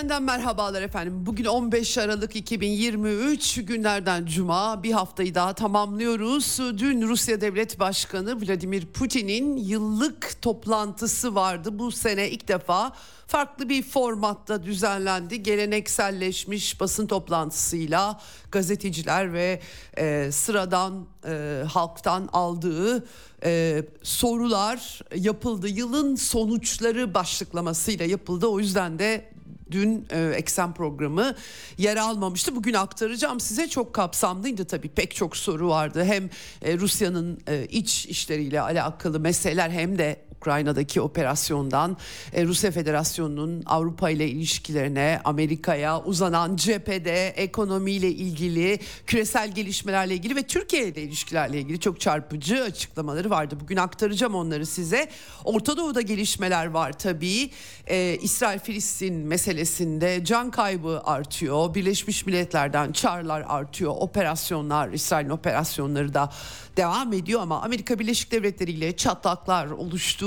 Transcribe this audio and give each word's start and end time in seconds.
Eksenden 0.00 0.22
merhabalar 0.22 0.82
efendim. 0.82 1.26
Bugün 1.26 1.44
15 1.44 1.98
Aralık 1.98 2.36
2023 2.36 3.64
günlerden 3.64 4.26
cuma 4.26 4.82
bir 4.82 4.92
haftayı 4.92 5.34
daha 5.34 5.52
tamamlıyoruz. 5.52 6.58
Dün 6.78 7.02
Rusya 7.02 7.40
Devlet 7.40 7.78
Başkanı 7.78 8.40
Vladimir 8.40 8.86
Putin'in 8.86 9.56
yıllık 9.56 10.42
toplantısı 10.42 11.34
vardı. 11.34 11.78
Bu 11.78 11.92
sene 11.92 12.30
ilk 12.30 12.48
defa 12.48 12.92
farklı 13.26 13.68
bir 13.68 13.82
formatta 13.82 14.62
düzenlendi. 14.62 15.42
Gelenekselleşmiş 15.42 16.80
basın 16.80 17.06
toplantısıyla 17.06 18.20
gazeteciler 18.52 19.32
ve 19.32 19.60
e, 19.98 20.32
sıradan 20.32 21.06
e, 21.26 21.64
halktan 21.72 22.28
aldığı 22.32 23.06
e, 23.44 23.82
sorular 24.02 25.00
yapıldı. 25.14 25.68
Yılın 25.68 26.16
sonuçları 26.16 27.14
başlıklamasıyla 27.14 28.04
yapıldı. 28.06 28.46
O 28.46 28.60
yüzden 28.60 28.98
de 28.98 29.39
dün 29.70 30.06
e, 30.10 30.32
eksen 30.36 30.74
programı 30.74 31.34
yer 31.78 31.96
almamıştı. 31.96 32.56
Bugün 32.56 32.74
aktaracağım 32.74 33.40
size 33.40 33.68
çok 33.68 33.94
kapsamlıydı 33.94 34.64
tabii 34.64 34.88
pek 34.88 35.14
çok 35.14 35.36
soru 35.36 35.68
vardı. 35.68 36.04
Hem 36.04 36.30
e, 36.62 36.78
Rusya'nın 36.78 37.40
e, 37.48 37.66
iç 37.66 38.06
işleriyle 38.06 38.60
alakalı 38.60 39.20
meseleler 39.20 39.70
hem 39.70 39.98
de 39.98 40.29
Ukrayna'daki 40.40 41.00
operasyondan 41.00 41.96
e, 42.32 42.44
Rusya 42.44 42.70
Federasyonu'nun 42.70 43.62
Avrupa 43.66 44.10
ile 44.10 44.28
ilişkilerine, 44.28 45.20
Amerika'ya 45.24 46.02
uzanan 46.02 46.56
cephede 46.56 47.28
ekonomiyle 47.28 48.08
ilgili, 48.08 48.78
küresel 49.06 49.54
gelişmelerle 49.54 50.14
ilgili 50.14 50.36
ve 50.36 50.42
Türkiye 50.42 50.88
ile 50.88 51.02
ilişkilerle 51.02 51.60
ilgili 51.60 51.80
çok 51.80 52.00
çarpıcı 52.00 52.62
açıklamaları 52.62 53.30
vardı. 53.30 53.56
Bugün 53.60 53.76
aktaracağım 53.76 54.34
onları 54.34 54.66
size. 54.66 55.08
Orta 55.44 55.76
Doğu'da 55.76 56.00
gelişmeler 56.00 56.66
var 56.66 56.92
tabii. 56.92 57.50
Ee, 57.86 58.18
İsrail-Filistin 58.22 59.14
meselesinde 59.14 60.24
can 60.24 60.50
kaybı 60.50 61.00
artıyor. 61.04 61.74
Birleşmiş 61.74 62.26
Milletler'den 62.26 62.92
çağrılar 62.92 63.44
artıyor. 63.48 63.94
Operasyonlar, 63.98 64.88
İsrail'in 64.88 65.30
operasyonları 65.30 66.14
da 66.14 66.30
devam 66.76 67.12
ediyor 67.12 67.40
ama 67.40 67.62
Amerika 67.62 67.98
Birleşik 67.98 68.32
Devletleri 68.32 68.70
ile 68.70 68.96
çatlaklar 68.96 69.66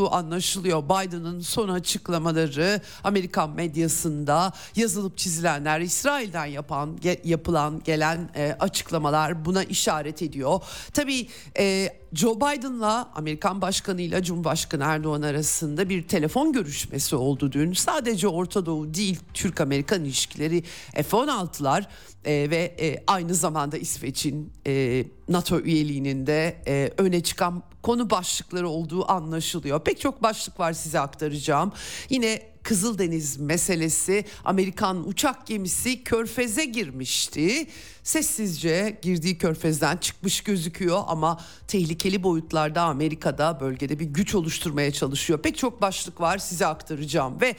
oluştuğu 0.04 0.16
anlaşılıyor. 0.16 0.84
Biden'ın 0.84 1.40
son 1.40 1.70
açıklamaları 1.70 2.82
Amerikan 3.04 3.50
medyasında 3.50 4.54
yazılıp 4.76 5.18
çizilenler 5.18 5.80
İsrail'den 5.80 6.46
yapan 6.46 6.98
yapılan 7.24 7.82
gelen 7.84 8.30
e, 8.36 8.56
açıklamalar 8.60 9.46
buna 9.46 9.64
işaret 9.64 10.22
ediyor. 10.22 10.62
Tabii 10.94 11.28
e, 11.58 11.90
Joe 12.14 12.36
Biden'la 12.36 13.12
Amerikan 13.16 13.62
Başkanı 13.62 14.02
ile 14.02 14.24
Cumhurbaşkanı 14.24 14.84
Erdoğan 14.84 15.22
arasında 15.22 15.90
bir 15.90 16.08
telefon 16.08 16.54
görüşmesi 16.54 17.16
oldu 17.16 17.52
dün. 17.52 17.74
Sadece 17.74 18.28
Orta 18.28 18.66
Doğu 18.66 18.94
değil 18.94 19.20
Türk-Amerikan 19.34 20.06
ilişkileri 20.06 20.64
F-16'lar 20.94 21.86
e, 22.26 22.50
ve 22.50 22.76
e, 22.80 23.04
aynı 23.08 23.36
zamanda 23.36 23.78
İsveç'in 23.78 24.52
e, 24.68 25.06
NATO 25.30 25.60
üyeliğinin 25.60 26.28
de 26.28 26.56
e, 26.68 26.92
öne 26.98 27.24
çıkan 27.24 27.64
konu 27.84 28.10
başlıkları 28.10 28.70
olduğu 28.70 29.12
anlaşılıyor. 29.12 29.84
Pek 29.84 30.00
çok 30.00 30.24
başlık 30.24 30.60
var 30.60 30.74
size 30.74 31.00
aktaracağım. 31.00 31.72
Yine 32.10 32.54
Kızıldeniz 32.64 33.38
meselesi 33.38 34.26
Amerikan 34.46 35.08
uçak 35.08 35.48
gemisi 35.48 36.04
körfeze 36.04 36.66
girmişti. 36.66 37.68
Sessizce 38.04 39.00
girdiği 39.02 39.38
körfezden 39.38 39.98
çıkmış 39.98 40.42
gözüküyor 40.42 41.04
ama 41.08 41.40
tehlikeli 41.68 42.24
boyutlarda 42.24 42.82
Amerika'da 42.82 43.60
bölgede 43.60 44.00
bir 44.00 44.06
güç 44.06 44.36
oluşturmaya 44.36 44.92
çalışıyor. 44.92 45.42
Pek 45.42 45.58
çok 45.58 45.82
başlık 45.82 46.22
var 46.22 46.38
size 46.38 46.66
aktaracağım 46.66 47.42
ve 47.42 47.56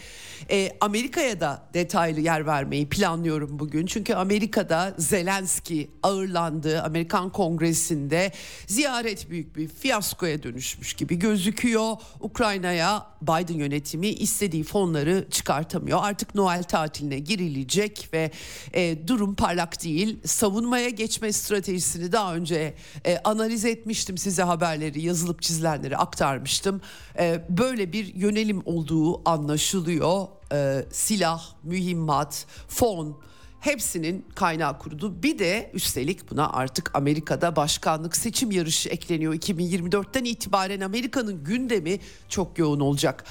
e, 0.50 0.76
Amerika'ya 0.80 1.40
da 1.40 1.68
detaylı 1.74 2.20
yer 2.20 2.46
vermeyi 2.46 2.88
planlıyorum 2.88 3.58
bugün. 3.58 3.86
Çünkü 3.86 4.14
Amerika'da 4.14 4.94
Zelenski 4.98 5.90
ağırlandı. 6.02 6.82
Amerikan 6.82 7.30
Kongresi'nde 7.30 8.32
ziyaret 8.66 9.30
büyük 9.30 9.56
bir 9.56 9.68
fiyaskoya 9.68 10.42
dönüşmüş 10.42 10.94
gibi 10.94 11.18
gözüküyor. 11.18 11.96
Ukrayna'ya 12.20 13.06
Biden 13.22 13.58
yönetimi 13.58 14.08
istediği 14.08 14.64
fonları 14.64 15.26
çıkartamıyor. 15.30 15.98
Artık 16.02 16.34
Noel 16.34 16.62
tatiline 16.62 17.18
girilecek 17.18 18.08
ve 18.12 18.30
e, 18.72 19.08
durum 19.08 19.34
parlak 19.34 19.84
değil. 19.84 20.18
Savunmaya 20.34 20.88
geçme 20.88 21.32
stratejisini 21.32 22.12
daha 22.12 22.34
önce 22.34 22.74
e, 23.06 23.18
analiz 23.24 23.64
etmiştim 23.64 24.18
size 24.18 24.42
haberleri 24.42 25.02
yazılıp 25.02 25.42
çizilenleri 25.42 25.96
aktarmıştım. 25.96 26.80
E, 27.18 27.44
böyle 27.48 27.92
bir 27.92 28.14
yönelim 28.14 28.62
olduğu 28.64 29.28
anlaşılıyor. 29.30 30.26
E, 30.52 30.84
silah, 30.90 31.54
mühimmat, 31.62 32.46
fon 32.68 33.20
hepsinin 33.60 34.26
kaynağı 34.34 34.78
kurudu. 34.78 35.22
Bir 35.22 35.38
de 35.38 35.70
üstelik 35.74 36.30
buna 36.30 36.52
artık 36.52 36.90
Amerika'da 36.94 37.56
başkanlık 37.56 38.16
seçim 38.16 38.50
yarışı 38.50 38.88
ekleniyor. 38.88 39.34
2024'ten 39.34 40.24
itibaren 40.24 40.80
Amerika'nın 40.80 41.44
gündemi 41.44 41.98
çok 42.28 42.58
yoğun 42.58 42.80
olacak. 42.80 43.24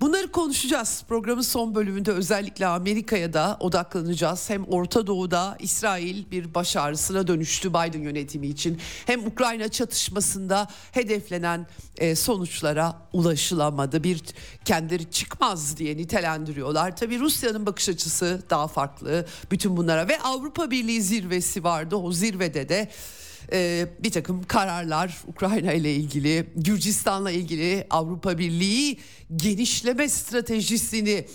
Bunları 0.00 0.32
konuşacağız. 0.32 1.04
Programın 1.08 1.42
son 1.42 1.74
bölümünde 1.74 2.12
özellikle 2.12 2.66
Amerika'ya 2.66 3.32
da 3.32 3.56
odaklanacağız. 3.60 4.50
Hem 4.50 4.64
Orta 4.64 5.06
Doğu'da 5.06 5.56
İsrail 5.60 6.30
bir 6.30 6.54
baş 6.54 6.76
ağrısına 6.76 7.26
dönüştü 7.26 7.70
Biden 7.70 8.02
yönetimi 8.02 8.46
için. 8.46 8.80
Hem 9.06 9.26
Ukrayna 9.26 9.68
çatışmasında 9.68 10.68
hedeflenen 10.92 11.66
e, 11.96 12.16
sonuçlara 12.16 13.02
ulaşılamadı. 13.12 14.04
Bir 14.04 14.22
kendileri 14.64 15.10
çıkmaz 15.10 15.76
diye 15.76 15.96
nitelendiriyorlar. 15.96 16.96
Tabii 16.96 17.20
Rusya'nın 17.20 17.66
bakış 17.66 17.88
açısı 17.88 18.42
daha 18.50 18.68
farklı 18.68 19.26
bütün 19.50 19.76
bunlara 19.76 20.08
ve 20.08 20.20
Avrupa 20.20 20.70
Birliği 20.70 21.02
zirvesi 21.02 21.64
vardı. 21.64 21.96
O 21.96 22.12
zirvede 22.12 22.68
de 22.68 22.90
e, 23.52 23.88
bir 24.02 24.10
takım 24.10 24.44
kararlar 24.44 25.22
Ukrayna 25.26 25.72
ile 25.72 25.94
ilgili, 25.94 26.46
Gürcistan'la 26.56 27.30
ilgili 27.30 27.86
Avrupa 27.90 28.38
Birliği 28.38 28.98
genişleme 29.36 30.08
stratejisini 30.08 31.26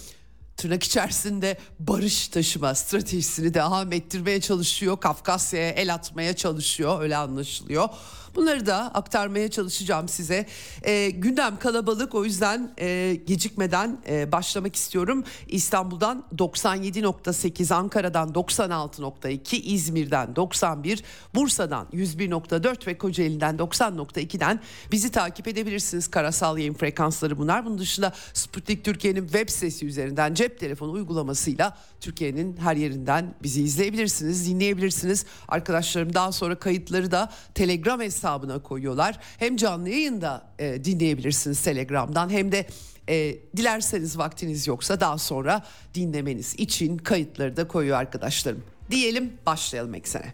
tırnak 0.57 0.83
içerisinde 0.83 1.57
barış 1.79 2.27
taşıma 2.27 2.75
stratejisini 2.75 3.53
devam 3.53 3.93
ettirmeye 3.93 4.41
çalışıyor. 4.41 4.99
Kafkasya'ya 4.99 5.69
el 5.69 5.93
atmaya 5.93 6.35
çalışıyor 6.35 7.01
öyle 7.01 7.17
anlaşılıyor. 7.17 7.89
Bunları 8.35 8.65
da 8.65 8.75
aktarmaya 8.75 9.51
çalışacağım 9.51 10.09
size. 10.09 10.45
E, 10.83 11.09
gündem 11.09 11.59
kalabalık 11.59 12.15
o 12.15 12.25
yüzden 12.25 12.73
e, 12.79 13.19
gecikmeden 13.25 13.97
e, 14.09 14.31
başlamak 14.31 14.75
istiyorum. 14.75 15.23
İstanbul'dan 15.47 16.23
97.8, 16.37 17.73
Ankara'dan 17.73 18.29
96.2, 18.29 19.55
İzmir'den 19.55 20.35
91, 20.35 21.03
Bursa'dan 21.35 21.87
101.4 21.93 22.87
ve 22.87 22.97
Kocaeli'den 22.97 23.55
90.2'den 23.55 24.59
bizi 24.91 25.11
takip 25.11 25.47
edebilirsiniz. 25.47 26.07
Karasal 26.07 26.57
yayın 26.57 26.73
frekansları 26.73 27.37
bunlar. 27.37 27.65
Bunun 27.65 27.77
dışında 27.77 28.13
Sputnik 28.33 28.85
Türkiye'nin 28.85 29.23
web 29.23 29.49
sitesi 29.49 29.85
üzerinden 29.85 30.33
cep 30.33 30.59
telefonu 30.59 30.91
uygulamasıyla 30.91 31.77
Türkiye'nin 32.01 32.57
her 32.57 32.75
yerinden 32.75 33.35
bizi 33.43 33.63
izleyebilirsiniz, 33.63 34.49
dinleyebilirsiniz. 34.49 35.25
Arkadaşlarım 35.47 36.13
daha 36.13 36.31
sonra 36.31 36.55
kayıtları 36.55 37.11
da 37.11 37.31
Telegram 37.55 38.01
hesabına 38.01 38.59
koyuyorlar. 38.63 39.19
Hem 39.37 39.57
canlı 39.57 39.89
yayında 39.89 40.47
e, 40.59 40.83
dinleyebilirsiniz 40.83 41.61
Telegram'dan 41.61 42.29
hem 42.29 42.51
de 42.51 42.67
e, 43.09 43.37
dilerseniz 43.57 44.17
vaktiniz 44.17 44.67
yoksa 44.67 44.99
daha 44.99 45.17
sonra 45.17 45.63
dinlemeniz 45.93 46.55
için 46.55 46.97
kayıtları 46.97 47.57
da 47.57 47.67
koyuyor 47.67 47.97
arkadaşlarım. 47.97 48.63
Diyelim 48.91 49.33
başlayalım 49.45 49.95
eksene. 49.95 50.33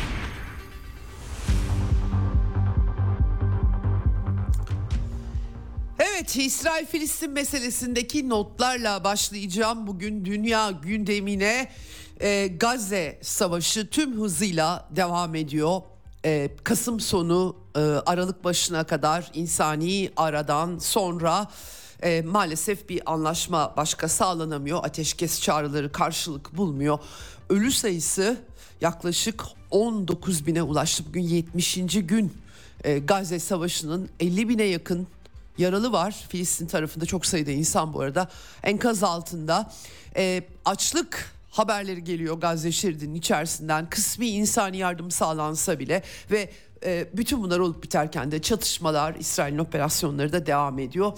Evet 6.03 6.35
İsrail-Filistin 6.35 7.31
meselesindeki 7.31 8.29
notlarla 8.29 9.03
başlayacağım. 9.03 9.87
Bugün 9.87 10.25
dünya 10.25 10.71
gündemine 10.71 11.71
e, 12.21 12.47
Gazze 12.47 13.19
Savaşı 13.21 13.89
tüm 13.89 14.21
hızıyla 14.21 14.89
devam 14.95 15.35
ediyor. 15.35 15.81
E, 16.25 16.49
Kasım 16.63 16.99
sonu 16.99 17.55
e, 17.75 17.79
Aralık 17.79 18.43
başına 18.43 18.83
kadar 18.83 19.31
insani 19.33 20.11
aradan 20.15 20.77
sonra 20.77 21.47
e, 22.03 22.21
maalesef 22.21 22.89
bir 22.89 23.11
anlaşma 23.11 23.73
başka 23.77 24.07
sağlanamıyor. 24.07 24.83
Ateşkes 24.83 25.41
çağrıları 25.41 25.91
karşılık 25.91 26.57
bulmuyor. 26.57 26.99
Ölü 27.49 27.71
sayısı 27.71 28.37
yaklaşık 28.81 29.43
19 29.71 30.47
bine 30.47 30.63
ulaştı. 30.63 31.03
Bugün 31.09 31.21
70. 31.21 31.77
gün 31.93 32.33
e, 32.83 32.99
Gazze 32.99 33.39
Savaşı'nın 33.39 34.09
50 34.19 34.49
bine 34.49 34.63
yakın 34.63 35.07
yaralı 35.57 35.91
var. 35.91 36.25
Filistin 36.29 36.67
tarafında 36.67 37.05
çok 37.05 37.25
sayıda 37.25 37.51
insan 37.51 37.93
bu 37.93 38.01
arada 38.01 38.29
enkaz 38.63 39.03
altında. 39.03 39.71
E, 40.15 40.43
açlık 40.65 41.31
haberleri 41.49 42.03
geliyor 42.03 42.37
Gazze 42.37 42.71
şeridinin 42.71 43.15
içerisinden. 43.15 43.89
Kısmi 43.89 44.27
insani 44.27 44.77
yardım 44.77 45.11
sağlansa 45.11 45.79
bile 45.79 46.03
ve 46.31 46.49
e, 46.85 47.07
bütün 47.13 47.43
bunlar 47.43 47.59
olup 47.59 47.83
biterken 47.83 48.31
de 48.31 48.41
çatışmalar, 48.41 49.15
İsrail'in 49.15 49.57
operasyonları 49.57 50.33
da 50.33 50.45
devam 50.45 50.79
ediyor. 50.79 51.17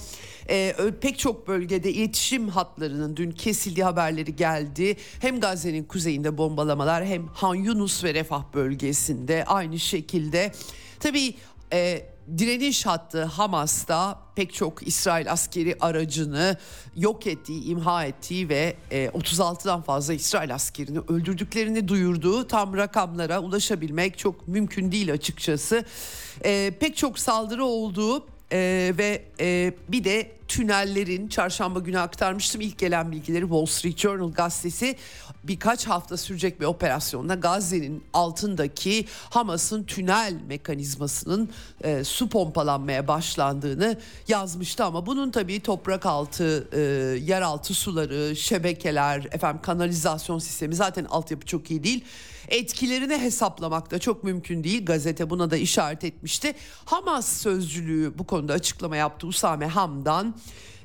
E, 0.50 0.76
pek 1.02 1.20
çok 1.20 1.48
bölgede 1.48 1.92
iletişim 1.94 2.50
hatlarının 2.50 3.18
dün 3.18 3.32
kesildiği 3.32 3.84
haberleri 3.84 4.36
geldi. 4.36 4.98
Hem 5.20 5.40
Gazze'nin 5.40 5.84
kuzeyinde 5.84 6.38
bombalamalar 6.38 7.06
hem 7.06 7.28
Han 7.28 7.56
Yunus 7.56 8.04
ve 8.04 8.14
Refah 8.14 8.44
bölgesinde 8.54 9.46
aynı 9.46 9.80
şekilde. 9.80 10.52
Tabii 11.00 11.36
e, 11.74 12.06
direniş 12.38 12.86
hattı 12.86 13.24
Hamas'ta 13.24 14.20
pek 14.36 14.54
çok 14.54 14.88
İsrail 14.88 15.32
askeri 15.32 15.78
aracını 15.80 16.58
yok 16.96 17.28
ettiği, 17.28 17.64
imha 17.64 18.06
ettiği 18.06 18.50
ve 18.50 18.76
36'dan 18.92 19.80
e, 19.80 19.84
fazla 19.84 20.14
İsrail 20.14 20.54
askerini 20.54 21.00
öldürdüklerini 21.00 21.88
duyurduğu 21.88 22.48
tam 22.48 22.78
rakamlara 22.78 23.40
ulaşabilmek 23.40 24.18
çok 24.18 24.48
mümkün 24.48 24.92
değil 24.92 25.14
açıkçası. 25.14 25.86
E, 26.46 26.72
pek 26.80 26.98
çok 26.98 27.20
saldırı 27.20 27.66
olduğu 27.66 28.33
ee, 28.54 28.94
ve 28.98 29.26
e, 29.40 29.74
bir 29.90 30.04
de 30.04 30.32
tünellerin 30.48 31.28
çarşamba 31.28 31.80
günü 31.80 32.00
aktarmıştım. 32.00 32.62
İlk 32.62 32.78
gelen 32.78 33.12
bilgileri 33.12 33.42
Wall 33.42 33.66
Street 33.66 33.98
Journal 33.98 34.32
gazetesi 34.32 34.96
birkaç 35.44 35.88
hafta 35.88 36.18
sürecek 36.18 36.62
bir 36.62 36.66
operasyonla 36.66 37.36
Gazze'nin 37.36 38.04
altındaki 38.14 39.06
Hamas'ın 39.30 39.84
tünel 39.84 40.34
mekanizmasının 40.48 41.50
e, 41.84 42.04
su 42.04 42.30
pompalanmaya 42.30 43.08
başlandığını 43.08 43.98
yazmıştı. 44.28 44.84
Ama 44.84 45.06
bunun 45.06 45.32
tabii 45.32 45.60
toprak 45.60 46.06
altı, 46.06 46.68
e, 46.72 46.80
yeraltı 47.20 47.74
suları, 47.74 48.36
şebekeler, 48.36 49.28
efendim 49.32 49.62
kanalizasyon 49.62 50.40
sistemi 50.40 50.76
zaten 50.76 51.06
altyapı 51.06 51.46
çok 51.46 51.72
iyi 51.72 51.84
değil 51.84 52.06
etkilerini 52.48 53.18
hesaplamak 53.18 53.92
da 53.92 54.00
çok 54.00 54.24
mümkün 54.24 54.64
değil. 54.64 54.86
Gazete 54.86 55.30
buna 55.30 55.52
da 55.52 55.58
işaret 55.58 56.04
etmişti. 56.04 56.54
Hamas 56.86 57.42
sözcülüğü 57.42 58.18
bu 58.18 58.24
konuda 58.24 58.54
açıklama 58.54 58.96
yaptı 58.98 59.28
Usame 59.28 59.68
Hamdan. 59.68 60.36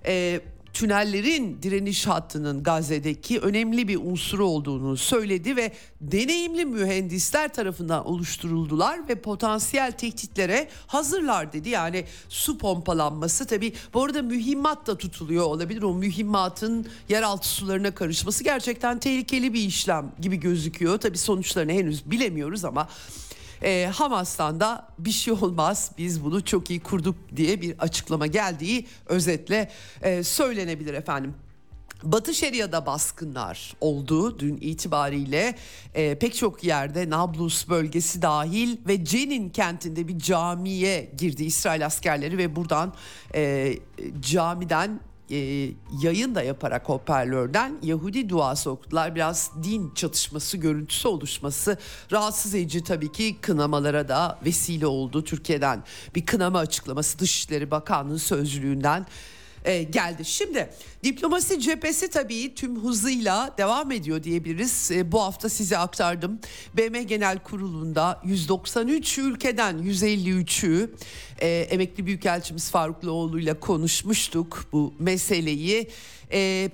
E, 0.07 0.41
tünellerin 0.73 1.63
direniş 1.63 2.07
hattının 2.07 2.63
Gazze'deki 2.63 3.41
önemli 3.41 3.89
bir 3.89 3.97
unsuru 3.97 4.47
olduğunu 4.47 4.97
söyledi 4.97 5.57
ve 5.57 5.73
deneyimli 6.01 6.65
mühendisler 6.65 7.53
tarafından 7.53 8.07
oluşturuldular 8.07 9.09
ve 9.09 9.15
potansiyel 9.15 9.93
tehditlere 9.93 10.69
hazırlar 10.87 11.53
dedi. 11.53 11.69
Yani 11.69 12.05
su 12.29 12.59
pompalanması 12.59 13.47
tabii 13.47 13.73
bu 13.95 14.05
arada 14.05 14.23
mühimmat 14.23 14.87
da 14.87 14.99
tutuluyor 14.99 15.45
olabilir. 15.45 15.83
O 15.83 15.95
mühimmatın 15.95 16.87
yeraltı 17.09 17.49
sularına 17.49 17.91
karışması 17.91 18.45
gerçekten 18.45 18.99
tehlikeli 18.99 19.55
bir 19.55 19.61
işlem 19.61 20.13
gibi 20.21 20.37
gözüküyor. 20.37 20.99
Tabii 20.99 21.19
sonuçlarını 21.19 21.73
henüz 21.73 22.11
bilemiyoruz 22.11 22.65
ama 22.65 22.89
e, 23.63 23.91
Hamas'tan 23.95 24.61
da 24.61 24.89
bir 24.99 25.11
şey 25.11 25.33
olmaz 25.33 25.93
biz 25.99 26.25
bunu 26.25 26.45
çok 26.45 26.71
iyi 26.71 26.81
kurduk 26.81 27.17
diye 27.37 27.61
bir 27.61 27.79
açıklama 27.79 28.27
geldiği 28.27 28.87
özetle 29.07 29.71
e, 30.03 30.23
söylenebilir 30.23 30.95
efendim. 30.95 31.35
Batı 32.03 32.35
Şeria'da 32.35 32.87
baskınlar 32.87 33.75
oldu 33.81 34.39
dün 34.39 34.59
itibariyle 34.61 35.55
e, 35.95 36.15
pek 36.15 36.35
çok 36.35 36.65
yerde 36.65 37.11
Nablus 37.11 37.69
bölgesi 37.69 38.23
dahil 38.23 38.77
ve 38.89 39.05
Cenin 39.05 39.51
kentinde 39.51 40.09
bir 40.09 40.19
camiye 40.19 41.13
girdi 41.19 41.45
İsrail 41.45 41.87
askerleri 41.87 42.39
ve 42.39 42.57
buradan 42.57 42.93
e, 43.35 43.75
camiden 44.21 45.01
e, 45.31 45.71
yayın 46.03 46.35
da 46.35 46.43
yaparak 46.43 46.89
hoparlörden 46.89 47.79
Yahudi 47.83 48.29
duası 48.29 48.71
okudular. 48.71 49.15
Biraz 49.15 49.51
din 49.63 49.95
çatışması 49.95 50.57
görüntüsü 50.57 51.09
oluşması 51.09 51.79
rahatsız 52.13 52.55
edici 52.55 52.85
tabii 52.85 53.13
ki 53.13 53.37
kınamalara 53.41 54.09
da 54.09 54.39
vesile 54.45 54.87
oldu. 54.87 55.25
Türkiye'den 55.25 55.85
bir 56.15 56.27
kınama 56.27 56.59
açıklaması 56.59 57.19
Dışişleri 57.19 57.71
Bakanlığı 57.71 58.19
sözcülüğünden 58.19 59.07
e, 59.69 59.83
geldi. 59.83 60.25
Şimdi 60.25 60.71
diplomasi 61.05 61.61
cephesi 61.61 62.11
tabii 62.11 62.55
tüm 62.55 62.85
hızıyla 62.85 63.55
devam 63.59 63.93
ediyor 63.93 64.23
diyebiliriz. 64.23 64.91
E, 64.91 65.13
bu 65.13 65.23
hafta 65.23 65.49
size 65.49 65.79
aktardım. 65.79 66.41
BM 66.75 67.03
Genel 67.03 67.39
Kurulu'nda 67.39 68.21
193 68.25 69.19
ülkeden 69.19 69.79
153'ü 69.79 70.91
e, 71.39 71.49
emekli 71.49 72.07
büyükelçimiz 72.07 72.71
Farukluoğlu 72.71 73.41
ile 73.41 73.61
konuşmuştuk 73.61 74.65
bu 74.73 74.95
meseleyi. 74.99 75.89
E, 76.33 76.71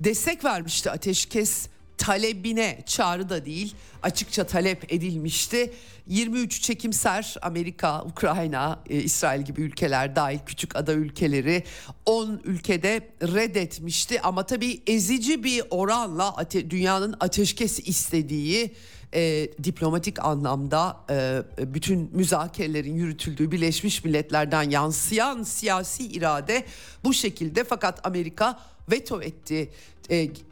destek 0.00 0.44
vermişti 0.44 0.90
ateşkes 0.90 1.68
talebine 2.00 2.82
çağrı 2.86 3.28
da 3.28 3.44
değil 3.44 3.74
açıkça 4.02 4.44
talep 4.44 4.92
edilmişti. 4.92 5.72
23 6.06 6.62
çekimser 6.62 7.36
Amerika, 7.42 8.04
Ukrayna, 8.04 8.82
e, 8.90 8.96
İsrail 9.02 9.42
gibi 9.42 9.60
ülkeler 9.60 10.16
dahil 10.16 10.38
küçük 10.46 10.76
ada 10.76 10.92
ülkeleri 10.92 11.64
10 12.06 12.40
ülkede 12.44 13.08
reddetmişti. 13.22 14.20
Ama 14.20 14.46
tabii 14.46 14.82
ezici 14.86 15.44
bir 15.44 15.62
oranla 15.70 16.28
ate- 16.36 16.70
dünyanın 16.70 17.16
ateşkes 17.20 17.80
istediği 17.88 18.74
e, 19.14 19.48
diplomatik 19.64 20.24
anlamda 20.24 20.96
e, 21.10 21.42
bütün 21.74 22.10
müzakerelerin 22.12 22.94
yürütüldüğü 22.94 23.50
Birleşmiş 23.50 24.04
Milletler'den 24.04 24.70
yansıyan 24.70 25.42
siyasi 25.42 26.06
irade 26.06 26.64
bu 27.04 27.14
şekilde 27.14 27.64
fakat 27.64 28.06
Amerika 28.06 28.60
veto 28.90 29.22
etti 29.22 29.70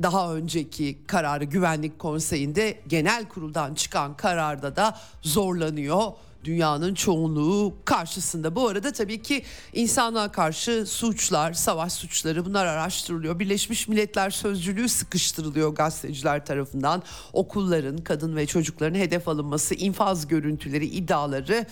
daha 0.03 0.35
önceki 0.35 0.99
kararı 1.07 1.45
Güvenlik 1.45 1.99
Konseyi'nde 1.99 2.81
genel 2.89 3.29
kuruldan 3.29 3.75
çıkan 3.75 4.17
kararda 4.17 4.77
da 4.77 4.99
zorlanıyor 5.23 6.13
dünyanın 6.45 6.95
çoğunluğu 6.95 7.75
karşısında. 7.85 8.55
Bu 8.55 8.69
arada 8.69 8.93
tabii 8.93 9.23
ki 9.23 9.43
insanlığa 9.73 10.33
karşı 10.33 10.87
suçlar, 10.87 11.53
savaş 11.53 11.93
suçları 11.93 12.45
bunlar 12.45 12.67
araştırılıyor. 12.67 13.39
Birleşmiş 13.39 13.89
Milletler 13.89 14.31
Sözcülüğü 14.31 14.89
sıkıştırılıyor 14.89 15.75
gazeteciler 15.75 16.47
tarafından. 16.47 17.03
Okulların, 17.33 17.99
kadın 17.99 18.37
ve 18.37 18.47
çocukların 18.47 18.99
hedef 18.99 19.29
alınması, 19.29 19.75
infaz 19.75 20.29
görüntüleri, 20.29 20.87
iddiaları 20.87 21.67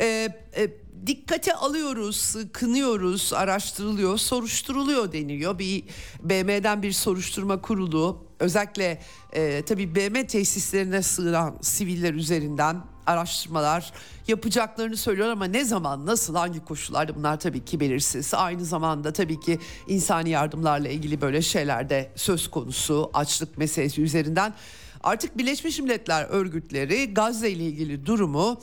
e, 0.00 0.28
e, 0.56 0.70
dikkate 1.06 1.54
alıyoruz, 1.54 2.36
kınıyoruz, 2.52 3.32
araştırılıyor, 3.32 4.18
soruşturuluyor 4.18 5.12
deniliyor. 5.12 5.58
Bir 5.58 5.84
BM'den 6.22 6.82
bir 6.82 6.92
soruşturma 6.92 7.60
kurulu 7.60 8.24
özellikle 8.38 9.00
e, 9.32 9.62
tabii 9.62 9.94
BM 9.94 10.26
tesislerine 10.26 11.02
sığınan 11.02 11.58
siviller 11.60 12.14
üzerinden 12.14 12.76
araştırmalar 13.06 13.92
yapacaklarını 14.28 14.96
söylüyor 14.96 15.28
ama 15.28 15.44
ne 15.44 15.64
zaman, 15.64 16.06
nasıl, 16.06 16.34
hangi 16.34 16.64
koşullarda 16.64 17.16
bunlar 17.16 17.40
tabii 17.40 17.64
ki 17.64 17.80
belirsiz. 17.80 18.34
Aynı 18.34 18.64
zamanda 18.64 19.12
tabii 19.12 19.40
ki 19.40 19.58
insani 19.88 20.30
yardımlarla 20.30 20.88
ilgili 20.88 21.20
böyle 21.20 21.42
şeyler 21.42 21.90
de 21.90 22.12
söz 22.16 22.50
konusu 22.50 23.10
açlık 23.14 23.58
meselesi 23.58 24.02
üzerinden. 24.02 24.54
Artık 25.02 25.38
Birleşmiş 25.38 25.78
Milletler 25.78 26.24
örgütleri 26.24 27.14
Gazze 27.14 27.50
ile 27.50 27.64
ilgili 27.64 28.06
durumu 28.06 28.60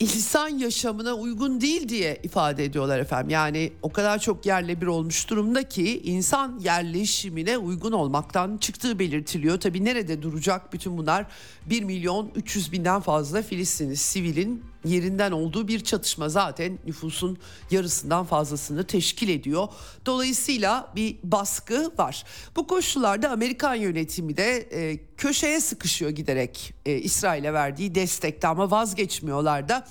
insan 0.00 0.48
yaşamına 0.48 1.14
uygun 1.14 1.60
değil 1.60 1.88
diye 1.88 2.20
ifade 2.22 2.64
ediyorlar 2.64 2.98
efendim. 2.98 3.30
Yani 3.30 3.72
o 3.82 3.92
kadar 3.92 4.18
çok 4.18 4.46
yerle 4.46 4.80
bir 4.80 4.86
olmuş 4.86 5.30
durumda 5.30 5.68
ki 5.68 6.00
insan 6.04 6.58
yerleşimine 6.58 7.58
uygun 7.58 7.92
olmaktan 7.92 8.58
çıktığı 8.58 8.98
belirtiliyor. 8.98 9.60
Tabii 9.60 9.84
nerede 9.84 10.22
duracak 10.22 10.72
bütün 10.72 10.98
bunlar 10.98 11.26
1 11.66 11.82
milyon 11.82 12.30
300 12.34 12.72
binden 12.72 13.00
fazla 13.00 13.42
Filistinli 13.42 13.96
sivilin 13.96 14.64
yerinden 14.84 15.32
olduğu 15.32 15.68
bir 15.68 15.80
çatışma 15.80 16.28
zaten 16.28 16.78
nüfusun 16.86 17.38
yarısından 17.70 18.24
fazlasını 18.24 18.84
teşkil 18.84 19.28
ediyor. 19.28 19.68
Dolayısıyla 20.06 20.92
bir 20.96 21.16
baskı 21.24 21.92
var. 21.98 22.24
Bu 22.56 22.66
koşullarda 22.66 23.30
Amerikan 23.30 23.74
yönetimi 23.74 24.36
de 24.36 24.68
e, 24.72 24.98
köşeye 25.16 25.60
sıkışıyor 25.60 26.10
giderek 26.10 26.74
e, 26.86 26.92
İsrail'e 26.92 27.52
verdiği 27.52 27.94
destekte 27.94 28.48
ama 28.48 28.70
vazgeçmiyorlar 28.70 29.68
da. 29.68 29.86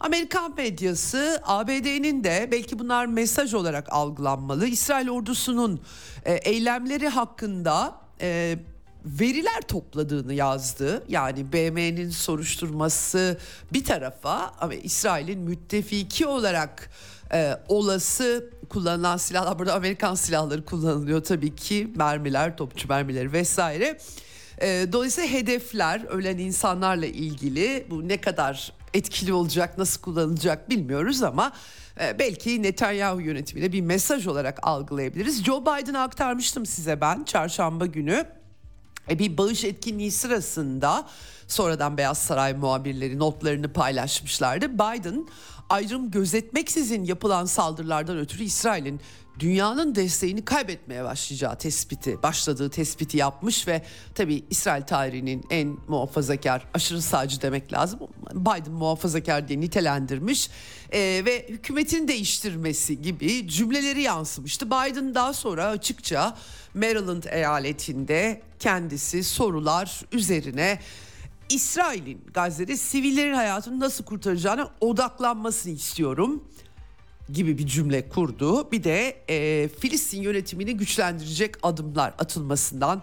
Amerikan 0.00 0.54
medyası 0.56 1.42
ABD'nin 1.44 2.24
de 2.24 2.48
belki 2.52 2.78
bunlar 2.78 3.06
mesaj 3.06 3.54
olarak 3.54 3.92
algılanmalı. 3.92 4.66
İsrail 4.66 5.08
ordusunun 5.08 5.80
e, 6.24 6.34
eylemleri 6.34 7.08
hakkında 7.08 8.00
e, 8.20 8.58
veriler 9.06 9.60
topladığını 9.68 10.34
yazdı. 10.34 11.04
Yani 11.08 11.52
BM'nin 11.52 12.10
soruşturması 12.10 13.38
bir 13.72 13.84
tarafa 13.84 14.54
ama 14.60 14.74
İsrail'in 14.74 15.40
müttefiki 15.40 16.26
olarak 16.26 16.90
e, 17.32 17.52
olası 17.68 18.50
kullanılan 18.68 19.16
silahlar 19.16 19.58
burada 19.58 19.74
Amerikan 19.74 20.14
silahları 20.14 20.64
kullanılıyor 20.64 21.24
tabii 21.24 21.56
ki 21.56 21.92
mermiler, 21.96 22.56
topçu 22.56 22.88
mermileri 22.88 23.32
vesaire. 23.32 23.98
E, 24.60 24.86
dolayısıyla 24.92 25.30
hedefler 25.30 26.04
ölen 26.04 26.38
insanlarla 26.38 27.06
ilgili 27.06 27.86
bu 27.90 28.08
ne 28.08 28.20
kadar 28.20 28.72
etkili 28.94 29.32
olacak, 29.32 29.78
nasıl 29.78 30.00
kullanılacak 30.00 30.70
bilmiyoruz 30.70 31.22
ama 31.22 31.52
e, 32.00 32.18
belki 32.18 32.62
Netanyahu 32.62 33.20
yönetimine 33.20 33.72
bir 33.72 33.80
mesaj 33.80 34.26
olarak 34.26 34.58
algılayabiliriz. 34.62 35.44
Joe 35.44 35.62
Biden'a 35.62 36.02
aktarmıştım 36.02 36.66
size 36.66 37.00
ben 37.00 37.24
çarşamba 37.24 37.86
günü. 37.86 38.35
E, 39.10 39.18
bir 39.18 39.38
bağış 39.38 39.64
etkinliği 39.64 40.12
sırasında 40.12 41.06
sonradan 41.48 41.96
Beyaz 41.96 42.18
Saray 42.18 42.54
muhabirleri 42.54 43.18
notlarını 43.18 43.72
paylaşmışlardı. 43.72 44.74
Biden 44.74 45.26
ayrım 45.68 46.10
gözetmeksizin 46.10 47.04
yapılan 47.04 47.44
saldırılardan 47.44 48.18
ötürü 48.18 48.42
İsrail'in 48.42 49.00
dünyanın 49.40 49.94
desteğini 49.94 50.44
kaybetmeye 50.44 51.04
başlayacağı 51.04 51.58
tespiti, 51.58 52.22
başladığı 52.22 52.70
tespiti 52.70 53.16
yapmış 53.16 53.68
ve 53.68 53.82
tabii 54.14 54.44
İsrail 54.50 54.82
tarihinin 54.82 55.44
en 55.50 55.76
muhafazakar, 55.88 56.66
aşırı 56.74 57.02
sağcı 57.02 57.42
demek 57.42 57.72
lazım. 57.72 58.00
Biden 58.34 58.72
muhafazakar 58.72 59.48
diye 59.48 59.60
nitelendirmiş 59.60 60.50
e, 60.92 60.98
ve 61.00 61.46
hükümetin 61.48 62.08
değiştirmesi 62.08 63.02
gibi 63.02 63.48
cümleleri 63.48 64.02
yansımıştı. 64.02 64.66
Biden 64.66 65.14
daha 65.14 65.32
sonra 65.32 65.66
açıkça 65.66 66.36
Maryland 66.74 67.24
eyaletinde 67.24 68.42
kendisi 68.58 69.24
sorular 69.24 70.02
üzerine 70.12 70.78
İsrail'in 71.48 72.20
Gazze'de 72.34 72.76
sivillerin 72.76 73.34
hayatını 73.34 73.80
nasıl 73.80 74.04
kurtaracağına 74.04 74.70
odaklanmasını 74.80 75.72
istiyorum 75.72 76.44
gibi 77.32 77.58
bir 77.58 77.66
cümle 77.66 78.08
kurdu. 78.08 78.70
Bir 78.72 78.84
de 78.84 79.16
e, 79.28 79.68
Filistin 79.80 80.22
yönetimini 80.22 80.76
güçlendirecek 80.76 81.54
adımlar 81.62 82.14
atılmasından 82.18 83.02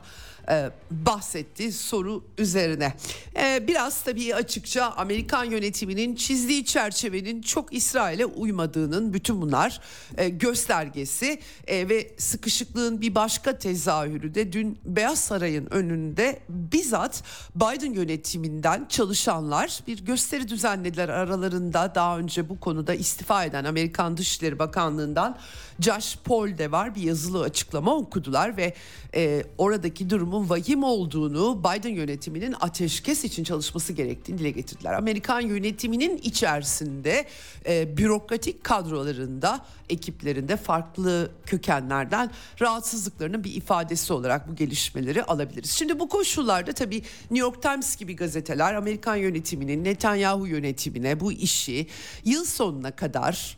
e, 0.49 0.69
bahsetti 0.91 1.71
soru 1.71 2.23
üzerine. 2.37 2.93
E, 3.35 3.67
biraz 3.67 4.01
tabii 4.01 4.35
açıkça 4.35 4.85
Amerikan 4.85 5.43
yönetiminin 5.43 6.15
çizdiği 6.15 6.65
çerçevenin 6.65 7.41
çok 7.41 7.73
İsrail'e 7.73 8.25
uymadığının 8.25 9.13
bütün 9.13 9.41
bunlar 9.41 9.81
e, 10.17 10.29
göstergesi 10.29 11.39
e, 11.67 11.89
ve 11.89 12.11
sıkışıklığın 12.17 13.01
bir 13.01 13.15
başka 13.15 13.57
tezahürü 13.57 14.35
de 14.35 14.53
dün 14.53 14.79
Beyaz 14.85 15.19
Saray'ın 15.19 15.67
önünde 15.71 16.39
bizzat 16.49 17.23
Biden 17.55 17.93
yönetiminden 17.93 18.85
çalışanlar 18.89 19.79
bir 19.87 20.05
gösteri 20.05 20.47
düzenlediler 20.47 21.09
aralarında 21.09 21.95
daha 21.95 22.19
önce 22.19 22.49
bu 22.49 22.59
konuda 22.59 22.93
istifa 22.93 23.45
eden 23.45 23.65
Amerikan 23.65 24.17
Dışişleri 24.17 24.59
Bakanlığı'ndan 24.59 25.37
Josh 25.79 26.17
Paul 26.23 26.57
de 26.57 26.71
var 26.71 26.95
bir 26.95 27.01
yazılı 27.01 27.43
açıklama 27.43 27.95
okudular 27.95 28.57
ve 28.57 28.73
e, 29.15 29.43
oradaki 29.57 30.09
durumun 30.09 30.49
vahim 30.49 30.83
olduğunu 30.83 31.59
Biden 31.59 31.89
yönetiminin 31.89 32.55
ateşkes 32.59 33.23
için 33.23 33.43
çalışması 33.43 33.93
gerektiğini 33.93 34.37
dile 34.37 34.51
getirdiler. 34.51 34.93
Amerikan 34.93 35.41
yönetiminin 35.41 36.17
içerisinde 36.17 37.25
e, 37.65 37.97
bürokratik 37.97 38.63
kadrolarında 38.63 39.65
ekiplerinde 39.89 40.57
farklı 40.57 41.31
kökenlerden 41.45 42.31
rahatsızlıklarının 42.61 43.43
bir 43.43 43.53
ifadesi 43.53 44.13
olarak 44.13 44.49
bu 44.49 44.55
gelişmeleri 44.55 45.23
alabiliriz. 45.23 45.71
Şimdi 45.71 45.99
bu 45.99 46.09
koşullarda 46.09 46.73
tabii 46.73 47.01
New 47.31 47.39
York 47.39 47.61
Times 47.61 47.95
gibi 47.95 48.15
gazeteler 48.15 48.73
Amerikan 48.73 49.15
yönetiminin 49.15 49.83
Netanyahu 49.83 50.47
yönetimine 50.47 51.19
bu 51.19 51.31
işi 51.31 51.87
yıl 52.25 52.45
sonuna 52.45 52.91
kadar 52.91 53.57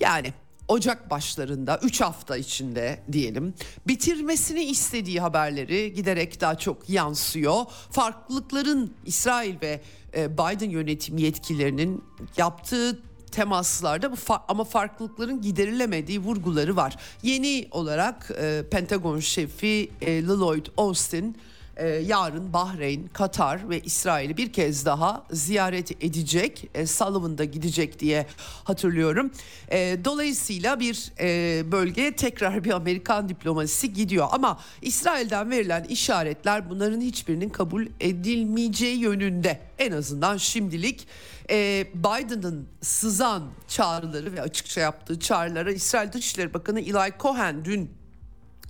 yani 0.00 0.32
Ocak 0.68 1.10
başlarında 1.10 1.80
3 1.82 2.00
hafta 2.00 2.36
içinde 2.36 3.00
diyelim 3.12 3.54
bitirmesini 3.86 4.64
istediği 4.64 5.20
haberleri 5.20 5.92
giderek 5.92 6.40
daha 6.40 6.58
çok 6.58 6.90
yansıyor. 6.90 7.64
Farklılıkların 7.90 8.94
İsrail 9.06 9.54
ve 9.62 9.80
e, 10.16 10.32
Biden 10.32 10.70
yönetim 10.70 11.18
yetkilerinin 11.18 12.04
yaptığı 12.36 12.98
temaslarda 13.32 14.12
ama 14.48 14.64
farklılıkların 14.64 15.40
giderilemediği 15.40 16.20
vurguları 16.20 16.76
var. 16.76 16.96
Yeni 17.22 17.68
olarak 17.70 18.30
e, 18.40 18.64
Pentagon 18.70 19.20
şefi 19.20 19.90
e, 20.00 20.24
Lloyd 20.26 20.66
Austin 20.76 21.36
e, 21.76 21.88
yarın 21.88 22.52
Bahreyn, 22.52 23.06
Katar 23.12 23.70
ve 23.70 23.80
İsrail'i 23.80 24.36
bir 24.36 24.52
kez 24.52 24.86
daha 24.86 25.26
ziyaret 25.30 26.04
edecek. 26.04 26.70
E, 26.74 26.86
Sullivan'da 26.86 27.44
gidecek 27.44 28.00
diye 28.00 28.26
hatırlıyorum. 28.64 29.30
E, 29.70 29.98
dolayısıyla 30.04 30.80
bir 30.80 31.12
e, 31.20 31.72
bölgeye 31.72 32.16
tekrar 32.16 32.64
bir 32.64 32.70
Amerikan 32.70 33.28
diplomasisi 33.28 33.92
gidiyor. 33.92 34.28
Ama 34.30 34.60
İsrail'den 34.82 35.50
verilen 35.50 35.84
işaretler 35.84 36.70
bunların 36.70 37.00
hiçbirinin 37.00 37.48
kabul 37.48 37.86
edilmeyeceği 38.00 38.98
yönünde. 38.98 39.60
En 39.78 39.92
azından 39.92 40.36
şimdilik 40.36 41.08
e, 41.50 41.86
Biden'ın 41.94 42.68
sızan 42.80 43.42
çağrıları 43.68 44.32
ve 44.32 44.42
açıkça 44.42 44.80
yaptığı 44.80 45.20
çağrılara 45.20 45.72
İsrail 45.72 46.12
Dışişleri 46.12 46.54
Bakanı 46.54 46.80
Eli 46.80 47.12
Cohen 47.20 47.64
dün 47.64 47.90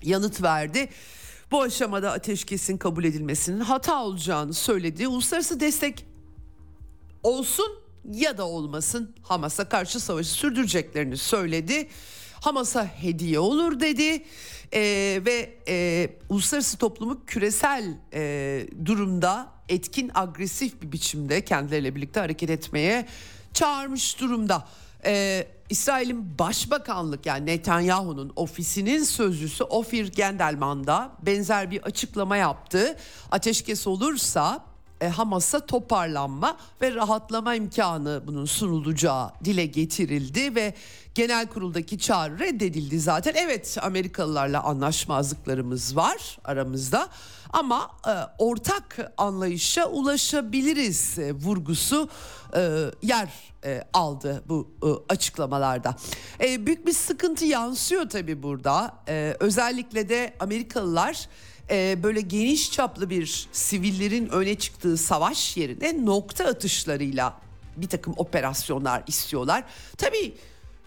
yanıt 0.03 0.43
verdi 0.43 0.89
bu 1.51 1.63
aşamada 1.63 2.13
ateşkesin 2.13 2.77
kabul 2.77 3.05
edilmesinin 3.05 3.61
hata 3.61 4.03
olacağını 4.05 4.55
söyledi. 4.55 5.09
Uluslararası 5.09 5.61
destek 5.61 6.07
olsun 7.23 7.85
ya 8.13 8.39
da 8.39 8.47
olmasın 8.47 9.15
Hamas'a 9.23 9.69
karşı 9.69 10.01
savaşı 10.01 10.31
sürdüreceklerini 10.31 11.17
söyledi. 11.17 11.89
Hamas'a 12.41 12.85
hediye 12.85 13.39
olur 13.39 13.81
dedi 13.81 14.25
ee, 14.73 15.23
ve 15.27 15.55
e, 15.69 16.09
uluslararası 16.29 16.79
toplumu 16.79 17.25
küresel 17.27 17.85
e, 18.15 18.67
durumda 18.85 19.53
etkin 19.69 20.11
agresif 20.15 20.83
bir 20.83 20.93
biçimde 20.93 21.45
kendileriyle 21.45 21.95
birlikte 21.95 22.21
hareket 22.21 22.51
etmeye 22.51 23.07
çağırmış 23.53 24.21
durumda. 24.21 24.69
Ee, 25.07 25.47
İsrail'in 25.71 26.39
başbakanlık 26.39 27.27
yani 27.27 27.47
Netanyahu'nun 27.47 28.33
ofisinin 28.37 29.05
sözcüsü 29.05 29.65
Ofir 29.65 30.13
Gendelman 30.13 30.87
da 30.87 31.13
benzer 31.23 31.71
bir 31.71 31.83
açıklama 31.83 32.37
yaptı. 32.37 32.97
Ateşkes 33.31 33.87
olursa 33.87 34.65
e, 35.01 35.09
Hamas'a 35.09 35.67
toparlanma 35.67 36.57
ve 36.83 36.95
rahatlama 36.95 37.55
imkanı 37.55 38.23
bunun 38.27 38.45
sunulacağı 38.45 39.31
dile 39.45 39.67
getirildi 39.67 40.55
ve 40.55 40.75
genel 41.15 41.47
kuruldaki 41.47 41.99
çağrı 41.99 42.39
reddedildi 42.39 43.01
zaten. 43.01 43.33
Evet 43.37 43.79
Amerikalılarla 43.83 44.63
anlaşmazlıklarımız 44.63 45.97
var 45.97 46.39
aramızda 46.45 47.09
ama 47.55 47.91
e, 48.07 48.13
ortak 48.39 49.13
anlayışa 49.17 49.87
ulaşabiliriz 49.87 51.19
e, 51.19 51.33
vurgusu 51.33 52.09
e, 52.57 52.85
yer 53.03 53.29
e, 53.65 53.83
aldı 53.93 54.43
bu 54.49 54.71
e, 54.83 55.13
açıklamalarda. 55.13 55.97
E, 56.41 56.67
büyük 56.67 56.87
bir 56.87 56.93
sıkıntı 56.93 57.45
yansıyor 57.45 58.09
tabii 58.09 58.43
burada. 58.43 58.97
E, 59.09 59.37
özellikle 59.41 60.09
de 60.09 60.35
Amerikalılar 60.41 61.29
e, 61.71 62.03
böyle 62.03 62.21
geniş 62.21 62.73
çaplı 62.73 63.11
bir 63.11 63.49
sivillerin 63.53 64.29
öne 64.29 64.55
çıktığı 64.55 64.97
savaş 64.97 65.57
yerine 65.57 66.05
nokta 66.07 66.45
atışlarıyla 66.45 67.41
bir 67.77 67.89
takım 67.89 68.15
operasyonlar 68.17 69.03
istiyorlar. 69.07 69.65
Tabii 69.99 70.35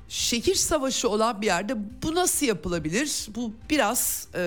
şehir 0.10 0.56
savaşı 0.56 1.10
olan 1.10 1.42
bir 1.42 1.46
yerde 1.46 1.78
bu 2.04 2.16
nasıl 2.16 2.46
yapılabilir? 2.46 3.28
Bu 3.36 3.54
biraz 3.70 4.28
e, 4.36 4.40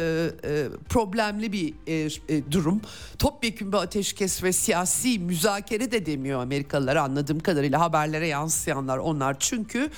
e, 0.44 0.66
problemli 0.88 1.52
bir 1.52 1.74
e, 1.86 1.94
e, 2.28 2.52
durum. 2.52 2.80
Topyekun 3.18 3.72
bir 3.72 3.76
ateşkes 3.76 4.42
ve 4.42 4.52
siyasi 4.52 5.18
müzakere 5.18 5.90
de 5.90 6.06
demiyor 6.06 6.42
Amerikalılar 6.42 6.96
anladığım 6.96 7.40
kadarıyla 7.40 7.80
haberlere 7.80 8.26
yansıyanlar 8.26 8.98
onlar 8.98 9.36
çünkü. 9.38 9.90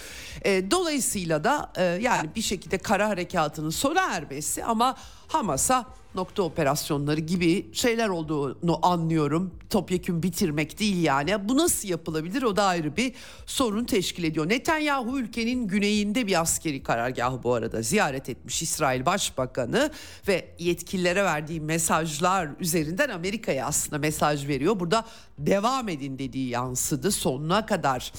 E, 0.45 0.71
dolayısıyla 0.71 1.45
da 1.45 1.73
e, 1.76 1.83
yani 1.83 2.31
bir 2.37 2.42
şekilde 2.42 2.78
kara 2.78 3.09
harekatının 3.09 3.71
sona 3.71 4.02
ermesi 4.02 4.64
ama 4.64 4.97
Hamas'a 5.33 5.87
nokta 6.15 6.43
operasyonları 6.43 7.21
gibi 7.21 7.75
şeyler 7.75 8.09
olduğunu 8.09 8.87
anlıyorum. 8.87 9.55
Topyekün 9.71 10.23
bitirmek 10.23 10.79
değil 10.79 11.03
yani. 11.03 11.49
Bu 11.49 11.57
nasıl 11.57 11.89
yapılabilir 11.89 12.43
o 12.43 12.57
da 12.57 12.65
ayrı 12.65 12.97
bir 12.97 13.15
sorun 13.47 13.85
teşkil 13.85 14.25
ediyor. 14.25 14.49
Netanyahu 14.49 15.19
ülkenin 15.19 15.69
güneyinde 15.69 16.27
bir 16.27 16.41
askeri 16.41 16.83
karargahı 16.83 17.43
bu 17.43 17.55
arada 17.55 17.83
ziyaret 17.83 18.29
etmiş 18.29 18.62
İsrail 18.62 19.07
Başbakanı 19.07 19.91
ve 20.29 20.55
yetkililere 20.59 21.25
verdiği 21.25 21.61
mesajlar 21.61 22.49
üzerinden 22.61 23.09
Amerika'ya 23.09 23.67
aslında 23.67 23.99
mesaj 23.99 24.49
veriyor. 24.49 24.81
Burada 24.81 25.05
devam 25.39 25.89
edin 25.89 26.19
dediği 26.19 26.49
yansıdı 26.49 27.11
sonuna 27.11 27.67
kadar 27.67 28.12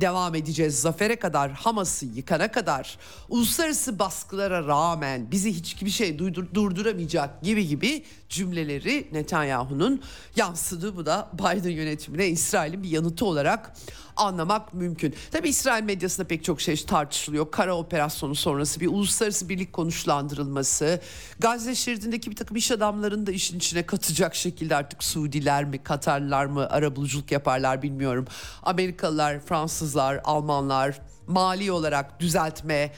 devam 0.00 0.34
edeceğiz. 0.34 0.80
Zafere 0.80 1.16
kadar 1.16 1.50
Hamas'ı 1.52 2.06
yıkana 2.06 2.52
kadar 2.52 2.98
uluslararası 3.28 3.98
baskılara 3.98 4.66
rağmen 4.66 5.30
bizi 5.30 5.52
hiçbir 5.52 5.90
şey 5.90 6.18
duydur, 6.18 6.44
durduramayacak 6.54 7.42
gibi 7.42 7.68
gibi 7.68 8.04
cümleleri 8.28 9.08
Netanyahu'nun 9.12 10.02
yansıdığı 10.36 10.96
bu 10.96 11.06
da 11.06 11.30
Biden 11.34 11.70
yönetimine 11.70 12.26
İsrail'in 12.28 12.82
bir 12.82 12.88
yanıtı 12.88 13.24
olarak 13.24 13.74
anlamak 14.18 14.74
mümkün. 14.74 15.14
Tabi 15.30 15.48
İsrail 15.48 15.84
medyasında 15.84 16.26
pek 16.26 16.44
çok 16.44 16.60
şey 16.60 16.84
tartışılıyor. 16.84 17.50
Kara 17.50 17.76
operasyonu 17.76 18.34
sonrası 18.34 18.80
bir 18.80 18.86
uluslararası 18.86 19.48
birlik 19.48 19.72
konuşlandırılması, 19.72 21.00
Gazze 21.38 21.74
şeridindeki 21.74 22.30
bir 22.30 22.36
takım 22.36 22.56
iş 22.56 22.70
adamlarını 22.70 23.26
da 23.26 23.32
işin 23.32 23.56
içine 23.56 23.86
katacak 23.86 24.34
şekilde 24.34 24.76
artık 24.76 25.04
Suudiler 25.04 25.64
mi, 25.64 25.82
Katarlılar 25.82 26.46
mı 26.46 26.70
arabuluculuk 26.70 27.32
yaparlar 27.32 27.82
bilmiyorum. 27.82 28.26
Amerikalılar, 28.62 29.40
Fransızlar, 29.40 30.20
Almanlar 30.24 31.00
mali 31.28 31.72
olarak 31.72 32.20
düzeltme, 32.20 32.92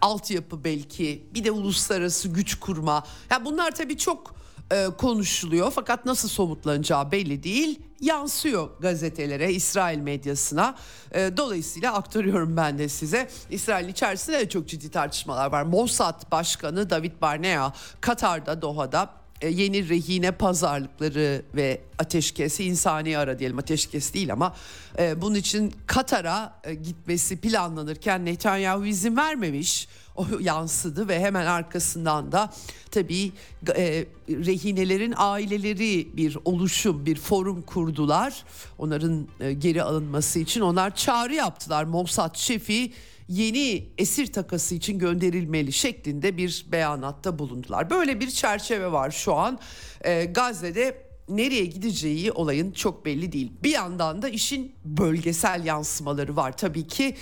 altyapı 0.00 0.64
belki 0.64 1.26
bir 1.34 1.44
de 1.44 1.50
uluslararası 1.50 2.28
güç 2.28 2.54
kurma. 2.54 2.92
Ya 2.94 3.02
yani 3.30 3.44
bunlar 3.44 3.70
tabii 3.70 3.98
çok 3.98 4.37
e, 4.72 4.86
konuşuluyor 4.98 5.70
fakat 5.70 6.04
nasıl 6.04 6.28
somutlanacağı 6.28 7.12
belli 7.12 7.42
değil. 7.42 7.80
Yansıyor 8.00 8.68
gazetelere, 8.80 9.52
İsrail 9.52 9.98
medyasına. 9.98 10.74
E, 11.12 11.36
dolayısıyla 11.36 11.94
aktarıyorum 11.94 12.56
ben 12.56 12.78
de 12.78 12.88
size. 12.88 13.28
İsrail 13.50 13.88
içerisinde 13.88 14.38
de 14.38 14.48
çok 14.48 14.68
ciddi 14.68 14.90
tartışmalar 14.90 15.52
var. 15.52 15.62
Mossad 15.62 16.30
Başkanı 16.30 16.90
David 16.90 17.12
Barnea 17.20 17.72
Katar'da 18.00 18.62
Doha'da 18.62 19.18
e, 19.40 19.48
yeni 19.48 19.88
rehine 19.88 20.30
pazarlıkları 20.30 21.42
ve 21.54 21.80
ateşkesi 21.98 22.64
insani 22.64 23.18
ara 23.18 23.38
diyelim 23.38 23.58
ateşkes 23.58 24.14
değil 24.14 24.32
ama 24.32 24.56
e, 24.98 25.20
bunun 25.20 25.34
için 25.34 25.74
Katar'a 25.86 26.60
e, 26.64 26.74
gitmesi 26.74 27.40
planlanırken 27.40 28.24
Netanyahu 28.24 28.86
izin 28.86 29.16
vermemiş 29.16 29.88
o 30.18 30.26
yansıdı 30.40 31.08
ve 31.08 31.20
hemen 31.20 31.46
arkasından 31.46 32.32
da 32.32 32.52
tabii 32.90 33.32
e, 33.76 34.04
rehinelerin 34.28 35.14
aileleri 35.16 36.16
bir 36.16 36.36
oluşum, 36.44 37.06
bir 37.06 37.16
forum 37.16 37.62
kurdular. 37.62 38.44
Onların 38.78 39.28
e, 39.40 39.52
geri 39.52 39.82
alınması 39.82 40.38
için 40.38 40.60
onlar 40.60 40.94
çağrı 40.94 41.34
yaptılar. 41.34 41.84
Mossad 41.84 42.36
şefi 42.36 42.92
yeni 43.28 43.86
esir 43.98 44.32
takası 44.32 44.74
için 44.74 44.98
gönderilmeli 44.98 45.72
şeklinde 45.72 46.36
bir 46.36 46.66
beyanatta 46.72 47.38
bulundular. 47.38 47.90
Böyle 47.90 48.20
bir 48.20 48.30
çerçeve 48.30 48.92
var 48.92 49.10
şu 49.10 49.34
an 49.34 49.58
e, 50.00 50.24
Gazze'de 50.24 51.07
nereye 51.28 51.64
gideceği 51.64 52.32
olayın 52.32 52.72
çok 52.72 53.06
belli 53.06 53.32
değil. 53.32 53.52
Bir 53.62 53.70
yandan 53.70 54.22
da 54.22 54.28
işin 54.28 54.72
bölgesel 54.84 55.64
yansımaları 55.64 56.36
var 56.36 56.56
tabii 56.56 56.86
ki. 56.86 57.16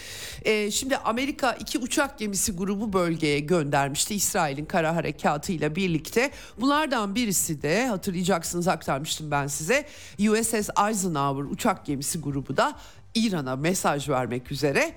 Ee, 0.45 0.71
şimdi 0.71 0.97
Amerika 0.97 1.53
iki 1.53 1.79
uçak 1.79 2.19
gemisi 2.19 2.53
grubu 2.53 2.93
bölgeye 2.93 3.41
göndermişti 3.41 4.15
İsrail'in 4.15 4.65
kara 4.65 4.97
harekatıyla 4.97 5.77
birlikte. 5.77 6.31
Bunlardan 6.61 7.15
birisi 7.15 7.63
de 7.63 7.87
hatırlayacaksınız 7.87 8.69
aktarmıştım 8.69 9.31
ben 9.31 9.47
size. 9.47 9.87
USS 10.19 10.55
Eisenhower 10.89 11.53
uçak 11.53 11.87
gemisi 11.87 12.21
grubu 12.21 12.57
da 12.57 12.77
İran'a 13.15 13.57
mesaj 13.57 14.09
vermek 14.09 14.53
üzere 14.53 14.97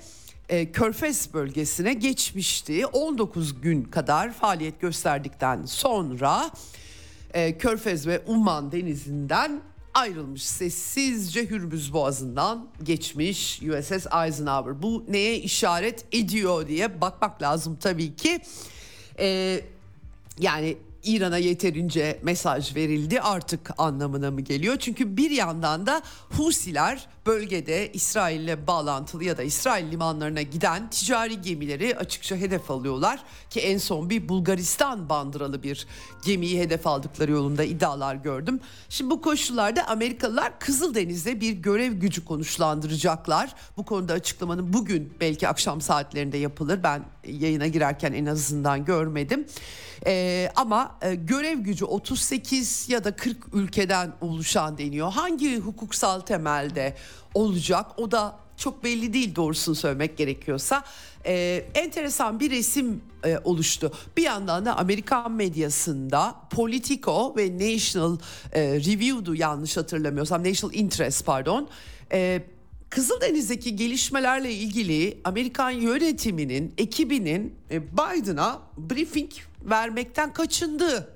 e, 0.49 0.71
Körfez 0.71 1.33
bölgesine 1.33 1.93
geçmişti. 1.93 2.85
19 2.85 3.61
gün 3.61 3.83
kadar 3.83 4.33
faaliyet 4.33 4.81
gösterdikten 4.81 5.65
sonra 5.65 6.51
e, 7.33 7.57
Körfez 7.57 8.07
ve 8.07 8.21
Umman 8.27 8.71
denizinden 8.71 9.61
ayrılmış. 9.93 10.43
Sessizce 10.43 11.49
Hürmüz 11.49 11.93
Boğazı'ndan 11.93 12.67
geçmiş 12.83 13.61
USS 13.61 13.91
Eisenhower. 13.91 14.81
Bu 14.81 15.05
neye 15.07 15.37
işaret 15.37 16.05
ediyor 16.11 16.67
diye 16.67 17.01
bakmak 17.01 17.41
lazım 17.41 17.77
tabii 17.81 18.15
ki. 18.15 18.39
E, 19.19 19.59
yani 20.39 20.77
İran'a 21.03 21.37
yeterince 21.37 22.19
mesaj 22.23 22.75
verildi 22.75 23.21
artık 23.21 23.71
anlamına 23.77 24.31
mı 24.31 24.41
geliyor? 24.41 24.75
Çünkü 24.79 25.17
bir 25.17 25.31
yandan 25.31 25.85
da 25.85 26.01
Husiler 26.29 27.07
bölgede 27.25 27.91
İsrail'le 27.93 28.67
bağlantılı 28.67 29.23
ya 29.23 29.37
da 29.37 29.43
İsrail 29.43 29.91
limanlarına 29.91 30.41
giden 30.41 30.89
ticari 30.89 31.41
gemileri 31.41 31.95
açıkça 31.95 32.35
hedef 32.35 32.71
alıyorlar 32.71 33.19
ki 33.49 33.59
en 33.59 33.77
son 33.77 34.09
bir 34.09 34.29
Bulgaristan 34.29 35.09
bandıralı 35.09 35.63
bir 35.63 35.87
gemiyi 36.25 36.59
hedef 36.59 36.87
aldıkları 36.87 37.31
yolunda 37.31 37.63
iddialar 37.63 38.15
gördüm. 38.15 38.59
Şimdi 38.89 39.11
bu 39.11 39.21
koşullarda 39.21 39.87
Amerikalılar 39.87 40.59
Kızıldeniz'de 40.59 41.41
bir 41.41 41.53
görev 41.53 41.93
gücü 41.93 42.25
konuşlandıracaklar. 42.25 43.55
Bu 43.77 43.85
konuda 43.85 44.13
açıklamanın 44.13 44.73
bugün 44.73 45.13
belki 45.19 45.47
akşam 45.47 45.81
saatlerinde 45.81 46.37
yapılır. 46.37 46.83
Ben 46.83 47.05
yayına 47.27 47.67
girerken 47.67 48.13
en 48.13 48.25
azından 48.25 48.85
görmedim. 48.85 49.45
Ee, 50.05 50.51
ama 50.55 50.95
e, 51.01 51.15
görev 51.15 51.59
gücü 51.59 51.85
38 51.85 52.89
ya 52.89 53.03
da 53.03 53.15
40 53.15 53.37
ülkeden 53.53 54.13
oluşan 54.21 54.77
deniyor. 54.77 55.11
Hangi 55.11 55.57
hukuksal 55.57 56.19
temelde 56.19 56.95
olacak 57.33 57.85
o 57.97 58.11
da 58.11 58.35
çok 58.57 58.83
belli 58.83 59.13
değil 59.13 59.35
doğrusunu 59.35 59.75
söylemek 59.75 60.17
gerekiyorsa. 60.17 60.83
Ee, 61.25 61.65
enteresan 61.75 62.39
bir 62.39 62.51
resim 62.51 63.01
e, 63.25 63.37
oluştu. 63.43 63.91
Bir 64.17 64.23
yandan 64.23 64.65
da 64.65 64.77
Amerikan 64.77 65.31
medyasında 65.31 66.35
Politico 66.51 67.35
ve 67.37 67.57
National 67.57 68.17
e, 68.51 68.61
Review'du 68.61 69.35
yanlış 69.35 69.77
hatırlamıyorsam 69.77 70.43
National 70.43 70.75
Interest 70.75 71.25
pardon. 71.25 71.69
E, 72.11 72.43
Kızıldeniz'deki 72.89 73.75
gelişmelerle 73.75 74.53
ilgili 74.53 75.21
Amerikan 75.23 75.71
yönetiminin 75.71 76.73
ekibinin 76.77 77.55
e, 77.71 77.83
Biden'a 77.93 78.61
briefing 78.77 79.31
vermekten 79.61 80.33
kaçındı 80.33 81.15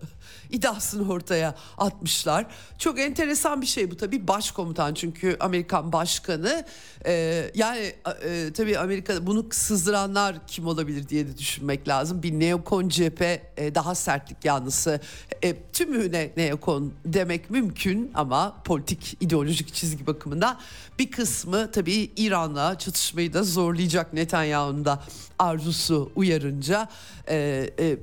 iddiasını 0.53 1.11
ortaya 1.11 1.55
atmışlar. 1.77 2.45
Çok 2.77 2.99
enteresan 2.99 3.61
bir 3.61 3.65
şey 3.65 3.91
bu 3.91 3.97
tabii 3.97 4.27
başkomutan 4.27 4.93
çünkü 4.93 5.37
Amerikan 5.39 5.93
başkanı 5.93 6.65
e, 7.05 7.45
yani 7.55 7.93
e, 8.23 8.53
tabii 8.53 8.79
Amerika 8.79 9.27
bunu 9.27 9.45
sızdıranlar 9.51 10.35
kim 10.47 10.67
olabilir 10.67 11.09
diye 11.09 11.27
de 11.27 11.37
düşünmek 11.37 11.87
lazım. 11.87 12.23
Bir 12.23 12.31
neokon 12.31 12.89
cephe 12.89 13.51
e, 13.57 13.75
daha 13.75 13.95
sertlik 13.95 14.45
yanlısı 14.45 14.99
e, 15.41 15.55
tümüne 15.73 16.31
neokon 16.37 16.93
demek 17.05 17.49
mümkün 17.49 18.11
ama 18.13 18.55
politik 18.65 19.17
ideolojik 19.21 19.73
çizgi 19.73 20.07
bakımından 20.07 20.59
bir 20.99 21.11
kısmı 21.11 21.71
tabii 21.71 22.11
İran'la 22.17 22.77
çatışmayı 22.77 23.33
da 23.33 23.43
zorlayacak 23.43 24.13
Netanyahu'nun 24.13 24.85
da 24.85 25.03
arzusu 25.39 26.11
uyarınca 26.15 26.89
e, 27.27 27.69
e, 27.79 27.97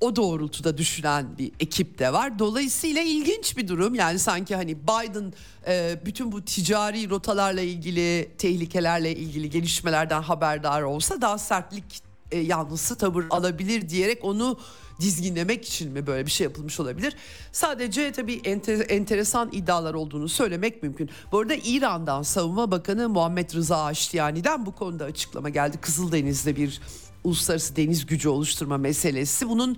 o 0.00 0.16
doğrultuda 0.16 0.78
düşünen 0.78 1.38
bir 1.38 1.52
ekip 1.60 1.98
de 1.98 2.12
var. 2.12 2.38
Dolayısıyla 2.38 3.02
ilginç 3.02 3.56
bir 3.56 3.68
durum. 3.68 3.94
Yani 3.94 4.18
sanki 4.18 4.56
hani 4.56 4.76
Biden 4.76 5.32
e, 5.66 6.00
bütün 6.06 6.32
bu 6.32 6.44
ticari 6.44 7.10
rotalarla 7.10 7.60
ilgili, 7.60 8.30
tehlikelerle 8.38 9.16
ilgili 9.16 9.50
gelişmelerden 9.50 10.22
haberdar 10.22 10.82
olsa 10.82 11.20
daha 11.20 11.38
sertlik 11.38 12.02
e, 12.32 12.38
yanlısı 12.38 12.96
tavır 12.96 13.24
alabilir 13.30 13.88
diyerek 13.88 14.24
onu 14.24 14.58
dizginlemek 15.00 15.64
için 15.68 15.92
mi 15.92 16.06
böyle 16.06 16.26
bir 16.26 16.30
şey 16.30 16.44
yapılmış 16.44 16.80
olabilir? 16.80 17.16
Sadece 17.52 18.12
tabii 18.12 18.40
enter, 18.44 18.90
enteresan 18.90 19.48
iddialar 19.52 19.94
olduğunu 19.94 20.28
söylemek 20.28 20.82
mümkün. 20.82 21.10
Bu 21.32 21.38
arada 21.38 21.54
İran'dan 21.54 22.22
Savunma 22.22 22.70
Bakanı 22.70 23.08
Muhammed 23.08 23.54
Rıza 23.54 23.84
Aştiyani'den 23.84 24.66
bu 24.66 24.74
konuda 24.74 25.04
açıklama 25.04 25.48
geldi. 25.48 25.78
Kızıldeniz'de 25.80 26.56
bir 26.56 26.80
uluslararası 27.26 27.76
deniz 27.76 28.06
gücü 28.06 28.28
oluşturma 28.28 28.76
meselesi. 28.76 29.48
Bunun 29.48 29.76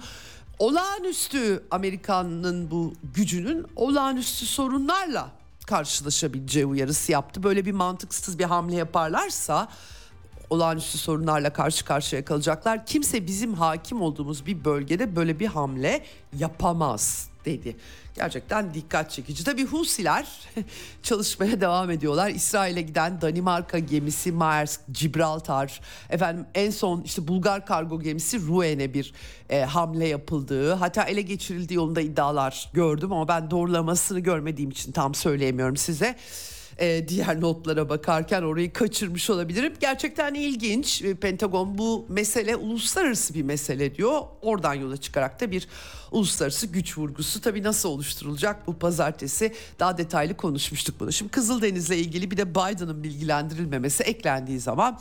olağanüstü 0.59 1.63
Amerikan'ın 1.71 2.71
bu 2.71 2.95
gücünün 3.15 3.67
olağanüstü 3.77 4.47
sorunlarla 4.47 5.31
karşılaşabileceği 5.67 6.67
uyarısı 6.67 7.13
yaptı. 7.13 7.43
Böyle 7.43 7.67
bir 7.67 7.73
mantıksız 7.73 8.39
bir 8.39 8.45
hamle 8.45 8.77
yaparlarsa 8.77 9.69
olağanüstü 10.51 10.99
sorunlarla 10.99 11.53
karşı 11.53 11.85
karşıya 11.85 12.25
kalacaklar. 12.25 12.87
Kimse 12.87 13.27
bizim 13.27 13.55
hakim 13.55 14.03
olduğumuz 14.03 14.47
bir 14.47 14.65
bölgede 14.65 15.17
böyle 15.17 15.41
bir 15.41 15.47
hamle 15.47 16.05
yapamaz 16.39 17.28
dedi. 17.45 17.77
Gerçekten 18.15 18.75
dikkat 18.75 19.11
çekici. 19.11 19.45
Tabii 19.45 19.67
Husiler 19.67 20.49
çalışmaya 21.03 21.61
devam 21.61 21.91
ediyorlar. 21.91 22.31
İsrail'e 22.31 22.83
giden 22.83 23.21
Danimarka 23.21 23.79
gemisi 23.79 24.33
Maersk, 24.33 24.81
Gibraltar, 24.93 25.81
efendim 26.11 26.47
en 26.55 26.71
son 26.71 27.03
işte 27.03 27.29
Bulgar 27.29 27.67
kargo 27.67 28.01
gemisi 28.01 28.47
Ruen'e 28.47 28.95
bir 28.95 29.13
e, 29.51 29.61
hamle 29.61 30.09
yapıldığı, 30.09 30.73
hatta 30.73 31.03
ele 31.05 31.23
geçirildiği 31.23 31.77
yolunda 31.77 32.01
iddialar 32.01 32.71
gördüm 32.75 33.13
ama 33.13 33.29
ben 33.29 33.51
doğrulamasını 33.51 34.21
görmediğim 34.21 34.71
için 34.71 34.93
tam 34.93 35.15
söyleyemiyorum 35.15 35.77
size 35.77 36.17
e, 36.79 37.09
diğer 37.09 37.41
notlara 37.41 37.89
bakarken 37.89 38.43
orayı 38.43 38.73
kaçırmış 38.73 39.31
olabilirim. 39.31 39.73
Gerçekten 39.81 40.35
ilginç. 40.35 41.03
E, 41.03 41.15
Pentagon 41.15 41.79
bu 41.79 42.07
mesele 42.09 42.57
uluslararası 42.57 43.35
bir 43.35 43.43
mesele 43.43 43.95
diyor. 43.95 44.21
Oradan 44.43 44.75
yola 44.75 44.97
çıkarak 44.97 45.41
da 45.41 45.51
bir 45.51 45.69
uluslararası 46.13 46.67
güç 46.67 46.99
vurgusu 46.99 47.41
tabii 47.41 47.63
nasıl 47.63 47.89
oluşturulacak 47.89 48.67
bu 48.67 48.79
pazartesi 48.79 49.55
daha 49.79 49.99
detaylı 49.99 50.37
konuşmuştuk 50.37 51.01
bunu. 51.01 51.13
Şimdi 51.13 51.31
Kızıldeniz'le 51.31 51.91
ilgili 51.91 52.31
bir 52.31 52.37
de 52.37 52.51
Biden'ın 52.51 53.03
bilgilendirilmemesi 53.05 54.03
eklendiği 54.03 54.61
zaman 54.61 55.01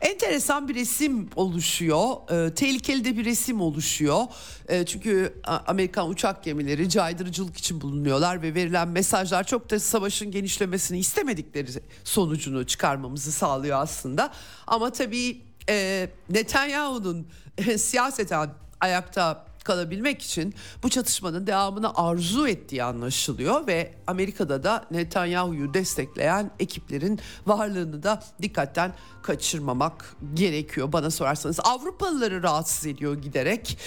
enteresan 0.00 0.68
bir 0.68 0.74
resim 0.74 1.28
oluşuyor. 1.36 2.30
E, 2.30 2.54
tehlikeli 2.54 3.04
de 3.04 3.16
bir 3.16 3.24
resim 3.24 3.60
oluşuyor. 3.60 4.24
E, 4.68 4.86
çünkü 4.86 5.40
Amerikan 5.66 6.08
uçak 6.08 6.44
gemileri 6.44 6.88
caydırıcılık 6.88 7.56
için 7.56 7.80
bulunuyorlar 7.80 8.42
ve 8.42 8.54
verilen 8.54 8.88
mesajlar 8.88 9.44
çok 9.44 9.70
da 9.70 9.80
savaşın 9.80 10.30
genişlemesini 10.30 10.98
istemedikleri 10.98 11.68
sonucunu 12.04 12.66
çıkarmamızı 12.66 13.32
sağlıyor 13.32 13.78
aslında. 13.82 14.32
Ama 14.66 14.92
tabii 14.92 15.42
e, 15.68 16.08
Netanyahu'nun 16.30 17.26
e, 17.58 17.78
siyaseten 17.78 18.50
ayakta 18.80 19.49
kalabilmek 19.64 20.22
için 20.22 20.54
bu 20.82 20.88
çatışmanın 20.88 21.46
devamını 21.46 21.94
arzu 21.94 22.48
ettiği 22.48 22.84
anlaşılıyor 22.84 23.66
ve 23.66 23.94
Amerika'da 24.06 24.62
da 24.62 24.84
Netanyahu'yu 24.90 25.74
destekleyen 25.74 26.50
ekiplerin 26.58 27.20
varlığını 27.46 28.02
da 28.02 28.22
dikkatten 28.42 28.92
kaçırmamak 29.22 30.16
gerekiyor 30.34 30.92
bana 30.92 31.10
sorarsanız. 31.10 31.60
Avrupalıları 31.60 32.42
rahatsız 32.42 32.86
ediyor 32.86 33.14
giderek. 33.14 33.78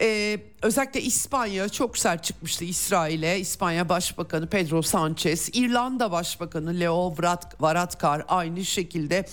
Ee, 0.00 0.40
özellikle 0.62 1.02
İspanya 1.02 1.68
çok 1.68 1.98
sert 1.98 2.24
çıkmıştı 2.24 2.64
İsrail'e. 2.64 3.38
İspanya 3.38 3.88
Başbakanı 3.88 4.46
Pedro 4.46 4.82
Sanchez, 4.82 5.50
İrlanda 5.52 6.12
Başbakanı 6.12 6.80
Leo 6.80 7.14
Varadkar 7.60 8.24
aynı 8.28 8.64
şekilde 8.64 9.26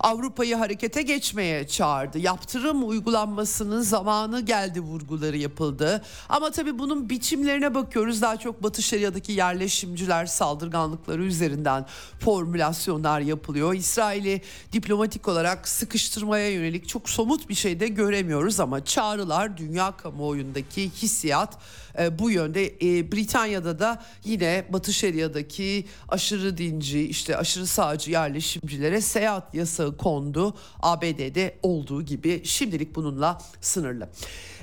Avrupa'yı 0.00 0.56
harekete 0.56 1.02
geçmeye 1.02 1.66
çağırdı. 1.66 2.18
Yaptırım 2.18 2.88
uygulanmasının 2.88 3.80
zamanı 3.80 4.40
geldi 4.40 4.80
vurguları 4.80 5.36
yapıldı. 5.36 6.02
Ama 6.28 6.50
tabii 6.50 6.78
bunun 6.78 7.10
biçimlerine 7.10 7.74
bakıyoruz. 7.74 8.22
Daha 8.22 8.36
çok 8.36 8.62
Batı 8.62 8.82
Şeria'daki 8.82 9.32
yerleşimciler 9.32 10.26
saldırganlıkları 10.26 11.24
üzerinden 11.24 11.86
formülasyonlar 12.20 13.20
yapılıyor. 13.20 13.74
İsrail'i 13.74 14.40
diplomatik 14.72 15.28
olarak 15.28 15.68
sıkıştırmaya 15.68 16.50
yönelik 16.50 16.88
çok 16.88 17.10
somut 17.10 17.48
bir 17.48 17.54
şey 17.54 17.80
de 17.80 17.88
göremiyoruz 17.88 18.60
ama 18.60 18.84
çağrılar 18.84 19.56
dünya 19.56 19.96
kamuoyundaki 19.96 20.90
hissiyat 20.90 21.58
e, 21.98 22.18
bu 22.18 22.30
yönde. 22.30 22.66
E, 22.66 23.12
Britanya'da 23.12 23.78
da 23.78 24.02
yine 24.24 24.64
Batı 24.72 24.92
Şeria'daki 24.92 25.84
aşırı 26.08 26.58
dinci 26.58 27.00
işte 27.00 27.36
aşırı 27.36 27.66
sağcı 27.66 28.10
yerleşimcilere 28.10 29.00
seyahat 29.00 29.54
yasağı 29.54 29.89
kondu. 29.96 30.54
ABD'de 30.82 31.58
olduğu 31.62 32.02
gibi 32.02 32.44
şimdilik 32.44 32.94
bununla 32.94 33.38
sınırlı. 33.60 34.08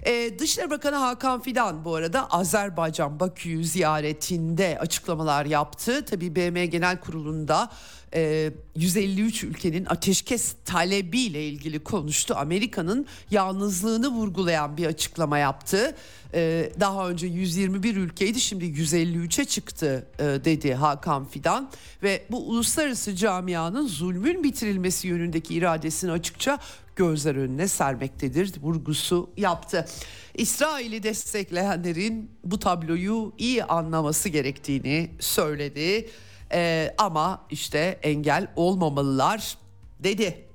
Ee, 0.05 0.39
Dışişleri 0.39 0.69
Bakanı 0.69 0.95
Hakan 0.95 1.41
Fidan 1.41 1.85
bu 1.85 1.95
arada 1.95 2.27
Azerbaycan 2.29 3.19
Bakü'yü 3.19 3.63
ziyaretinde 3.63 4.77
açıklamalar 4.79 5.45
yaptı. 5.45 6.05
Tabii 6.05 6.35
BM 6.35 6.65
Genel 6.65 6.99
Kurulu'nda 6.99 7.69
e, 8.13 8.51
153 8.75 9.43
ülkenin 9.43 9.85
ateşkes 9.85 10.55
talebiyle 10.65 11.47
ilgili 11.47 11.79
konuştu. 11.79 12.35
Amerika'nın 12.37 13.05
yalnızlığını 13.31 14.09
vurgulayan 14.09 14.77
bir 14.77 14.85
açıklama 14.85 15.37
yaptı. 15.37 15.95
E, 16.33 16.71
daha 16.79 17.09
önce 17.09 17.27
121 17.27 17.95
ülkeydi 17.95 18.41
şimdi 18.41 18.65
153'e 18.65 19.45
çıktı 19.45 20.07
e, 20.19 20.23
dedi 20.23 20.73
Hakan 20.73 21.25
Fidan. 21.25 21.71
Ve 22.03 22.25
bu 22.31 22.49
uluslararası 22.49 23.15
camianın 23.15 23.87
zulmün 23.87 24.43
bitirilmesi 24.43 25.07
yönündeki 25.07 25.53
iradesini 25.53 26.11
açıkça 26.11 26.59
gözler 26.95 27.35
önüne 27.35 27.67
sermektedir 27.67 28.53
vurgusu 28.61 29.29
yaptı. 29.37 29.85
İsrail'i 30.33 31.03
destekleyenlerin 31.03 32.31
bu 32.43 32.59
tabloyu 32.59 33.33
iyi 33.37 33.63
anlaması 33.63 34.29
gerektiğini 34.29 35.09
söyledi. 35.19 36.09
Ee, 36.51 36.95
ama 36.97 37.41
işte 37.49 37.99
engel 38.03 38.47
olmamalılar 38.55 39.57
dedi. 39.99 40.47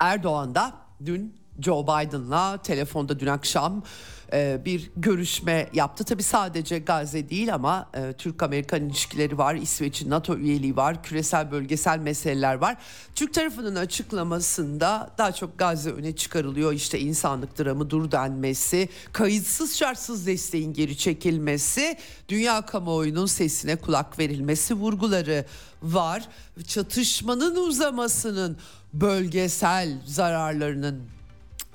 Erdoğan 0.00 0.54
da 0.54 0.74
dün 1.04 1.40
Joe 1.60 1.82
Biden'la 1.82 2.62
telefonda 2.62 3.20
dün 3.20 3.26
akşam 3.26 3.82
e, 4.32 4.60
bir 4.64 4.90
görüşme 4.96 5.68
yaptı. 5.72 6.04
Tabi 6.04 6.22
sadece 6.22 6.78
Gazze 6.78 7.28
değil 7.28 7.54
ama 7.54 7.90
e, 7.94 8.12
Türk-Amerikan 8.12 8.84
ilişkileri 8.84 9.38
var, 9.38 9.54
İsveç'in 9.54 10.10
NATO 10.10 10.36
üyeliği 10.36 10.76
var, 10.76 11.02
küresel 11.02 11.50
bölgesel 11.50 11.98
meseleler 11.98 12.54
var. 12.54 12.76
Türk 13.14 13.34
tarafının 13.34 13.76
açıklamasında 13.76 15.10
daha 15.18 15.32
çok 15.32 15.58
Gazze 15.58 15.90
öne 15.90 16.16
çıkarılıyor. 16.16 16.72
İşte 16.72 17.00
insanlık 17.00 17.58
dramı 17.58 17.90
dur 17.90 18.10
denmesi, 18.10 18.88
kayıtsız 19.12 19.76
şartsız 19.76 20.26
desteğin 20.26 20.72
geri 20.72 20.96
çekilmesi, 20.96 21.98
dünya 22.28 22.62
kamuoyunun 22.62 23.26
sesine 23.26 23.76
kulak 23.76 24.18
verilmesi 24.18 24.74
vurguları 24.74 25.44
var. 25.82 26.28
Çatışmanın 26.66 27.56
uzamasının 27.56 28.56
bölgesel 28.94 29.98
zararlarının 30.06 31.15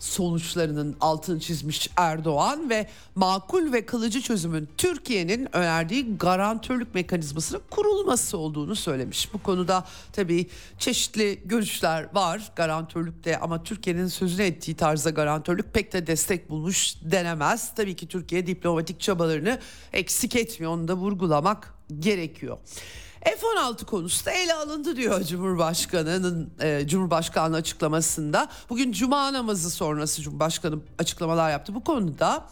sonuçlarının 0.02 0.96
altını 1.02 1.40
çizmiş 1.40 1.90
Erdoğan 1.98 2.70
ve 2.70 2.88
makul 3.16 3.74
ve 3.74 3.86
kalıcı 3.86 4.22
çözümün 4.22 4.70
Türkiye'nin 4.78 5.56
önerdiği 5.56 6.18
garantörlük 6.18 6.96
mekanizmasının 6.96 7.62
kurulması 7.70 8.38
olduğunu 8.38 8.76
söylemiş. 8.76 9.34
Bu 9.34 9.44
konuda 9.44 9.86
tabii 10.14 10.48
çeşitli 10.80 11.42
görüşler 11.46 12.08
var 12.14 12.52
garantörlükte 12.56 13.40
ama 13.40 13.64
Türkiye'nin 13.64 14.08
sözünü 14.08 14.46
ettiği 14.46 14.76
tarzda 14.76 15.10
garantörlük 15.10 15.74
pek 15.74 15.94
de 15.94 16.08
destek 16.08 16.50
bulmuş 16.50 16.96
denemez. 17.02 17.76
Tabii 17.76 17.96
ki 17.96 18.08
Türkiye 18.08 18.48
diplomatik 18.48 19.00
çabalarını 19.00 19.60
eksik 19.94 20.36
etmiyor 20.36 20.72
onu 20.72 20.88
da 20.88 20.94
vurgulamak 20.96 21.74
gerekiyor. 22.00 22.58
F-16 23.26 23.86
konusu 23.86 24.26
da 24.26 24.32
ele 24.32 24.54
alındı 24.54 24.96
diyor 24.96 25.24
Cumhurbaşkanı'nın 25.24 26.52
e, 26.62 26.88
Cumhurbaşkanlığı 26.88 27.58
açıklamasında. 27.58 28.50
Bugün 28.70 28.92
Cuma 28.92 29.34
namazı 29.34 29.70
sonrası 29.70 30.22
Cumhurbaşkanı 30.22 30.80
açıklamalar 31.00 31.52
yaptı. 31.52 31.76
Bu 31.76 31.84
konuda 31.84 32.46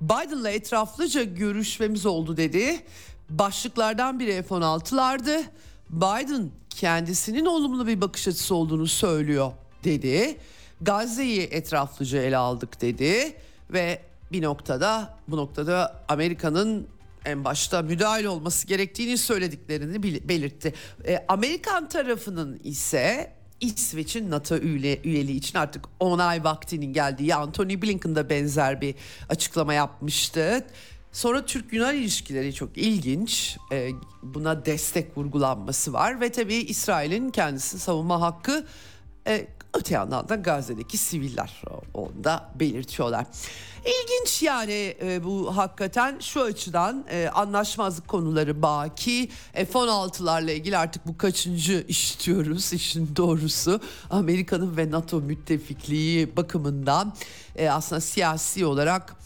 Biden'la 0.00 0.50
etraflıca 0.50 1.22
görüşmemiz 1.22 2.06
oldu 2.06 2.36
dedi. 2.36 2.82
Başlıklardan 3.30 4.20
biri 4.20 4.42
F-16'lardı. 4.42 5.42
Biden 5.90 6.50
kendisinin 6.70 7.46
olumlu 7.46 7.86
bir 7.86 8.00
bakış 8.00 8.28
açısı 8.28 8.54
olduğunu 8.54 8.86
söylüyor 8.86 9.52
dedi. 9.84 10.38
Gazze'yi 10.80 11.42
etraflıca 11.42 12.22
ele 12.22 12.36
aldık 12.36 12.80
dedi 12.80 13.36
ve 13.72 14.02
bir 14.32 14.42
noktada 14.42 15.16
bu 15.28 15.36
noktada 15.36 16.04
Amerika'nın 16.08 16.88
en 17.26 17.44
başta 17.44 17.82
müdahil 17.82 18.24
olması 18.24 18.66
gerektiğini 18.66 19.18
söylediklerini 19.18 20.02
belirtti. 20.02 20.74
E, 21.06 21.24
Amerikan 21.28 21.88
tarafının 21.88 22.60
ise 22.64 23.32
İsveç'in 23.60 24.30
NATO 24.30 24.56
üye, 24.56 25.00
üyeliği 25.04 25.38
için 25.38 25.58
artık 25.58 25.84
onay 26.00 26.44
vaktinin 26.44 26.92
geldiği 26.92 27.34
Anthony 27.34 27.82
Blinken 27.82 28.16
da 28.16 28.30
benzer 28.30 28.80
bir 28.80 28.94
açıklama 29.28 29.74
yapmıştı. 29.74 30.66
Sonra 31.12 31.46
Türk-Yunan 31.46 31.94
ilişkileri 31.94 32.54
çok 32.54 32.78
ilginç. 32.78 33.56
E, 33.72 33.90
buna 34.22 34.66
destek 34.66 35.18
vurgulanması 35.18 35.92
var 35.92 36.20
ve 36.20 36.32
tabii 36.32 36.54
İsrail'in 36.54 37.30
kendisi 37.30 37.78
savunma 37.78 38.20
hakkı 38.20 38.66
e, 39.26 39.46
öte 39.76 39.94
yandan 39.94 40.28
da 40.28 40.34
Gazze'deki 40.34 40.98
siviller 40.98 41.62
onu 41.94 42.24
da 42.24 42.50
belirtiyorlar. 42.54 43.26
İlginç 43.86 44.42
yani 44.42 44.96
e, 45.02 45.24
bu 45.24 45.56
hakikaten 45.56 46.18
şu 46.20 46.42
açıdan 46.42 47.04
e, 47.10 47.28
anlaşmazlık 47.28 48.08
konuları 48.08 48.62
baki. 48.62 49.30
F-16'larla 49.52 50.50
ilgili 50.50 50.76
artık 50.76 51.06
bu 51.06 51.18
kaçıncı 51.18 51.84
işitiyoruz 51.88 52.72
işin 52.72 53.16
doğrusu. 53.16 53.80
Amerika'nın 54.10 54.76
ve 54.76 54.90
NATO 54.90 55.20
müttefikliği 55.20 56.36
bakımından 56.36 57.14
e, 57.56 57.68
aslında 57.68 58.00
siyasi 58.00 58.66
olarak 58.66 59.16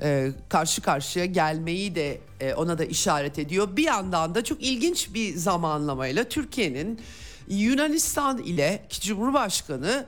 e, 0.00 0.30
karşı 0.48 0.82
karşıya 0.82 1.24
gelmeyi 1.24 1.94
de 1.94 2.20
e, 2.40 2.54
ona 2.54 2.78
da 2.78 2.84
işaret 2.84 3.38
ediyor. 3.38 3.76
Bir 3.76 3.84
yandan 3.84 4.34
da 4.34 4.44
çok 4.44 4.62
ilginç 4.62 5.14
bir 5.14 5.36
zamanlamayla 5.36 6.24
Türkiye'nin 6.24 7.00
Yunanistan 7.48 8.38
ile 8.38 8.86
Cumhurbaşkanı 9.00 10.06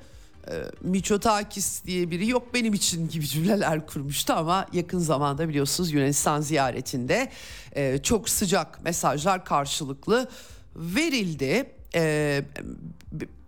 e, 0.51 0.64
Miçotakis 0.81 1.85
diye 1.85 2.11
biri 2.11 2.29
yok 2.29 2.55
benim 2.55 2.74
için 2.74 3.09
gibi 3.09 3.27
cümleler 3.27 3.87
kurmuştu 3.87 4.33
ama 4.33 4.66
yakın 4.72 4.98
zamanda 4.98 5.48
biliyorsunuz 5.48 5.92
Yunanistan 5.92 6.40
ziyaretinde 6.40 7.31
e, 7.72 7.98
çok 8.03 8.29
sıcak 8.29 8.85
mesajlar 8.85 9.44
karşılıklı 9.44 10.29
verildi. 10.77 11.72
E, 11.94 12.42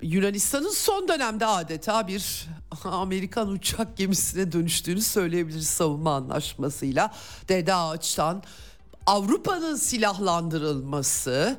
Yunanistan'ın 0.02 0.70
son 0.70 1.08
dönemde 1.08 1.46
adeta 1.46 2.08
bir 2.08 2.48
Amerikan 2.84 3.48
uçak 3.48 3.96
gemisine 3.96 4.52
dönüştüğünü 4.52 5.02
söyleyebiliriz 5.02 5.66
savunma 5.66 6.14
anlaşmasıyla. 6.14 7.14
Dede 7.48 7.74
Ağaç'tan 7.74 8.42
Avrupa'nın 9.06 9.76
silahlandırılmasını 9.76 11.58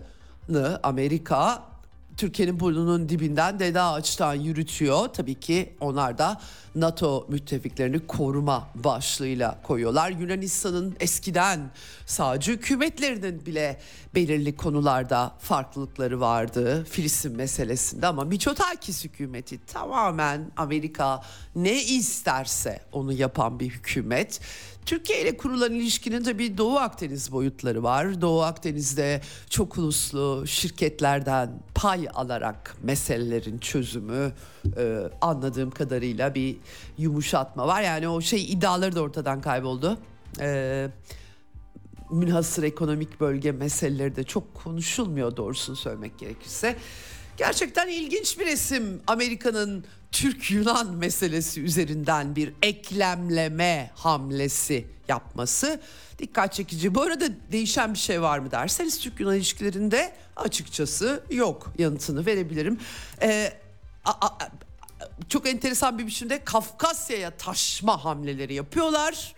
Amerika 0.84 1.71
Türkiye'nin 2.18 2.60
burnunun 2.60 3.10
dibinden 3.10 3.60
Dede 3.60 3.82
Ağaç'tan 3.82 4.34
yürütüyor. 4.34 5.08
Tabii 5.08 5.40
ki 5.40 5.76
onlar 5.80 6.18
da 6.18 6.42
NATO 6.76 7.26
müttefiklerini 7.30 8.08
koruma 8.08 8.70
başlığıyla 8.76 9.62
koyuyorlar. 9.64 10.12
Yunanistan'ın 10.12 10.96
eskiden 11.00 11.72
sağcı 12.06 12.52
hükümetlerinin 12.52 13.46
bile 13.46 13.80
belirli 14.16 14.56
konularda 14.56 15.36
farklılıkları 15.40 16.20
vardı. 16.20 16.86
Filistin 16.90 17.36
meselesinde 17.36 18.08
ama 18.08 18.24
Miçotakis 18.24 19.06
hükümeti 19.06 19.66
tamamen 19.66 20.52
Amerika 20.58 21.22
ne 21.56 21.84
isterse 21.84 22.82
onu 22.92 23.14
yapan 23.14 23.60
bir 23.60 23.70
hükümet. 23.70 24.42
Türkiye 24.86 25.22
ile 25.22 25.38
kurulan 25.38 25.74
ilişkinin 25.74 26.24
tabii 26.24 26.58
Doğu 26.58 26.78
Akdeniz 26.78 27.32
boyutları 27.32 27.84
var. 27.84 28.22
Doğu 28.22 28.42
Akdeniz'de 28.42 29.22
çok 29.50 29.78
uluslu 29.78 30.44
şirketlerden 30.48 31.50
pay 31.76 32.08
alarak 32.14 32.76
meselelerin 32.84 33.58
çözümü 33.58 34.32
e, 34.78 34.98
anladığım 35.22 35.72
kadarıyla 35.72 36.36
bir 36.36 36.58
yumuşatma 36.98 37.68
var. 37.68 37.82
Yani 37.82 38.08
o 38.08 38.22
şey 38.22 38.44
iddiaları 38.44 38.96
da 38.96 39.02
ortadan 39.02 39.42
kayboldu. 39.42 39.98
E, 40.40 40.88
münhasır 42.12 42.64
ekonomik 42.64 43.20
bölge 43.20 43.52
meseleleri 43.52 44.16
de 44.16 44.24
çok 44.24 44.54
konuşulmuyor 44.54 45.38
doğrusunu 45.38 45.76
söylemek 45.76 46.20
gerekirse. 46.20 46.76
Gerçekten 47.38 47.88
ilginç 47.88 48.40
bir 48.40 48.46
resim 48.46 49.02
Amerika'nın 49.08 49.86
Türk-Yunan 50.12 50.96
meselesi 50.96 51.62
üzerinden 51.62 52.36
bir 52.36 52.54
eklemleme 52.62 53.92
hamlesi 53.96 54.88
yapması 55.08 55.82
dikkat 56.20 56.54
çekici. 56.54 56.96
Bu 56.96 57.02
arada 57.02 57.26
değişen 57.52 57.94
bir 57.94 58.00
şey 58.00 58.22
var 58.22 58.40
mı 58.40 58.52
derseniz 58.52 59.00
Türk-Yunan 59.00 59.36
ilişkilerinde 59.36 60.14
açıkçası 60.36 61.24
yok 61.32 61.74
yanıtını 61.78 62.26
verebilirim. 62.26 62.80
Ee, 63.22 63.54
a, 64.06 64.12
a, 64.12 64.38
çok 65.30 65.48
enteresan 65.48 66.00
bir 66.00 66.08
biçimde 66.08 66.44
Kafkasya'ya 66.44 67.32
taşma 67.32 68.06
hamleleri 68.06 68.54
yapıyorlar. 68.54 69.36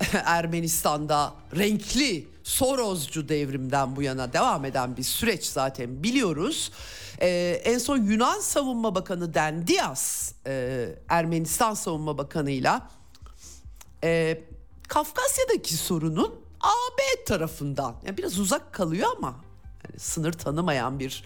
Ermenistan'da 0.24 1.34
renkli 1.56 2.28
Soroscu 2.48 3.28
devrimden 3.28 3.96
bu 3.96 4.02
yana 4.02 4.32
devam 4.32 4.64
eden 4.64 4.96
bir 4.96 5.02
süreç 5.02 5.44
zaten 5.44 6.02
biliyoruz. 6.02 6.72
Ee, 7.20 7.60
en 7.64 7.78
son 7.78 7.96
Yunan 7.96 8.40
Savunma 8.40 8.94
Bakanı 8.94 9.34
Dendias 9.34 10.32
e, 10.46 10.88
Ermenistan 11.08 11.74
Savunma 11.74 12.18
Bakanı'yla 12.18 12.90
e, 14.04 14.40
Kafkasya'daki 14.88 15.76
sorunun 15.76 16.34
AB 16.60 17.24
tarafından 17.26 17.94
yani 18.06 18.18
biraz 18.18 18.38
uzak 18.38 18.72
kalıyor 18.72 19.08
ama 19.16 19.34
yani 19.88 20.00
sınır 20.00 20.32
tanımayan 20.32 20.98
bir 20.98 21.24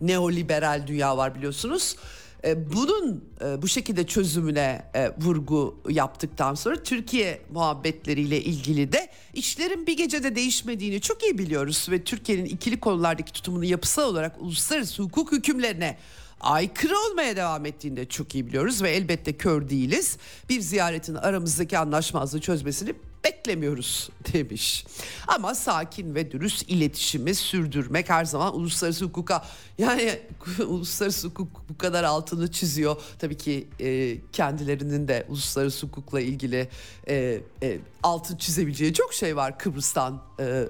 neoliberal 0.00 0.86
dünya 0.86 1.16
var 1.16 1.34
biliyorsunuz. 1.34 1.96
E, 2.44 2.72
bunun 2.72 3.24
e, 3.44 3.62
bu 3.62 3.68
şekilde 3.68 4.06
çözümüne 4.06 4.90
e, 4.94 5.10
vurgu 5.20 5.82
yaptıktan 5.88 6.54
sonra 6.54 6.82
Türkiye 6.82 7.42
muhabbetleriyle 7.52 8.42
ilgili 8.42 8.92
de 8.92 9.08
işlerin 9.34 9.86
bir 9.86 9.96
gecede 9.96 10.36
değişmediğini 10.36 11.00
çok 11.00 11.22
iyi 11.22 11.38
biliyoruz 11.38 11.86
ve 11.90 12.04
Türkiye'nin 12.04 12.44
ikili 12.44 12.80
konulardaki 12.80 13.32
tutumunu 13.32 13.64
yapısal 13.64 14.02
olarak 14.02 14.36
uluslararası 14.42 15.02
hukuk 15.02 15.32
hükümlerine 15.32 15.98
aykırı 16.40 16.94
olmaya 16.98 17.36
devam 17.36 17.66
ettiğini 17.66 17.96
de 17.96 18.08
çok 18.08 18.34
iyi 18.34 18.46
biliyoruz 18.46 18.82
ve 18.82 18.90
elbette 18.90 19.32
kör 19.32 19.68
değiliz. 19.68 20.18
Bir 20.48 20.60
ziyaretin 20.60 21.14
aramızdaki 21.14 21.78
anlaşmazlığı 21.78 22.40
çözmesini 22.40 22.94
beklemiyoruz 23.24 24.10
demiş. 24.32 24.86
Ama 25.28 25.54
sakin 25.54 26.14
ve 26.14 26.30
dürüst 26.30 26.70
iletişimi 26.70 27.34
sürdürmek 27.34 28.10
her 28.10 28.24
zaman 28.24 28.56
uluslararası 28.56 29.04
hukuka 29.04 29.44
yani 29.78 30.20
uluslararası 30.66 31.28
hukuk 31.28 31.68
bu 31.68 31.78
kadar 31.78 32.04
altını 32.04 32.52
çiziyor. 32.52 32.96
Tabii 33.18 33.36
ki 33.36 33.68
e, 33.80 34.18
kendilerinin 34.32 35.08
de 35.08 35.26
uluslararası 35.28 35.86
hukukla 35.86 36.20
ilgili 36.20 36.68
e, 37.08 37.40
e, 37.62 37.78
altın 38.02 38.36
çizebileceği 38.36 38.94
çok 38.94 39.14
şey 39.14 39.36
var 39.36 39.58
Kıbrıs'tan 39.58 40.22
e, 40.38 40.44
e, 40.44 40.68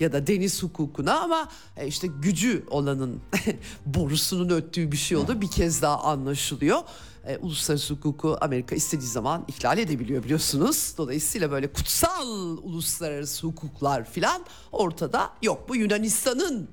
ya 0.00 0.12
da 0.12 0.26
deniz 0.26 0.62
hukukuna 0.62 1.20
ama 1.20 1.48
e, 1.76 1.86
işte 1.86 2.08
gücü 2.22 2.64
olanın 2.70 3.20
borusunun 3.86 4.48
öttüğü 4.48 4.92
bir 4.92 4.96
şey 4.96 5.16
oldu 5.16 5.40
bir 5.40 5.50
kez 5.50 5.82
daha 5.82 6.02
anlaşılıyor 6.02 6.78
e, 7.26 7.36
uluslararası 7.36 7.94
hukuku 7.94 8.38
Amerika 8.40 8.74
istediği 8.74 9.08
zaman 9.08 9.44
ihlal 9.48 9.78
edebiliyor 9.78 10.24
biliyorsunuz. 10.24 10.94
Dolayısıyla 10.98 11.50
böyle 11.50 11.72
kutsal 11.72 12.28
uluslararası 12.62 13.46
hukuklar 13.46 14.04
filan 14.04 14.44
ortada 14.72 15.30
yok. 15.42 15.68
Bu 15.68 15.76
Yunanistan'ın 15.76 16.68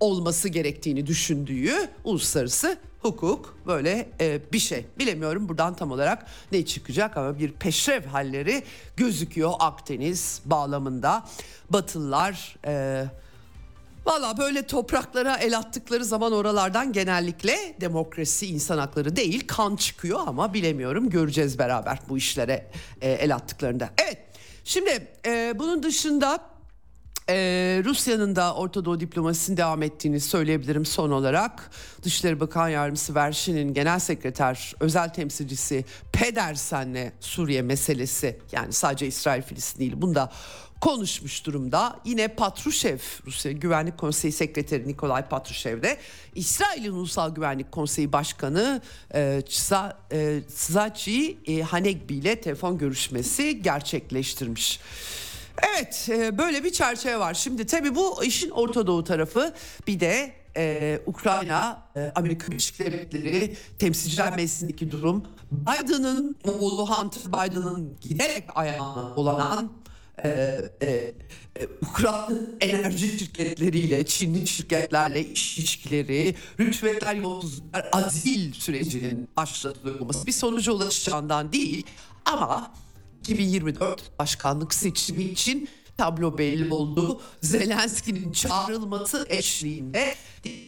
olması 0.00 0.48
gerektiğini 0.48 1.06
düşündüğü 1.06 1.72
uluslararası 2.04 2.78
hukuk 3.00 3.56
böyle 3.66 4.08
e, 4.20 4.40
bir 4.52 4.58
şey. 4.58 4.86
Bilemiyorum 4.98 5.48
buradan 5.48 5.74
tam 5.74 5.90
olarak 5.90 6.26
ne 6.52 6.64
çıkacak 6.64 7.16
ama 7.16 7.38
bir 7.38 7.52
peşrev 7.52 8.04
halleri 8.04 8.62
gözüküyor 8.96 9.52
Akdeniz 9.58 10.40
bağlamında. 10.44 11.26
Batılılar 11.70 12.56
e, 12.66 13.04
Valla 14.06 14.38
böyle 14.38 14.66
topraklara 14.66 15.36
el 15.36 15.58
attıkları 15.58 16.04
zaman 16.04 16.32
oralardan 16.32 16.92
genellikle 16.92 17.76
demokrasi, 17.80 18.46
insan 18.46 18.78
hakları 18.78 19.16
değil 19.16 19.44
kan 19.46 19.76
çıkıyor 19.76 20.20
ama 20.26 20.54
bilemiyorum 20.54 21.10
göreceğiz 21.10 21.58
beraber 21.58 21.98
bu 22.08 22.18
işlere 22.18 22.70
e, 23.00 23.10
el 23.10 23.34
attıklarında. 23.34 23.90
Evet 23.98 24.18
şimdi 24.64 25.08
e, 25.26 25.52
bunun 25.58 25.82
dışında 25.82 26.54
ee, 27.28 27.82
Rusya'nın 27.84 28.36
da 28.36 28.54
Orta 28.54 28.84
Doğu 28.84 29.00
diplomasisinin 29.00 29.56
devam 29.56 29.82
ettiğini 29.82 30.20
söyleyebilirim 30.20 30.86
son 30.86 31.10
olarak. 31.10 31.70
Dışişleri 32.02 32.40
Bakan 32.40 32.68
Yardımcısı 32.68 33.14
Verşin'in 33.14 33.74
genel 33.74 33.98
sekreter, 33.98 34.74
özel 34.80 35.08
temsilcisi 35.08 35.84
Pedersen'le 36.12 37.12
Suriye 37.20 37.62
meselesi 37.62 38.38
yani 38.52 38.72
sadece 38.72 39.06
İsrail 39.06 39.42
Filistin 39.42 39.80
değil 39.80 39.92
bunda 39.96 40.32
konuşmuş 40.84 41.46
durumda. 41.46 42.00
Yine 42.04 42.28
Patrushev, 42.28 42.98
Rusya 43.26 43.52
Güvenlik 43.52 43.98
Konseyi 43.98 44.32
Sekreteri 44.32 44.88
Nikolay 44.88 45.28
Patrushev 45.28 45.82
de 45.82 45.98
İsrail'in 46.34 46.92
Ulusal 46.92 47.34
Güvenlik 47.34 47.72
Konseyi 47.72 48.12
Başkanı 48.12 48.82
e, 49.14 49.42
Tzachi 50.48 51.38
e, 51.46 51.62
Hanegbi 51.62 52.14
ile 52.14 52.40
telefon 52.40 52.78
görüşmesi 52.78 53.62
gerçekleştirmiş. 53.62 54.80
Evet 55.74 56.08
e, 56.12 56.38
böyle 56.38 56.64
bir 56.64 56.72
çerçeve 56.72 57.18
var. 57.18 57.34
Şimdi 57.34 57.66
tabii 57.66 57.94
bu 57.94 58.24
işin 58.24 58.50
Orta 58.50 58.86
Doğu 58.86 59.04
tarafı 59.04 59.54
bir 59.86 60.00
de 60.00 60.32
e, 60.56 60.98
Ukrayna, 61.06 61.82
e, 61.96 62.12
Amerika 62.14 62.48
Birleşik 62.48 62.78
Devletleri 62.78 63.56
Temsilciler 63.78 64.36
Meclisi'ndeki 64.36 64.90
durum. 64.90 65.24
Biden'ın 65.50 66.36
oğlu 66.44 66.90
Hunter 66.90 67.22
Biden'ın 67.32 67.96
giderek 68.00 68.44
ayağına 68.54 69.16
dolanan 69.16 69.83
e, 70.24 70.28
e, 70.82 70.86
e, 70.86 71.14
Ukrayna 71.82 72.38
enerji 72.60 73.18
şirketleriyle, 73.18 74.06
Çinli 74.06 74.46
şirketlerle 74.46 75.26
iş 75.26 75.58
ilişkileri, 75.58 76.34
rüşvetler, 76.60 77.14
yolsuzluklar, 77.14 77.88
azil 77.92 78.52
sürecinin 78.52 79.28
başlatılması 79.36 80.26
bir 80.26 80.32
sonuca 80.32 80.72
ulaşacağından 80.72 81.52
değil. 81.52 81.86
Ama 82.24 82.74
2024 83.20 84.18
başkanlık 84.18 84.74
seçimi 84.74 85.24
için 85.24 85.68
tablo 85.96 86.38
belli 86.38 86.74
oldu. 86.74 87.20
Zelenski'nin 87.40 88.32
çağrılması 88.32 89.26
eşliğinde 89.28 90.14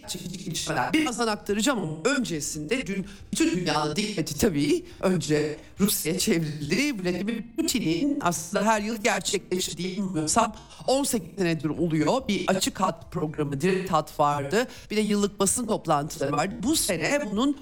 çekici 0.08 0.44
gelişmeler. 0.44 0.92
Birazdan 0.92 1.26
aktaracağım 1.26 1.78
ama 1.78 1.92
öncesinde 2.04 2.86
dün 2.86 3.06
bütün 3.32 3.50
dünyanın 3.56 3.96
dikkati 3.96 4.38
tabii 4.38 4.84
önce 5.00 5.56
Rusya'ya 5.80 6.18
çevrildi. 6.18 6.94
Vladimir 7.04 7.44
Putin'in 7.56 8.18
aslında 8.20 8.64
her 8.64 8.80
yıl 8.80 8.96
gerçekleştirdiği 8.96 9.96
bilmiyorsam 9.96 10.54
18 10.86 11.28
senedir 11.38 11.68
oluyor. 11.68 12.28
Bir 12.28 12.44
açık 12.48 12.80
hat 12.80 13.12
programı, 13.12 13.60
direkt 13.60 13.92
hat 13.92 14.20
vardı. 14.20 14.66
Bir 14.90 14.96
de 14.96 15.00
yıllık 15.00 15.40
basın 15.40 15.66
toplantıları 15.66 16.32
vardı. 16.32 16.54
Bu 16.62 16.76
sene 16.76 17.28
bunun 17.30 17.56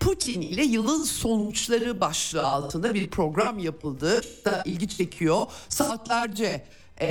Putin 0.00 0.40
ile 0.40 0.64
yılın 0.64 1.02
sonuçları 1.02 2.00
başlığı 2.00 2.46
altında 2.46 2.94
bir 2.94 3.10
program 3.10 3.58
yapıldı. 3.58 4.20
Da 4.44 4.62
ilgi 4.64 4.88
çekiyor. 4.88 5.46
Saatlerce 5.68 6.64
e, 7.00 7.06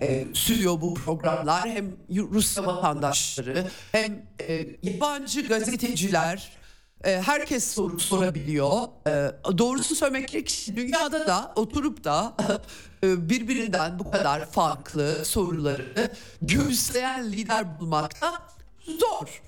e, 0.00 0.26
sürüyor 0.32 0.80
bu 0.80 0.94
programlar. 0.94 1.68
Hem 1.68 1.96
Rusya 2.10 2.66
vatandaşları 2.66 3.66
hem 3.92 4.26
e, 4.40 4.66
yabancı 4.82 5.42
gazeteciler 5.48 6.56
E, 7.04 7.22
herkes 7.22 7.74
soru 7.74 8.00
sorabiliyor. 8.00 8.82
E, 9.06 9.32
doğrusu 9.58 9.94
söylemek 9.94 10.28
gerekirse 10.28 10.76
dünyada 10.76 11.26
da 11.26 11.52
oturup 11.56 12.04
da 12.04 12.34
e, 13.04 13.30
birbirinden 13.30 13.98
bu 13.98 14.10
kadar 14.10 14.50
farklı 14.50 15.24
soruları 15.24 16.10
göğüsleyen 16.42 17.32
lider 17.32 17.80
bulmak 17.80 18.20
da 18.20 18.32
zor. 18.98 19.42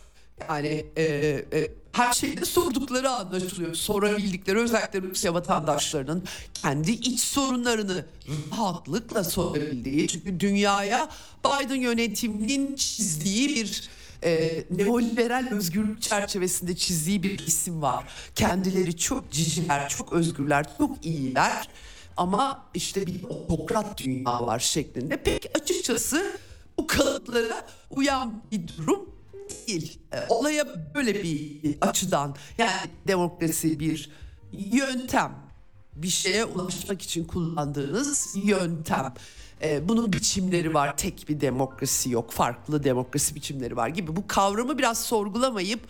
Yani 0.48 0.86
e, 0.96 1.04
e, 1.52 1.70
her 1.92 2.12
şeyde 2.12 2.44
sordukları 2.44 3.10
anlaşılıyor. 3.10 3.74
Sorabildikleri 3.74 4.58
özellikle 4.58 5.02
Rusya 5.02 5.34
vatandaşlarının 5.34 6.24
kendi 6.54 6.90
iç 6.90 7.20
sorunlarını 7.20 8.04
rahatlıkla 8.50 9.24
sorabildiği. 9.24 10.08
Çünkü 10.08 10.40
dünyaya 10.40 11.08
Biden 11.44 11.74
yönetiminin 11.80 12.76
çizdiği 12.76 13.48
bir 13.48 13.88
e, 14.24 14.64
neoliberal 14.70 15.48
özgürlük 15.50 16.02
çerçevesinde 16.02 16.76
çizdiği 16.76 17.22
bir 17.22 17.38
isim 17.38 17.82
var. 17.82 18.04
Kendileri 18.34 18.96
çok 18.96 19.30
ciciler, 19.30 19.88
çok 19.88 20.12
özgürler, 20.12 20.66
çok 20.78 21.04
iyiler. 21.04 21.68
Ama 22.16 22.64
işte 22.74 23.06
bir 23.06 23.24
otokrat 23.24 23.98
dünya 23.98 24.46
var 24.46 24.58
şeklinde. 24.58 25.16
Pek 25.22 25.50
açıkçası 25.62 26.38
bu 26.78 26.86
kalıplara 26.86 27.66
uyan 27.90 28.42
bir 28.52 28.68
durum 28.68 29.17
değil. 29.50 29.98
E, 30.12 30.26
olaya 30.28 30.94
böyle 30.94 31.22
bir 31.22 31.60
açıdan 31.80 32.36
yani 32.58 32.90
demokrasi 33.06 33.80
bir 33.80 34.10
yöntem. 34.52 35.48
Bir 35.96 36.08
şeye 36.08 36.44
ulaşmak 36.44 37.02
için 37.02 37.24
kullandığınız 37.24 38.36
yöntem. 38.44 39.14
Ee, 39.62 39.88
bunun 39.88 40.12
biçimleri 40.12 40.74
var. 40.74 40.96
Tek 40.96 41.28
bir 41.28 41.40
demokrasi 41.40 42.10
yok. 42.10 42.30
Farklı 42.30 42.84
demokrasi 42.84 43.34
biçimleri 43.34 43.76
var 43.76 43.88
gibi. 43.88 44.16
Bu 44.16 44.26
kavramı 44.26 44.78
biraz 44.78 45.02
sorgulamayıp 45.04 45.80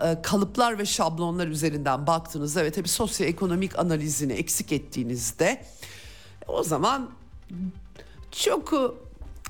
e, 0.00 0.22
kalıplar 0.22 0.78
ve 0.78 0.86
şablonlar 0.86 1.48
üzerinden 1.48 2.06
baktığınızda 2.06 2.64
ve 2.64 2.70
tabii 2.70 2.88
sosyoekonomik 2.88 3.78
analizini 3.78 4.32
eksik 4.32 4.72
ettiğinizde 4.72 5.64
o 6.48 6.62
zaman 6.62 7.10
çok 8.30 8.72
e, 8.72 8.78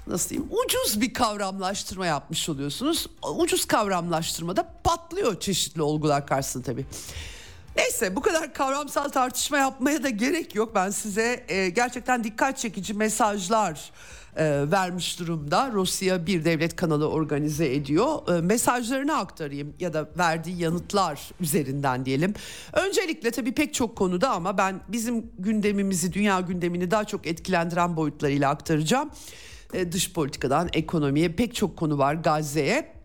nasıl 0.09 0.31
diyeyim 0.31 0.51
ucuz 0.65 1.01
bir 1.01 1.15
kavramlaştırma 1.15 2.07
yapmış 2.07 2.49
oluyorsunuz. 2.49 3.07
Ucuz 3.37 3.65
kavramlaştırmada 3.65 4.75
patlıyor 4.85 5.41
çeşitli 5.41 5.83
olgular 5.83 6.27
karşısında 6.27 6.65
tabii. 6.65 6.87
Neyse 7.77 8.17
bu 8.17 8.21
kadar 8.21 8.55
kavramsal 8.55 9.09
tartışma 9.09 9.59
yapmaya 9.59 10.03
da 10.03 10.09
gerek 10.09 10.55
yok. 10.55 10.75
Ben 10.75 10.91
size 10.91 11.45
e, 11.49 11.69
gerçekten 11.69 12.25
dikkat 12.25 12.59
çekici 12.59 12.95
mesajlar 12.95 13.91
e, 14.37 14.71
vermiş 14.71 15.21
durumda. 15.21 15.71
Rusya 15.73 16.27
bir 16.27 16.45
devlet 16.45 16.77
kanalı 16.77 17.09
organize 17.09 17.75
ediyor. 17.75 18.37
E, 18.37 18.41
mesajlarını 18.41 19.17
aktarayım 19.17 19.75
ya 19.81 19.93
da 19.93 20.09
verdiği 20.19 20.63
yanıtlar 20.63 21.31
üzerinden 21.41 22.05
diyelim. 22.05 22.35
Öncelikle 22.73 23.31
tabii 23.31 23.55
pek 23.55 23.75
çok 23.75 23.97
konuda 23.97 24.31
ama 24.31 24.59
ben 24.59 24.81
bizim 24.89 25.31
gündemimizi, 25.39 26.13
dünya 26.13 26.41
gündemini 26.41 26.91
daha 26.91 27.05
çok 27.05 27.27
etkilendiren 27.27 27.97
boyutlarıyla 27.97 28.51
aktaracağım. 28.51 29.11
E, 29.75 29.93
dış 29.93 30.13
politikadan 30.13 30.69
ekonomiye 30.73 31.29
pek 31.29 31.55
çok 31.55 31.77
konu 31.77 31.99
var 31.99 32.15
Gazze'ye. 32.15 32.99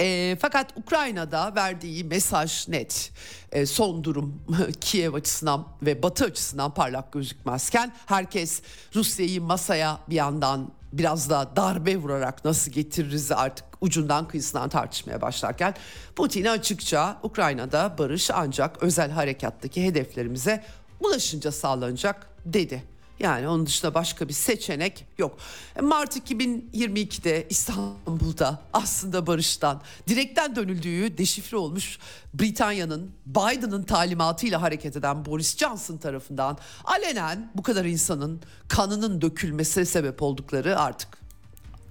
E, 0.00 0.36
fakat 0.40 0.76
Ukrayna'da 0.76 1.54
verdiği 1.54 2.04
mesaj 2.04 2.68
net. 2.68 3.12
E, 3.52 3.66
son 3.66 4.04
durum 4.04 4.42
Kiev 4.80 5.14
açısından 5.14 5.66
ve 5.82 6.02
Batı 6.02 6.24
açısından 6.24 6.74
parlak 6.74 7.12
gözükmezken 7.12 7.92
herkes 8.06 8.62
Rusya'yı 8.94 9.42
masaya 9.42 10.00
bir 10.10 10.14
yandan 10.14 10.72
biraz 10.92 11.30
da 11.30 11.52
darbe 11.56 11.96
vurarak 11.96 12.44
nasıl 12.44 12.72
getiririz 12.72 13.32
artık 13.32 13.64
ucundan 13.80 14.28
kıyısından 14.28 14.68
tartışmaya 14.68 15.20
başlarken 15.20 15.74
Putin 16.16 16.44
açıkça 16.44 17.18
Ukrayna'da 17.22 17.94
barış 17.98 18.30
ancak 18.30 18.82
özel 18.82 19.10
harekattaki 19.10 19.84
hedeflerimize 19.84 20.64
ulaşınca 21.00 21.52
sağlanacak 21.52 22.26
dedi. 22.44 22.82
Yani 23.20 23.48
onun 23.48 23.66
dışında 23.66 23.94
başka 23.94 24.28
bir 24.28 24.32
seçenek 24.32 25.06
yok. 25.18 25.38
E, 25.76 25.80
Mart 25.80 26.16
2022'de 26.16 27.46
İstanbul'da 27.50 28.62
aslında 28.72 29.26
barıştan 29.26 29.82
direkten 30.08 30.56
dönüldüğü 30.56 31.18
deşifre 31.18 31.56
olmuş 31.56 31.98
Britanya'nın 32.34 33.10
Biden'ın 33.26 33.82
talimatıyla 33.82 34.62
hareket 34.62 34.96
eden 34.96 35.24
Boris 35.24 35.56
Johnson 35.56 35.96
tarafından 35.96 36.58
alenen 36.84 37.50
bu 37.54 37.62
kadar 37.62 37.84
insanın 37.84 38.40
kanının 38.68 39.20
dökülmesine 39.20 39.84
sebep 39.84 40.22
oldukları 40.22 40.78
artık 40.78 41.27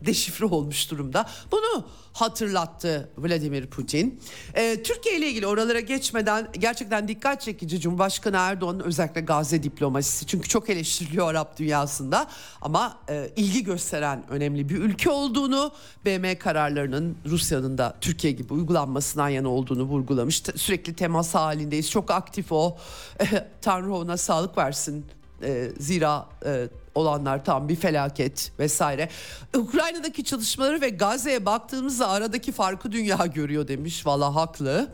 deşifre 0.06 0.46
olmuş 0.46 0.92
durumda. 0.92 1.30
Bunu 1.52 1.86
hatırlattı 2.14 3.10
Vladimir 3.18 3.68
Putin. 3.68 4.22
Ee, 4.54 4.84
Türkiye 4.84 5.18
ile 5.18 5.30
ilgili 5.30 5.48
oralara 5.48 5.80
geçmeden 5.80 6.48
gerçekten 6.54 7.08
dikkat 7.08 7.42
çekici 7.42 7.80
Cumhurbaşkanı 7.80 8.38
Erdoğan'ın 8.38 8.80
özellikle 8.80 9.22
Gazze 9.22 9.64
diplomasisi. 9.64 10.26
Çünkü 10.26 10.50
çok 10.50 10.70
eleştiriliyor 10.70 11.30
Arap 11.30 11.58
dünyasında 11.60 12.28
ama 12.62 12.98
e, 13.10 13.30
ilgi 13.36 13.64
gösteren 13.64 14.24
önemli 14.30 14.70
bir 14.70 14.76
ülke 14.76 15.10
olduğunu, 15.10 15.72
BM 16.06 16.36
kararlarının 16.36 17.18
Rusya'nın 17.26 17.78
da 17.78 17.96
Türkiye 18.02 18.34
gibi 18.34 18.54
uygulanmasından 18.54 19.30
yana 19.30 19.50
olduğunu 19.50 19.84
vurgulamış. 19.84 20.44
Sürekli 20.56 20.96
temas 20.96 21.36
halindeyiz. 21.36 21.92
Çok 21.92 22.12
aktif 22.12 22.52
o. 22.52 22.78
Tanrı 23.62 23.94
ona 23.94 24.18
sağlık 24.18 24.58
versin. 24.58 25.06
E, 25.44 25.72
zira 25.80 26.26
e, 26.46 26.68
olanlar 26.98 27.46
tam 27.46 27.70
bir 27.70 27.76
felaket 27.76 28.52
vesaire. 28.60 29.10
Ukrayna'daki 29.58 30.24
çalışmaları 30.24 30.82
ve 30.82 30.90
Gazze'ye 30.90 31.46
baktığımızda 31.46 32.10
aradaki 32.10 32.52
farkı 32.52 32.92
dünya 32.92 33.26
görüyor 33.26 33.68
demiş. 33.68 34.06
Valla 34.06 34.36
haklı. 34.36 34.94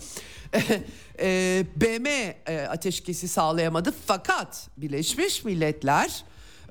e, 1.19 1.65
BM 1.75 2.07
e, 2.07 2.67
ateşkesi 2.69 3.27
sağlayamadı 3.27 3.93
fakat 4.05 4.69
Birleşmiş 4.77 5.43
Milletler 5.43 6.23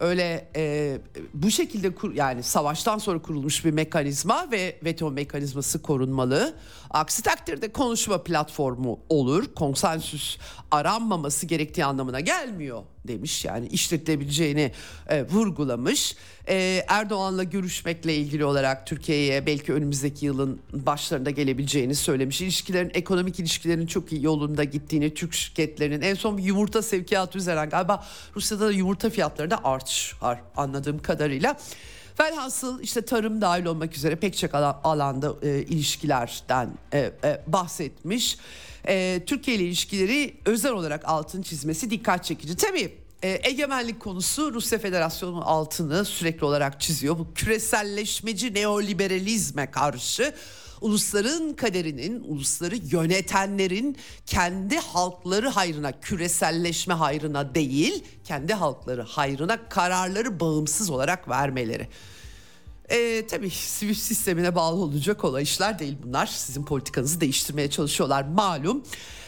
öyle 0.03 0.49
e, 0.57 0.99
bu 1.35 1.51
şekilde 1.51 1.95
kur, 1.95 2.15
yani 2.15 2.43
savaştan 2.43 2.99
sonra 2.99 3.23
kurulmuş 3.23 3.65
bir 3.65 3.71
mekanizma 3.71 4.51
ve 4.51 4.79
veto 4.85 5.11
mekanizması 5.11 5.83
korunmalı. 5.83 6.55
Aksi 6.91 7.23
takdirde 7.23 7.73
konuşma 7.73 8.23
platformu 8.23 9.01
olur. 9.09 9.55
Konsensüs 9.55 10.39
aranmaması 10.71 11.47
gerektiği 11.47 11.85
anlamına 11.85 12.21
gelmiyor 12.21 12.83
demiş. 13.07 13.45
Yani 13.45 13.67
işletilebileceğini 13.67 14.73
e, 15.09 15.27
vurgulamış. 15.27 16.17
E, 16.49 16.85
Erdoğan'la 16.89 17.43
görüşmekle 17.43 18.15
ilgili 18.15 18.45
olarak 18.45 18.87
Türkiye'ye 18.87 19.47
belki 19.47 19.73
önümüzdeki 19.73 20.27
yılın 20.27 20.61
başlarında 20.73 21.31
gelebileceğini 21.31 21.95
söylemiş. 21.95 22.41
İlişkilerin 22.41 22.91
ekonomik 22.95 23.39
ilişkilerin 23.39 23.87
çok 23.87 24.13
iyi 24.13 24.25
yolunda 24.25 24.65
gittiğini, 24.65 25.15
Türk 25.15 25.35
şirketlerinin 25.35 26.01
en 26.01 26.15
son 26.15 26.39
yumurta 26.39 26.83
sevkiyatı 26.83 27.39
üzerinden 27.39 27.71
galiba 27.71 28.05
Rusya'da 28.37 28.67
da 28.67 28.73
yumurta 28.73 29.11
fiyatları 29.11 29.51
da 29.51 29.65
artış 29.65 30.23
var 30.23 30.41
anladığım 30.57 30.99
kadarıyla. 30.99 31.57
Velhasıl 32.21 32.81
işte 32.81 33.03
tarım 33.03 33.41
dahil 33.41 33.65
olmak 33.65 33.97
üzere 33.97 34.17
pek 34.17 34.37
çok 34.37 34.55
alanda 34.55 35.35
e, 35.43 35.59
ilişkilerden 35.59 36.71
e, 36.93 37.13
e, 37.25 37.43
bahsetmiş. 37.47 38.39
E, 38.89 39.23
Türkiye 39.27 39.57
ile 39.57 39.65
ilişkileri 39.65 40.35
özel 40.47 40.73
olarak 40.73 41.09
altın 41.09 41.43
çizmesi 41.43 41.91
dikkat 41.91 42.25
çekici. 42.25 42.57
Tabii 42.57 43.02
e, 43.23 43.41
egemenlik 43.43 44.01
konusu 44.01 44.55
Rusya 44.55 44.79
Federasyonu'nun 44.79 45.41
altını 45.41 46.05
sürekli 46.05 46.45
olarak 46.45 46.81
çiziyor. 46.81 47.19
Bu 47.19 47.35
küreselleşmeci 47.35 48.55
neoliberalizme 48.55 49.71
karşı 49.71 50.35
ulusların 50.81 51.53
kaderinin, 51.53 52.21
ulusları 52.21 52.77
yönetenlerin 52.77 53.97
kendi 54.27 54.79
halkları 54.79 55.49
hayrına, 55.49 56.01
küreselleşme 56.01 56.95
hayrına 56.95 57.55
değil, 57.55 58.05
kendi 58.25 58.55
halkları 58.55 59.03
hayrına 59.03 59.69
kararları 59.69 60.41
bağımsız 60.41 60.91
olarak 60.91 61.29
vermeleri. 61.29 61.89
E, 62.89 63.27
tabii 63.27 63.51
sivil 63.51 63.95
sistemine 63.95 64.55
bağlı 64.55 64.77
olacak 64.77 65.25
olay 65.25 65.43
işler 65.43 65.79
değil 65.79 65.97
bunlar. 66.05 66.27
Sizin 66.27 66.65
politikanızı 66.65 67.21
değiştirmeye 67.21 67.71
çalışıyorlar 67.71 68.23
malum. 68.23 68.83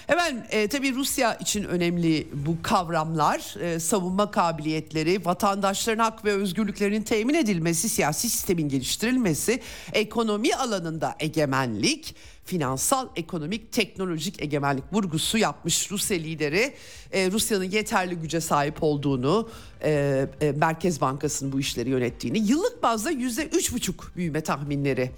Hemen 0.06 0.46
e, 0.50 0.68
tabii 0.68 0.94
Rusya 0.94 1.34
için 1.34 1.64
önemli 1.64 2.28
bu 2.32 2.56
kavramlar, 2.62 3.54
e, 3.60 3.80
savunma 3.80 4.30
kabiliyetleri, 4.30 5.24
vatandaşların 5.24 6.04
hak 6.04 6.24
ve 6.24 6.32
özgürlüklerinin 6.32 7.02
temin 7.02 7.34
edilmesi, 7.34 7.88
siyasi 7.88 8.30
sistemin 8.30 8.68
geliştirilmesi, 8.68 9.60
ekonomi 9.92 10.54
alanında 10.54 11.16
egemenlik, 11.20 12.14
finansal, 12.44 13.08
ekonomik, 13.16 13.72
teknolojik 13.72 14.42
egemenlik 14.42 14.84
vurgusu 14.92 15.38
yapmış 15.38 15.90
Rusya 15.90 16.16
lideri. 16.16 16.74
E, 17.12 17.30
Rusya'nın 17.30 17.70
yeterli 17.70 18.14
güce 18.14 18.40
sahip 18.40 18.82
olduğunu, 18.82 19.48
e, 19.82 20.26
e, 20.40 20.52
Merkez 20.52 21.00
Bankası'nın 21.00 21.52
bu 21.52 21.60
işleri 21.60 21.90
yönettiğini, 21.90 22.38
yıllık 22.38 22.82
bazda 22.82 23.10
yüzde 23.10 23.46
üç 23.46 23.72
buçuk 23.72 24.12
büyüme 24.16 24.40
tahminleri. 24.40 25.10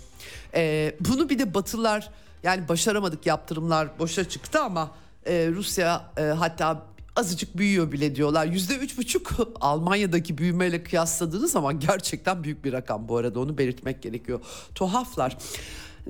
E, 0.55 0.93
bunu 1.01 1.29
bir 1.29 1.39
de 1.39 1.55
Batılılar 1.55 2.11
yani 2.47 2.69
başaramadık 2.69 3.27
yaptırımlar 3.27 3.99
boşa 3.99 4.29
çıktı 4.29 4.61
ama 4.61 4.91
e, 5.27 5.49
Rusya 5.49 6.11
e, 6.17 6.23
hatta 6.23 6.83
azıcık 7.17 7.57
büyüyor 7.59 7.93
bile 7.93 8.17
diyorlar. 8.17 8.47
Yüzde 8.47 8.77
üç 8.77 8.99
buçuk 8.99 9.33
Almanya'daki 9.61 10.39
büyümeyle 10.39 10.83
kıyasladığınız 10.83 11.53
zaman 11.53 11.81
gerçekten 11.81 12.45
büyük 12.45 12.65
bir 12.65 12.73
rakam 12.73 13.09
bu 13.09 13.17
arada 13.17 13.41
onu 13.41 13.59
belirtmek 13.59 14.03
gerekiyor. 14.03 14.41
Tuhaflar. 14.75 15.37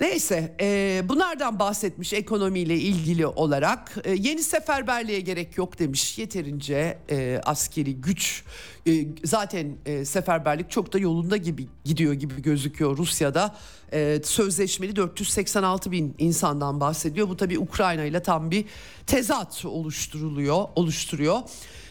Neyse 0.01 0.57
e, 0.61 1.03
bunlardan 1.09 1.59
bahsetmiş 1.59 2.13
ekonomiyle 2.13 2.77
ilgili 2.77 3.27
olarak? 3.27 3.97
E, 4.05 4.13
yeni 4.13 4.43
seferberliğe 4.43 5.21
gerek 5.21 5.59
yok 5.59 5.79
demiş. 5.79 6.19
Yeterince 6.19 6.99
e, 7.11 7.41
askeri 7.45 7.95
güç 7.95 8.45
e, 8.87 9.07
zaten 9.25 9.77
e, 9.87 10.05
seferberlik 10.05 10.71
çok 10.71 10.93
da 10.93 10.99
yolunda 10.99 11.37
gibi 11.37 11.67
gidiyor 11.85 12.13
gibi 12.13 12.43
gözüküyor 12.43 12.97
Rusya'da. 12.97 13.57
E, 13.93 14.21
sözleşmeli 14.25 14.97
486 14.97 15.93
bin 15.93 16.15
insandan 16.19 16.81
bahsediyor. 16.81 17.29
Bu 17.29 17.37
tabi 17.37 17.59
Ukrayna 17.59 18.05
ile 18.05 18.23
tam 18.23 18.51
bir 18.51 18.65
tezat 19.07 19.65
oluşturuluyor 19.65 20.65
oluşturuyor. 20.75 21.41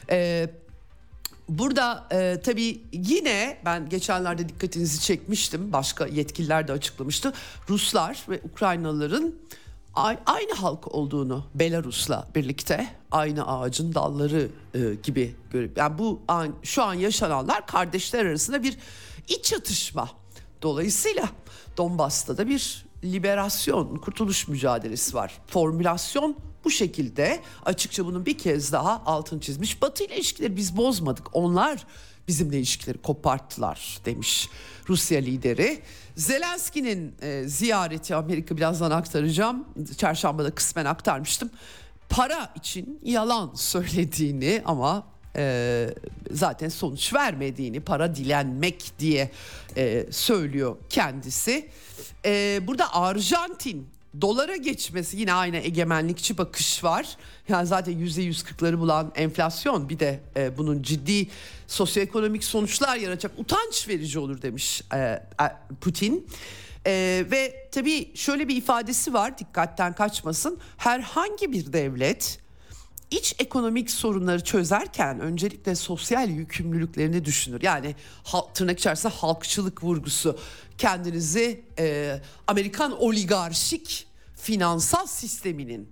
E, 0.10 0.50
Burada 1.50 2.08
e, 2.12 2.42
tabii 2.44 2.82
yine 2.92 3.58
ben 3.66 3.90
geçenlerde 3.90 4.50
dikkatinizi 4.50 5.02
çekmiştim. 5.02 5.74
Başka 5.74 6.08
yetkililer 6.08 6.68
de 6.68 6.72
açıklamıştı. 6.72 7.34
Ruslar 7.70 8.26
ve 8.30 8.42
Ukraynalıların 8.44 9.34
aynı 10.26 10.54
halk 10.54 10.96
olduğunu 10.96 11.46
Belarus'la 11.56 12.28
birlikte 12.36 12.88
aynı 13.12 13.48
ağacın 13.48 13.94
dalları 13.94 14.48
e, 14.74 14.80
gibi 15.04 15.36
görüp 15.52 15.78
yani 15.78 15.98
bu 15.98 16.22
an 16.28 16.54
şu 16.64 16.84
an 16.84 16.94
yaşananlar 16.94 17.68
kardeşler 17.68 18.26
arasında 18.26 18.64
bir 18.64 18.78
iç 19.28 19.46
çatışma. 19.46 20.10
Dolayısıyla 20.62 21.30
Donbas'ta 21.78 22.38
da 22.38 22.48
bir 22.48 22.86
liberasyon, 23.04 23.96
kurtuluş 23.96 24.48
mücadelesi 24.48 25.16
var. 25.16 25.38
Formülasyon 25.48 26.36
bu 26.66 26.72
şekilde 26.72 27.42
açıkça 27.66 28.06
bunun 28.06 28.26
bir 28.26 28.38
kez 28.38 28.72
daha 28.72 29.04
altın 29.06 29.40
çizmiş. 29.40 29.82
Batı 29.82 30.04
ile 30.04 30.16
ilişkileri 30.16 30.56
biz 30.56 30.78
bozmadık. 30.78 31.36
Onlar 31.36 31.86
bizimle 32.28 32.58
ilişkileri 32.58 32.98
koparttılar 32.98 34.00
demiş 34.06 34.50
Rusya 34.90 35.20
lideri. 35.20 35.82
Zelenski'nin 36.16 37.16
e, 37.22 37.44
ziyareti 37.48 38.16
Amerika 38.16 38.58
birazdan 38.58 38.92
aktaracağım. 38.92 39.66
Çarşambada 39.98 40.56
kısmen 40.56 40.86
aktarmıştım. 40.86 41.50
Para 42.10 42.54
için 42.56 43.00
yalan 43.04 43.52
söylediğini 43.56 44.62
ama 44.66 45.08
e, 45.36 45.88
zaten 46.32 46.70
sonuç 46.70 47.14
vermediğini 47.14 47.80
para 47.80 48.16
dilenmek 48.16 48.92
diye 49.00 49.32
e, 49.78 50.06
söylüyor 50.12 50.78
kendisi. 50.90 51.70
E, 52.26 52.60
burada 52.68 52.96
Arjantin 52.96 53.95
dolara 54.22 54.56
geçmesi 54.56 55.18
yine 55.18 55.34
aynı 55.34 55.58
egemenlikçi 55.58 56.38
bakış 56.38 56.84
var. 56.84 57.18
Yani 57.50 57.68
zaten 57.68 57.98
yüzde 57.98 58.22
yüz 58.22 58.44
kırkları 58.44 58.80
bulan 58.80 59.12
enflasyon 59.16 59.90
bir 59.90 60.00
de 60.00 60.20
e, 60.36 60.58
bunun 60.58 60.82
ciddi 60.82 61.28
sosyoekonomik 61.68 62.44
sonuçlar 62.44 62.98
yaratacak 62.98 63.40
utanç 63.40 63.88
verici 63.88 64.20
olur 64.20 64.42
demiş 64.42 64.82
e, 64.94 64.98
e, 64.98 65.22
Putin. 65.82 66.28
E, 66.88 67.26
ve 67.32 67.70
tabii 67.72 68.12
şöyle 68.16 68.48
bir 68.48 68.56
ifadesi 68.56 69.14
var 69.14 69.38
dikkatten 69.38 69.94
kaçmasın. 69.94 70.60
Herhangi 70.78 71.52
bir 71.52 71.74
devlet 71.74 72.45
iç 73.12 73.36
ekonomik 73.40 73.92
sorunları 73.92 74.44
çözerken 74.44 75.20
öncelikle 75.20 75.76
sosyal 75.76 76.30
yükümlülüklerini 76.30 77.26
düşünür. 77.26 77.62
Yani 77.62 77.96
tırnak 78.54 78.80
içerisinde 78.80 79.14
halkçılık 79.14 79.84
vurgusu. 79.84 80.40
Kendinizi 80.78 81.64
e, 81.80 82.20
Amerikan 82.48 83.02
oligarşik 83.02 84.08
finansal 84.36 85.06
sisteminin 85.06 85.90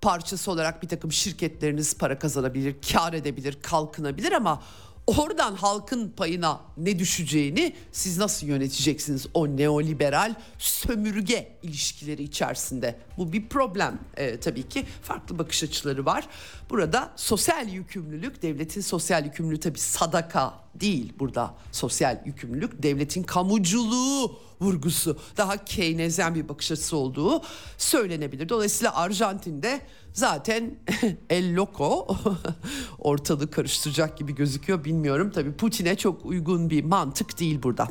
parçası 0.00 0.50
olarak 0.50 0.82
bir 0.82 0.88
takım 0.88 1.12
şirketleriniz 1.12 1.98
para 1.98 2.18
kazanabilir, 2.18 2.76
kar 2.92 3.12
edebilir, 3.12 3.58
kalkınabilir 3.62 4.32
ama 4.32 4.62
oradan 5.06 5.54
halkın 5.54 6.08
payına 6.08 6.60
ne 6.76 6.98
düşeceğini 6.98 7.72
siz 7.92 8.18
nasıl 8.18 8.46
yöneteceksiniz 8.46 9.26
o 9.34 9.46
neoliberal 9.48 10.34
sömürge 10.58 11.52
ilişkileri 11.62 12.22
içerisinde? 12.22 12.98
Bu 13.18 13.32
bir 13.32 13.48
problem 13.48 13.98
ee, 14.16 14.40
tabii 14.40 14.68
ki 14.68 14.86
farklı 15.02 15.38
bakış 15.38 15.62
açıları 15.62 16.06
var. 16.06 16.28
Burada 16.70 17.12
sosyal 17.16 17.68
yükümlülük 17.68 18.42
devletin 18.42 18.80
sosyal 18.80 19.24
yükümlülüğü 19.24 19.60
tabii 19.60 19.78
sadaka 19.78 20.54
değil 20.74 21.12
burada 21.18 21.54
sosyal 21.72 22.22
yükümlülük 22.26 22.82
devletin 22.82 23.22
kamuculuğu 23.22 24.38
vurgusu 24.60 25.18
daha 25.36 25.64
Keynesyen 25.64 26.34
bir 26.34 26.48
bakış 26.48 26.72
açısı 26.72 26.96
olduğu 26.96 27.42
söylenebilir. 27.78 28.48
Dolayısıyla 28.48 28.94
Arjantin'de 28.94 29.80
zaten 30.16 30.74
el 31.30 31.56
loco 31.56 32.06
ortalığı 32.98 33.50
karıştıracak 33.50 34.18
gibi 34.18 34.34
gözüküyor 34.34 34.84
bilmiyorum. 34.84 35.30
Tabii 35.34 35.52
Putin'e 35.52 35.96
çok 35.96 36.26
uygun 36.26 36.70
bir 36.70 36.84
mantık 36.84 37.40
değil 37.40 37.62
burada. 37.62 37.88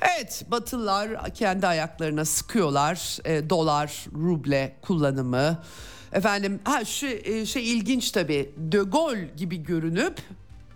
Evet 0.00 0.44
Batılılar 0.50 1.34
kendi 1.34 1.66
ayaklarına 1.66 2.24
sıkıyorlar 2.24 3.18
e, 3.24 3.50
dolar 3.50 4.06
ruble 4.14 4.76
kullanımı. 4.82 5.62
Efendim 6.12 6.60
ha 6.64 6.84
şu 6.84 7.06
e, 7.06 7.46
şey 7.46 7.72
ilginç 7.72 8.10
tabii 8.10 8.54
De 8.56 8.78
Gaulle 8.78 9.30
gibi 9.36 9.62
görünüp 9.62 10.20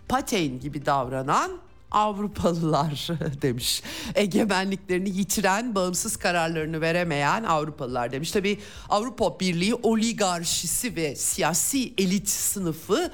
Patein 0.07 0.59
gibi 0.59 0.85
davranan 0.85 1.51
Avrupalılar 1.93 3.07
demiş. 3.41 3.83
Egemenliklerini 4.15 5.09
yitiren, 5.09 5.75
bağımsız 5.75 6.17
kararlarını 6.17 6.81
veremeyen 6.81 7.43
Avrupalılar 7.43 8.11
demiş. 8.11 8.31
Tabii 8.31 8.59
Avrupa 8.89 9.39
Birliği 9.39 9.75
oligarşisi 9.75 10.95
ve 10.95 11.15
siyasi 11.15 11.93
elit 11.97 12.29
sınıfı 12.29 13.11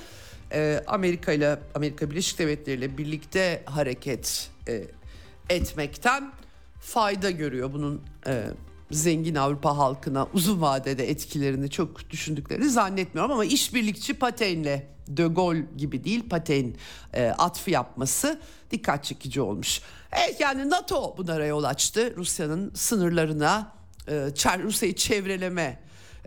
e, 0.54 0.84
Amerika 0.88 1.32
ile 1.32 1.60
Amerika 1.76 2.12
Birleşik 2.12 2.40
Devletleri 2.40 2.78
ile 2.78 2.98
birlikte 2.98 3.64
hareket 3.66 4.50
e, 4.68 4.84
etmekten 5.50 6.32
fayda 6.82 7.32
görüyor. 7.32 7.74
Bunun 7.74 8.02
e, 8.28 8.44
zengin 8.92 9.36
Avrupa 9.36 9.78
halkına 9.78 10.28
uzun 10.34 10.62
vadede 10.62 11.10
etkilerini 11.10 11.70
çok 11.70 12.10
düşündüklerini 12.10 12.70
zannetmiyorum 12.70 13.32
ama 13.32 13.46
işbirlikçi 13.46 14.14
Patein'le 14.14 14.84
De 15.10 15.28
Gaulle 15.28 15.66
gibi 15.78 16.04
değil 16.04 16.30
Patein 16.30 16.78
e, 17.14 17.28
atfı 17.28 17.72
yapması 17.72 18.40
dikkat 18.72 19.04
çekici 19.04 19.42
olmuş. 19.42 19.82
Evet 20.12 20.40
yani 20.40 20.70
NATO 20.70 21.18
bunlara 21.18 21.46
yol 21.46 21.64
açtı. 21.64 22.16
Rusya'nın 22.16 22.72
sınırlarına 22.76 23.72
e, 24.08 24.14
Rusya'yı 24.64 24.96
çevreleme 24.96 25.80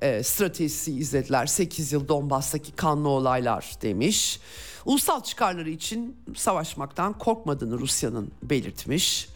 e, 0.03 0.23
stratejisi 0.23 0.93
izlediler. 0.93 1.47
8 1.47 1.93
yıl 1.93 2.09
Donbas'taki 2.09 2.73
kanlı 2.73 3.09
olaylar 3.09 3.73
demiş. 3.83 4.41
Ulusal 4.85 5.23
çıkarları 5.23 5.71
için 5.71 6.17
savaşmaktan 6.37 7.19
korkmadığını 7.19 7.79
Rusya'nın 7.79 8.33
belirtmiş. 8.43 9.29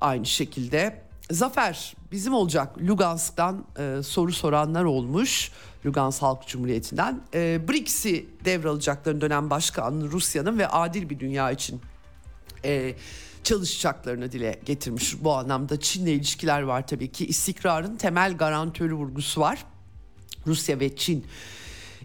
Aynı 0.00 0.26
şekilde 0.26 1.03
zafer 1.30 1.94
bizim 2.12 2.34
olacak 2.34 2.78
Lugansk'tan 2.78 3.64
e, 3.78 4.02
soru 4.02 4.32
soranlar 4.32 4.84
olmuş. 4.84 5.50
Lugansk 5.86 6.22
Halk 6.22 6.46
Cumhuriyeti'nden. 6.46 7.20
E, 7.34 7.68
BRICS'i 7.68 8.26
devralacaklarını 8.44 9.20
dönem 9.20 9.50
başkanı 9.50 10.10
Rusya'nın 10.10 10.58
ve 10.58 10.68
adil 10.68 11.10
bir 11.10 11.20
dünya 11.20 11.50
için 11.50 11.80
e, 12.64 12.94
çalışacaklarını 13.44 14.32
dile 14.32 14.60
getirmiş. 14.64 15.24
Bu 15.24 15.32
anlamda 15.32 15.80
Çin'le 15.80 16.06
ilişkiler 16.06 16.62
var 16.62 16.86
tabii 16.86 17.12
ki. 17.12 17.26
İstikrarın 17.26 17.96
temel 17.96 18.36
garantörü 18.36 18.94
vurgusu 18.94 19.40
var. 19.40 19.64
Rusya 20.46 20.80
ve 20.80 20.96
Çin 20.96 21.26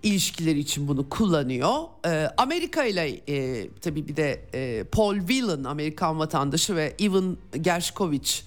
ilişkileri 0.03 0.59
için 0.59 0.88
bunu 0.88 1.09
kullanıyor. 1.09 1.84
E, 2.05 2.28
Amerika 2.38 2.84
ile 2.84 3.22
e, 3.28 3.70
tabii 3.82 4.07
bir 4.07 4.15
de 4.15 4.41
e, 4.53 4.84
Paul 4.84 5.20
Whelan 5.20 5.63
Amerikan 5.63 6.20
vatandaşı 6.20 6.76
ve 6.76 6.95
Ivan 7.01 7.38
Gershkovich 7.61 8.41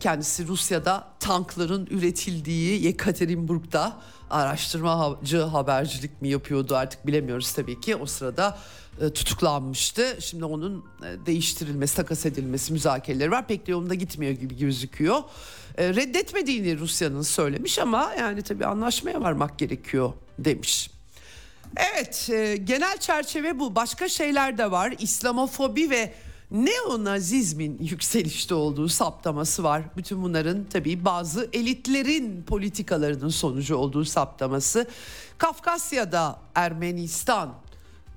kendisi 0.00 0.48
Rusya'da 0.48 1.08
tankların 1.20 1.86
üretildiği 1.90 2.84
Yekaterinburg'da 2.84 3.96
araştırmacı 4.30 5.40
habercilik 5.40 6.22
mi 6.22 6.28
yapıyordu 6.28 6.76
artık 6.76 7.06
bilemiyoruz 7.06 7.52
tabii 7.52 7.80
ki. 7.80 7.96
O 7.96 8.06
sırada 8.06 8.58
e, 9.00 9.12
tutuklanmıştı. 9.12 10.16
Şimdi 10.20 10.44
onun 10.44 10.84
e, 11.04 11.26
değiştirilmesi, 11.26 11.96
takas 11.96 12.26
edilmesi 12.26 12.72
müzakereleri 12.72 13.30
var. 13.30 13.46
Pek 13.46 13.66
de 13.66 13.70
yolunda 13.70 13.94
gitmiyor 13.94 14.32
gibi 14.32 14.58
gözüküyor. 14.58 15.22
E, 15.78 15.94
reddetmediğini 15.94 16.78
Rusya'nın 16.78 17.22
söylemiş 17.22 17.78
ama 17.78 18.12
yani 18.18 18.42
tabii 18.42 18.66
anlaşmaya 18.66 19.20
varmak 19.20 19.58
gerekiyor 19.58 20.12
demiş. 20.38 20.90
Evet 21.76 22.30
genel 22.64 22.98
çerçeve 22.98 23.58
bu. 23.58 23.74
Başka 23.74 24.08
şeyler 24.08 24.58
de 24.58 24.70
var. 24.70 24.94
İslamofobi 24.98 25.90
ve 25.90 26.12
neonazizmin 26.50 27.78
yükselişte 27.80 28.54
olduğu 28.54 28.88
saptaması 28.88 29.64
var. 29.64 29.82
Bütün 29.96 30.22
bunların 30.22 30.64
tabii 30.72 31.04
bazı 31.04 31.48
elitlerin 31.52 32.42
politikalarının 32.42 33.28
sonucu 33.28 33.76
olduğu 33.76 34.04
saptaması. 34.04 34.86
Kafkasya'da 35.38 36.40
Ermenistan 36.54 37.54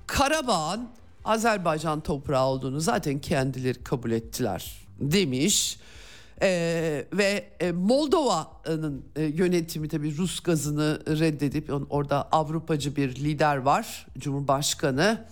Karabağ'ın 0.06 0.88
Azerbaycan 1.24 2.00
toprağı 2.00 2.46
olduğunu 2.46 2.80
zaten 2.80 3.18
kendileri 3.18 3.84
kabul 3.84 4.10
ettiler 4.10 4.86
demiş. 5.00 5.78
Ee, 6.42 7.06
ve 7.12 7.48
e, 7.60 7.72
Moldova'nın 7.72 9.04
e, 9.16 9.22
yönetimi 9.22 9.88
tabii 9.88 10.16
Rus 10.16 10.40
gazını 10.40 11.02
reddedip, 11.06 11.70
orada 11.90 12.28
Avrupacı 12.32 12.96
bir 12.96 13.16
lider 13.16 13.56
var, 13.56 14.06
Cumhurbaşkanı. 14.18 15.26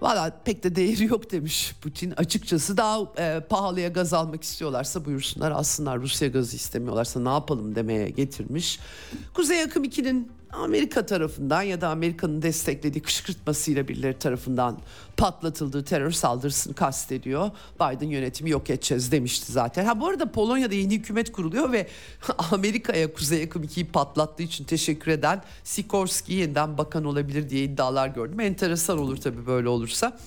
Valla 0.00 0.40
pek 0.44 0.64
de 0.64 0.76
değeri 0.76 1.04
yok 1.04 1.32
demiş 1.32 1.74
Putin. 1.80 2.10
Açıkçası 2.16 2.76
daha 2.76 2.98
e, 3.18 3.40
pahalıya 3.40 3.88
gaz 3.88 4.12
almak 4.12 4.42
istiyorlarsa 4.42 5.04
buyursunlar 5.04 5.50
alsınlar. 5.50 6.00
Rusya 6.00 6.28
gazı 6.28 6.56
istemiyorlarsa 6.56 7.20
ne 7.20 7.28
yapalım 7.28 7.74
demeye 7.74 8.10
getirmiş. 8.10 8.78
Kuzey 9.34 9.62
Akım 9.62 9.84
2'nin 9.84 10.32
Amerika 10.52 11.06
tarafından 11.06 11.62
ya 11.62 11.80
da 11.80 11.88
Amerika'nın 11.88 12.42
desteklediği 12.42 13.02
kışkırtmasıyla 13.02 13.88
birileri 13.88 14.18
tarafından 14.18 14.78
patlatıldığı 15.16 15.84
terör 15.84 16.10
saldırısını 16.10 16.74
kastediyor. 16.74 17.50
Biden 17.74 18.08
yönetimi 18.08 18.50
yok 18.50 18.70
edeceğiz 18.70 19.12
demişti 19.12 19.52
zaten. 19.52 19.84
Ha 19.84 20.00
bu 20.00 20.06
arada 20.06 20.32
Polonya'da 20.32 20.74
yeni 20.74 20.94
hükümet 20.94 21.32
kuruluyor 21.32 21.72
ve 21.72 21.86
Amerika'ya 22.52 23.12
Kuzey 23.12 23.42
Akım 23.42 23.64
2'yi 23.64 23.86
patlattığı 23.86 24.42
için 24.42 24.64
teşekkür 24.64 25.10
eden 25.10 25.42
Sikorski 25.64 26.32
yeniden 26.32 26.78
bakan 26.78 27.04
olabilir 27.04 27.50
diye 27.50 27.64
iddialar 27.64 28.08
gördüm. 28.08 28.40
Enteresan 28.40 28.98
olur 28.98 29.16
tabii 29.16 29.46
böyle 29.46 29.68
olursa. 29.68 30.18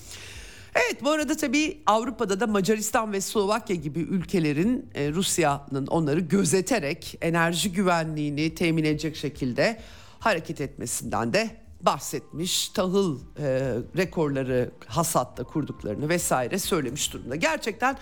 Evet 0.75 1.03
bu 1.03 1.09
arada 1.09 1.37
tabii 1.37 1.81
Avrupa'da 1.85 2.39
da 2.39 2.47
Macaristan 2.47 3.13
ve 3.13 3.21
Slovakya 3.21 3.75
gibi 3.75 3.99
ülkelerin 3.99 4.85
e, 4.95 5.11
Rusya'nın 5.11 5.87
onları 5.87 6.19
gözeterek 6.19 7.17
enerji 7.21 7.71
güvenliğini 7.71 8.55
temin 8.55 8.83
edecek 8.83 9.15
şekilde 9.15 9.79
hareket 10.21 10.61
etmesinden 10.61 11.33
de 11.33 11.49
bahsetmiş. 11.81 12.69
Tahıl 12.69 13.19
e, 13.39 13.75
rekorları 13.97 14.71
hasatta 14.85 15.43
kurduklarını 15.43 16.09
vesaire 16.09 16.59
söylemiş 16.59 17.13
durumda. 17.13 17.35
Gerçekten 17.35 17.97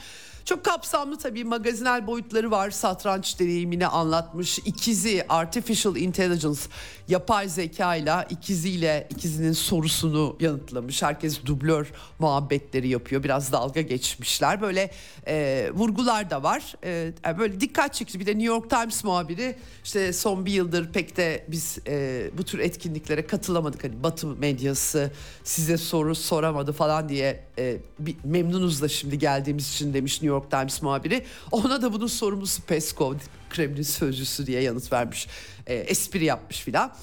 çok 0.49 0.63
kapsamlı 0.65 1.17
tabii 1.17 1.43
magazinel 1.43 2.07
boyutları 2.07 2.51
var. 2.51 2.71
Satranç 2.71 3.39
deneyimini 3.39 3.87
anlatmış. 3.87 4.59
İkizi 4.59 5.25
Artificial 5.29 5.95
Intelligence 5.95 6.59
yapay 7.07 7.49
zeka 7.49 7.95
ile 7.95 8.27
ikiziyle 8.29 9.07
ikizinin 9.09 9.51
sorusunu 9.51 10.37
yanıtlamış. 10.39 11.03
Herkes 11.03 11.45
dublör 11.45 11.91
muhabbetleri 12.19 12.87
yapıyor. 12.87 13.23
Biraz 13.23 13.51
dalga 13.51 13.81
geçmişler. 13.81 14.61
Böyle 14.61 14.91
e, 15.27 15.69
vurgular 15.73 16.29
da 16.29 16.43
var. 16.43 16.75
E, 16.83 17.13
böyle 17.37 17.61
dikkat 17.61 17.93
çekici. 17.93 18.19
Bir 18.19 18.25
de 18.25 18.31
New 18.31 18.47
York 18.47 18.69
Times 18.69 19.03
muhabiri 19.03 19.55
işte 19.83 20.13
son 20.13 20.45
bir 20.45 20.51
yıldır 20.51 20.91
pek 20.91 21.17
de 21.17 21.45
biz 21.47 21.77
e, 21.87 22.29
bu 22.37 22.43
tür 22.43 22.59
etkinliklere 22.59 23.27
katılamadık. 23.27 23.83
Hani 23.83 24.03
Batı 24.03 24.27
medyası 24.27 25.11
size 25.43 25.77
soru 25.77 26.15
soramadı 26.15 26.73
falan 26.73 27.09
diye 27.09 27.43
e, 27.57 27.77
bir, 27.99 28.15
memnunuz 28.23 28.81
da 28.81 28.87
şimdi 28.87 29.19
geldiğimiz 29.19 29.73
için 29.73 29.93
demiş 29.93 30.13
New 30.13 30.27
York 30.27 30.38
Times 30.47 30.81
muhabiri. 30.81 31.25
Ona 31.51 31.81
da 31.81 31.93
bunun 31.93 32.07
sorumlusu 32.07 32.61
Peskov, 32.61 33.15
Kremlin 33.49 33.83
sözcüsü 33.83 34.47
diye 34.47 34.61
yanıt 34.61 34.91
vermiş. 34.91 35.27
E, 35.67 35.75
espri 35.75 36.25
yapmış 36.25 36.59
filan. 36.59 36.95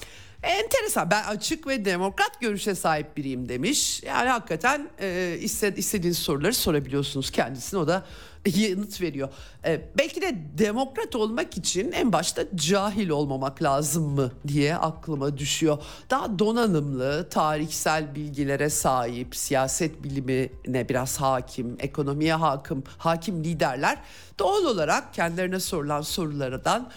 Enteresan 0.43 1.11
ben 1.11 1.23
açık 1.23 1.67
ve 1.67 1.85
demokrat 1.85 2.41
görüşe 2.41 2.75
sahip 2.75 3.17
biriyim 3.17 3.49
demiş. 3.49 4.03
Yani 4.03 4.29
hakikaten 4.29 4.89
e, 5.01 5.37
istediğiniz 5.75 6.17
soruları 6.17 6.53
sorabiliyorsunuz 6.53 7.31
kendisine 7.31 7.79
o 7.79 7.87
da 7.87 8.05
yanıt 8.55 9.01
veriyor. 9.01 9.29
E, 9.65 9.81
belki 9.97 10.21
de 10.21 10.35
demokrat 10.57 11.15
olmak 11.15 11.57
için 11.57 11.91
en 11.91 12.13
başta 12.13 12.43
cahil 12.55 13.09
olmamak 13.09 13.63
lazım 13.63 14.03
mı 14.03 14.31
diye 14.47 14.75
aklıma 14.75 15.37
düşüyor. 15.37 15.77
Daha 16.09 16.39
donanımlı, 16.39 17.29
tarihsel 17.29 18.15
bilgilere 18.15 18.69
sahip, 18.69 19.35
siyaset 19.35 20.03
bilimine 20.03 20.89
biraz 20.89 21.21
hakim, 21.21 21.75
ekonomiye 21.79 22.33
hakim, 22.33 22.83
hakim 22.97 23.43
liderler 23.43 23.97
doğal 24.39 24.65
olarak 24.65 25.13
kendilerine 25.13 25.59
sorulan 25.59 26.01
sorulardan 26.01 26.89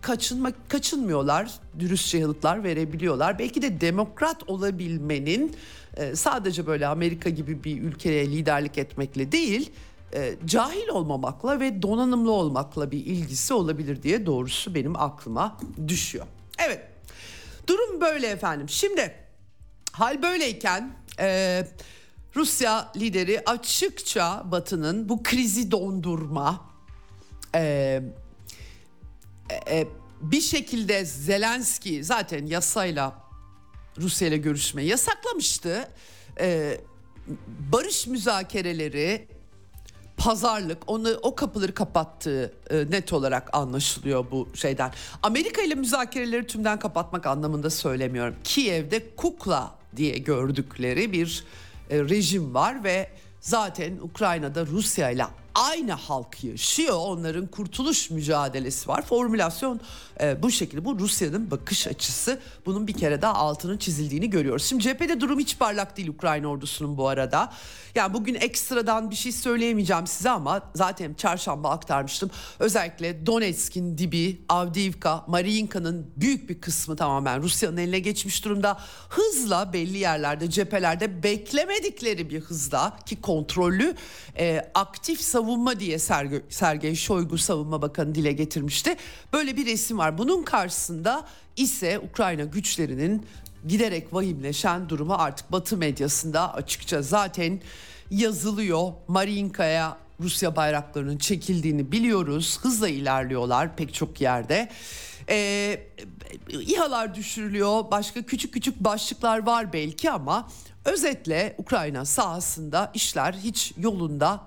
kaçınmak 0.00 0.70
kaçınmıyorlar, 0.70 1.50
dürüstçe 1.78 2.18
yanıtlar 2.18 2.64
verebiliyorlar. 2.64 3.38
Belki 3.38 3.62
de 3.62 3.80
demokrat 3.80 4.48
olabilmenin 4.48 5.56
e, 5.96 6.16
sadece 6.16 6.66
böyle 6.66 6.86
Amerika 6.86 7.30
gibi 7.30 7.64
bir 7.64 7.82
ülkeye 7.82 8.26
liderlik 8.26 8.78
etmekle 8.78 9.32
değil, 9.32 9.72
e, 10.14 10.36
cahil 10.46 10.88
olmamakla 10.88 11.60
ve 11.60 11.82
donanımlı 11.82 12.30
olmakla 12.32 12.90
bir 12.90 13.06
ilgisi 13.06 13.54
olabilir 13.54 14.02
diye 14.02 14.26
doğrusu 14.26 14.74
benim 14.74 14.96
aklıma 14.96 15.58
düşüyor. 15.88 16.26
Evet, 16.58 16.80
durum 17.66 18.00
böyle 18.00 18.26
efendim. 18.26 18.68
Şimdi 18.68 19.14
hal 19.92 20.22
böyleyken 20.22 20.92
e, 21.20 21.66
Rusya 22.36 22.92
lideri 22.96 23.42
açıkça 23.46 24.42
Batı'nın 24.50 25.08
bu 25.08 25.22
krizi 25.22 25.70
dondurma, 25.70 26.70
e, 27.54 28.02
e, 29.70 29.86
bir 30.20 30.40
şekilde 30.40 31.04
Zelenski 31.04 32.04
zaten 32.04 32.46
yasayla 32.46 33.22
Rusya 33.98 34.28
ile 34.28 34.36
görüşmeyi 34.36 34.88
yasaklamıştı. 34.88 35.88
E, 36.40 36.80
barış 37.72 38.06
müzakereleri 38.06 39.28
pazarlık 40.20 40.78
onu 40.86 41.10
o 41.22 41.34
kapıları 41.34 41.74
kapattığı 41.74 42.52
e, 42.70 42.76
net 42.90 43.12
olarak 43.12 43.48
anlaşılıyor 43.52 44.24
bu 44.30 44.48
şeyden. 44.54 44.92
Amerika 45.22 45.62
ile 45.62 45.74
müzakereleri 45.74 46.46
tümden 46.46 46.78
kapatmak 46.78 47.26
anlamında 47.26 47.70
söylemiyorum. 47.70 48.34
Kiev'de 48.44 49.16
kukla 49.16 49.74
diye 49.96 50.18
gördükleri 50.18 51.12
bir 51.12 51.44
e, 51.90 51.98
rejim 51.98 52.54
var 52.54 52.84
ve 52.84 53.10
zaten 53.40 53.98
Ukrayna'da 54.02 54.66
Rusya 54.66 55.10
ile 55.10 55.26
aynı 55.54 55.92
halk 55.92 56.44
yaşıyor. 56.44 56.96
Onların 56.96 57.46
kurtuluş 57.46 58.10
mücadelesi 58.10 58.88
var. 58.88 59.02
Formülasyon 59.02 59.80
e, 60.20 60.42
bu 60.42 60.50
şekilde. 60.50 60.84
Bu 60.84 60.98
Rusya'nın 60.98 61.50
bakış 61.50 61.86
açısı. 61.86 62.40
Bunun 62.66 62.86
bir 62.86 62.92
kere 62.92 63.22
daha 63.22 63.34
altının 63.34 63.78
çizildiğini 63.78 64.30
görüyoruz. 64.30 64.64
Şimdi 64.64 64.82
cephede 64.82 65.20
durum 65.20 65.38
hiç 65.38 65.58
parlak 65.58 65.96
değil 65.96 66.08
Ukrayna 66.08 66.48
ordusunun 66.48 66.96
bu 66.96 67.08
arada. 67.08 67.52
Yani 67.94 68.14
bugün 68.14 68.34
ekstradan 68.34 69.10
bir 69.10 69.16
şey 69.16 69.32
söyleyemeyeceğim 69.32 70.06
size 70.06 70.30
ama 70.30 70.62
zaten 70.74 71.14
çarşamba 71.14 71.70
aktarmıştım. 71.70 72.30
Özellikle 72.58 73.26
Donetsk'in 73.26 73.98
dibi, 73.98 74.44
Avdiivka, 74.48 75.24
Mariinka'nın 75.26 76.10
büyük 76.16 76.50
bir 76.50 76.60
kısmı 76.60 76.96
tamamen 76.96 77.42
Rusya'nın 77.42 77.76
eline 77.76 77.98
geçmiş 77.98 78.44
durumda. 78.44 78.80
Hızla 79.08 79.72
belli 79.72 79.98
yerlerde, 79.98 80.50
cephelerde 80.50 81.22
beklemedikleri 81.22 82.30
bir 82.30 82.40
hızla 82.40 82.98
ki 83.06 83.20
kontrollü 83.20 83.94
e, 84.38 84.70
aktif 84.74 85.20
savunma 85.20 85.39
diye 85.80 85.98
Sergey, 85.98 86.40
Sergey 86.48 86.94
Shoigu 86.94 87.38
savunma 87.38 87.82
bakanı 87.82 88.14
dile 88.14 88.32
getirmişti. 88.32 88.96
Böyle 89.32 89.56
bir 89.56 89.66
resim 89.66 89.98
var. 89.98 90.18
Bunun 90.18 90.42
karşısında 90.42 91.26
ise 91.56 91.98
Ukrayna 91.98 92.44
güçlerinin 92.44 93.26
giderek 93.68 94.14
vahimleşen 94.14 94.88
durumu 94.88 95.14
artık 95.14 95.52
Batı 95.52 95.76
medyasında 95.76 96.54
açıkça 96.54 97.02
zaten 97.02 97.60
yazılıyor. 98.10 98.92
Mariinka'ya 99.08 99.96
Rusya 100.20 100.56
bayraklarının 100.56 101.18
çekildiğini 101.18 101.92
biliyoruz. 101.92 102.58
Hızla 102.62 102.88
ilerliyorlar 102.88 103.76
pek 103.76 103.94
çok 103.94 104.20
yerde. 104.20 104.68
Ee, 105.28 105.80
İHA'lar 106.48 107.14
düşürülüyor. 107.14 107.90
Başka 107.90 108.22
küçük 108.22 108.54
küçük 108.54 108.80
başlıklar 108.80 109.46
var 109.46 109.72
belki 109.72 110.10
ama 110.10 110.48
özetle 110.84 111.54
Ukrayna 111.58 112.04
sahasında 112.04 112.90
işler 112.94 113.32
hiç 113.32 113.72
yolunda 113.78 114.40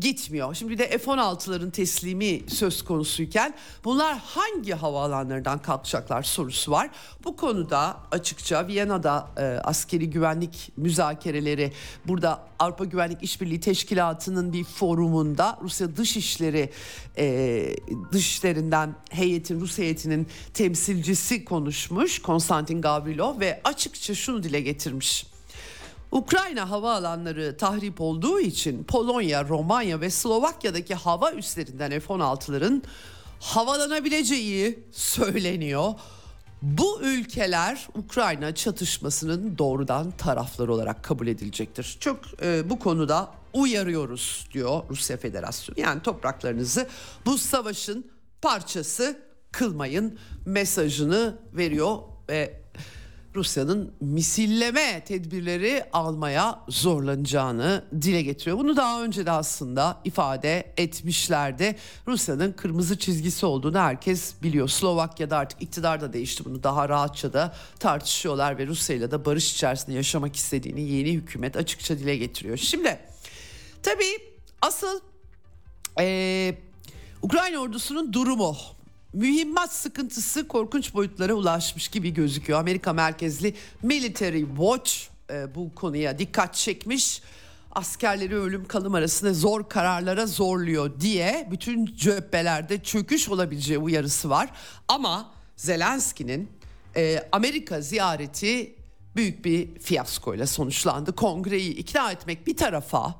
gitmiyor. 0.00 0.54
Şimdi 0.54 0.78
de 0.78 0.98
F-16'ların 0.98 1.70
teslimi 1.70 2.40
söz 2.48 2.82
konusuyken 2.82 3.54
bunlar 3.84 4.18
hangi 4.18 4.72
havaalanlarından 4.72 5.62
kalkacaklar 5.62 6.22
sorusu 6.22 6.72
var. 6.72 6.90
Bu 7.24 7.36
konuda 7.36 7.96
açıkça 8.10 8.66
Viyana'da 8.66 9.28
e, 9.36 9.42
askeri 9.42 10.10
güvenlik 10.10 10.72
müzakereleri 10.76 11.72
burada 12.06 12.48
Avrupa 12.58 12.84
Güvenlik 12.84 13.22
İşbirliği 13.22 13.60
Teşkilatı'nın 13.60 14.52
bir 14.52 14.64
forumunda 14.64 15.58
Rusya 15.62 15.96
Dışişleri 15.96 16.70
e, 17.18 17.76
Dışişlerinden 18.12 18.94
heyetin 19.10 19.60
Rus 19.60 19.78
heyetinin 19.78 20.26
temsilcisi 20.54 21.44
konuşmuş 21.44 22.22
Konstantin 22.22 22.82
Gavrilov 22.82 23.40
ve 23.40 23.60
açıkça 23.64 24.14
şunu 24.14 24.42
dile 24.42 24.60
getirmiş. 24.60 25.26
Ukrayna 26.12 26.70
havaalanları 26.70 27.56
tahrip 27.56 28.00
olduğu 28.00 28.40
için 28.40 28.84
Polonya, 28.84 29.48
Romanya 29.48 30.00
ve 30.00 30.10
Slovakya'daki 30.10 30.94
hava 30.94 31.32
üslerinden 31.32 32.00
F-16'ların 32.00 32.82
havalanabileceği 33.40 34.78
söyleniyor. 34.92 35.94
Bu 36.62 37.00
ülkeler 37.02 37.88
Ukrayna 37.94 38.54
çatışmasının 38.54 39.58
doğrudan 39.58 40.10
tarafları 40.10 40.74
olarak 40.74 41.04
kabul 41.04 41.26
edilecektir. 41.26 41.96
Çok 42.00 42.20
e, 42.42 42.70
bu 42.70 42.78
konuda 42.78 43.30
uyarıyoruz 43.52 44.48
diyor 44.52 44.82
Rusya 44.90 45.16
Federasyonu. 45.16 45.80
Yani 45.80 46.02
topraklarınızı 46.02 46.88
bu 47.26 47.38
savaşın 47.38 48.10
parçası 48.42 49.18
kılmayın 49.52 50.18
mesajını 50.46 51.38
veriyor 51.52 51.98
ve 52.28 52.67
Rusya'nın 53.34 53.92
misilleme 54.00 55.04
tedbirleri 55.04 55.84
almaya 55.92 56.60
zorlanacağını 56.68 57.84
dile 58.02 58.22
getiriyor. 58.22 58.58
Bunu 58.58 58.76
daha 58.76 59.02
önce 59.02 59.26
de 59.26 59.30
aslında 59.30 60.00
ifade 60.04 60.72
etmişlerdi. 60.76 61.76
Rusya'nın 62.06 62.52
kırmızı 62.52 62.98
çizgisi 62.98 63.46
olduğunu 63.46 63.78
herkes 63.78 64.34
biliyor. 64.42 64.68
Slovakya'da 64.68 65.36
artık 65.36 65.62
iktidar 65.62 66.00
da 66.00 66.12
değişti 66.12 66.44
bunu 66.44 66.62
daha 66.62 66.88
rahatça 66.88 67.32
da 67.32 67.54
tartışıyorlar 67.78 68.58
ve 68.58 68.66
Rusya 68.66 68.96
ile 68.96 69.10
de 69.10 69.24
barış 69.24 69.52
içerisinde 69.52 69.96
yaşamak 69.96 70.36
istediğini 70.36 70.80
yeni 70.80 71.12
hükümet 71.12 71.56
açıkça 71.56 71.98
dile 71.98 72.16
getiriyor. 72.16 72.56
Şimdi 72.56 72.98
tabii 73.82 74.18
asıl 74.62 75.00
ee, 76.00 76.54
Ukrayna 77.22 77.58
ordusunun 77.58 78.12
durumu 78.12 78.56
mühimmat 79.12 79.72
sıkıntısı 79.72 80.48
korkunç 80.48 80.94
boyutlara 80.94 81.34
ulaşmış 81.34 81.88
gibi 81.88 82.14
gözüküyor. 82.14 82.60
Amerika 82.60 82.92
merkezli 82.92 83.54
Military 83.82 84.44
Watch 84.46 84.92
e, 85.30 85.54
bu 85.54 85.74
konuya 85.74 86.18
dikkat 86.18 86.54
çekmiş. 86.54 87.22
Askerleri 87.72 88.36
ölüm 88.36 88.68
kalım 88.68 88.94
arasında 88.94 89.34
zor 89.34 89.68
kararlara 89.68 90.26
zorluyor 90.26 91.00
diye 91.00 91.48
bütün 91.50 91.86
cephelerde 91.86 92.82
çöküş 92.82 93.28
olabileceği 93.28 93.78
uyarısı 93.78 94.30
var. 94.30 94.50
Ama 94.88 95.30
Zelenski'nin 95.56 96.48
e, 96.96 97.28
Amerika 97.32 97.80
ziyareti 97.80 98.74
büyük 99.16 99.44
bir 99.44 99.78
fiyaskoyla 99.78 100.46
sonuçlandı. 100.46 101.12
Kongreyi 101.12 101.74
ikna 101.74 102.12
etmek 102.12 102.46
bir 102.46 102.56
tarafa 102.56 103.14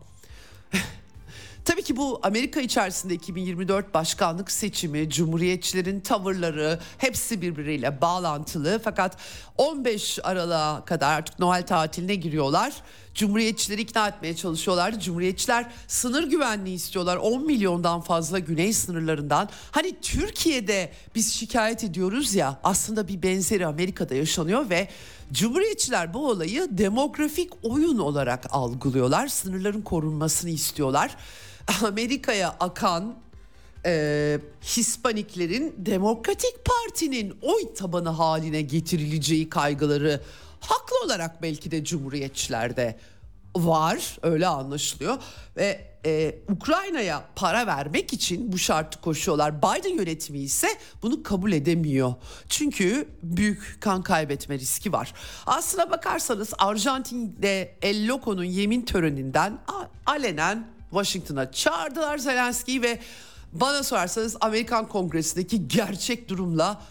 Tabii 1.69 1.83
ki 1.83 1.97
bu 1.97 2.21
Amerika 2.23 2.61
içerisinde 2.61 3.15
2024 3.15 3.95
başkanlık 3.95 4.51
seçimi, 4.51 5.11
cumhuriyetçilerin 5.11 6.01
tavırları 6.01 6.79
hepsi 6.99 7.43
birbiriyle 7.43 8.01
bağlantılı. 8.01 8.81
Fakat 8.85 9.17
15 9.59 10.19
Aralık'a 10.23 10.85
kadar 10.85 11.15
artık 11.15 11.39
Noel 11.39 11.67
tatiline 11.67 12.15
giriyorlar. 12.15 12.73
Cumhuriyetçileri 13.15 13.81
ikna 13.81 14.09
etmeye 14.09 14.37
çalışıyorlar. 14.37 15.01
Cumhuriyetçiler 15.01 15.67
sınır 15.89 16.31
güvenliği 16.31 16.77
istiyorlar. 16.77 17.17
10 17.17 17.47
milyondan 17.47 18.01
fazla 18.01 18.39
güney 18.39 18.73
sınırlarından. 18.73 19.49
Hani 19.71 20.01
Türkiye'de 20.03 20.93
biz 21.15 21.35
şikayet 21.35 21.85
ediyoruz 21.85 22.35
ya 22.35 22.61
aslında 22.65 23.09
bir 23.09 23.23
benzeri 23.23 23.67
Amerika'da 23.67 24.15
yaşanıyor 24.15 24.71
ve 24.71 24.89
Cumhuriyetçiler 25.33 26.15
bu 26.15 26.29
olayı 26.29 26.69
demografik 26.71 27.53
oyun 27.63 27.99
olarak 27.99 28.47
algılıyorlar. 28.51 29.29
Sınırların 29.29 29.83
korunmasını 29.83 30.51
istiyorlar. 30.51 31.17
Amerika'ya 31.85 32.57
akan 32.61 33.15
e, 33.87 34.39
Hispaniklerin 34.63 35.75
Demokratik 35.79 36.55
Parti'nin 36.65 37.39
oy 37.43 37.75
tabanı 37.75 38.09
haline 38.09 38.63
getirileceği 38.63 39.49
kaygıları 39.49 40.21
haklı 40.61 40.97
olarak 41.05 41.43
belki 41.43 41.71
de 41.71 41.85
Cumhuriyetçilerde 41.85 42.99
var 43.57 44.17
öyle 44.23 44.47
anlaşılıyor 44.47 45.17
ve 45.57 45.89
e, 46.07 46.35
Ukrayna'ya 46.49 47.25
para 47.37 47.67
vermek 47.67 48.13
için 48.13 48.53
bu 48.53 48.59
şartı 48.59 49.01
koşuyorlar. 49.01 49.59
Biden 49.59 49.97
yönetimi 49.97 50.39
ise 50.39 50.69
bunu 51.03 51.23
kabul 51.23 51.53
edemiyor. 51.53 52.15
Çünkü 52.49 53.09
büyük 53.23 53.77
kan 53.81 54.03
kaybetme 54.03 54.59
riski 54.59 54.93
var. 54.93 55.15
Aslına 55.47 55.91
bakarsanız 55.91 56.53
Arjantin'de 56.59 57.75
El 57.83 58.09
Loco'nun 58.09 58.45
yemin 58.45 58.83
töreninden 58.83 59.59
alenen 60.07 60.78
Washington'a 60.91 61.53
çağırdılar 61.53 62.19
Zelenski'yi 62.19 62.83
ve 62.83 62.99
bana 63.53 63.83
sorarsanız 63.83 64.37
Amerikan 64.41 64.89
Kongresi'ndeki 64.89 65.69
gerçek 65.69 66.29
durumla 66.29 66.83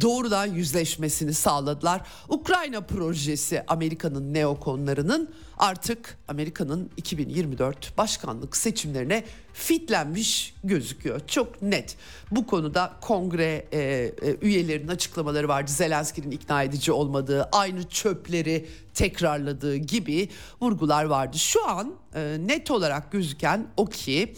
doğrudan 0.00 0.46
yüzleşmesini 0.46 1.34
sağladılar. 1.34 2.00
Ukrayna 2.28 2.80
projesi 2.80 3.62
Amerika'nın 3.66 4.34
neokonlarının 4.34 5.30
artık 5.58 6.18
Amerika'nın 6.28 6.90
2024 6.96 7.98
başkanlık 7.98 8.56
seçimlerine 8.56 9.24
fitlenmiş 9.52 10.54
gözüküyor. 10.64 11.20
Çok 11.26 11.62
net. 11.62 11.96
Bu 12.30 12.46
konuda 12.46 12.92
kongre 13.00 13.66
e, 13.72 13.78
e, 13.78 14.12
üyelerinin 14.42 14.88
açıklamaları 14.88 15.48
vardı. 15.48 15.70
Zelenski'nin 15.70 16.30
ikna 16.30 16.62
edici 16.62 16.92
olmadığı, 16.92 17.42
aynı 17.52 17.88
çöpleri 17.88 18.68
tekrarladığı 18.94 19.76
gibi 19.76 20.28
vurgular 20.60 21.04
vardı. 21.04 21.38
Şu 21.38 21.68
an 21.68 21.94
e, 22.14 22.36
net 22.40 22.70
olarak 22.70 23.12
gözüken 23.12 23.66
o 23.76 23.86
ki 23.86 24.34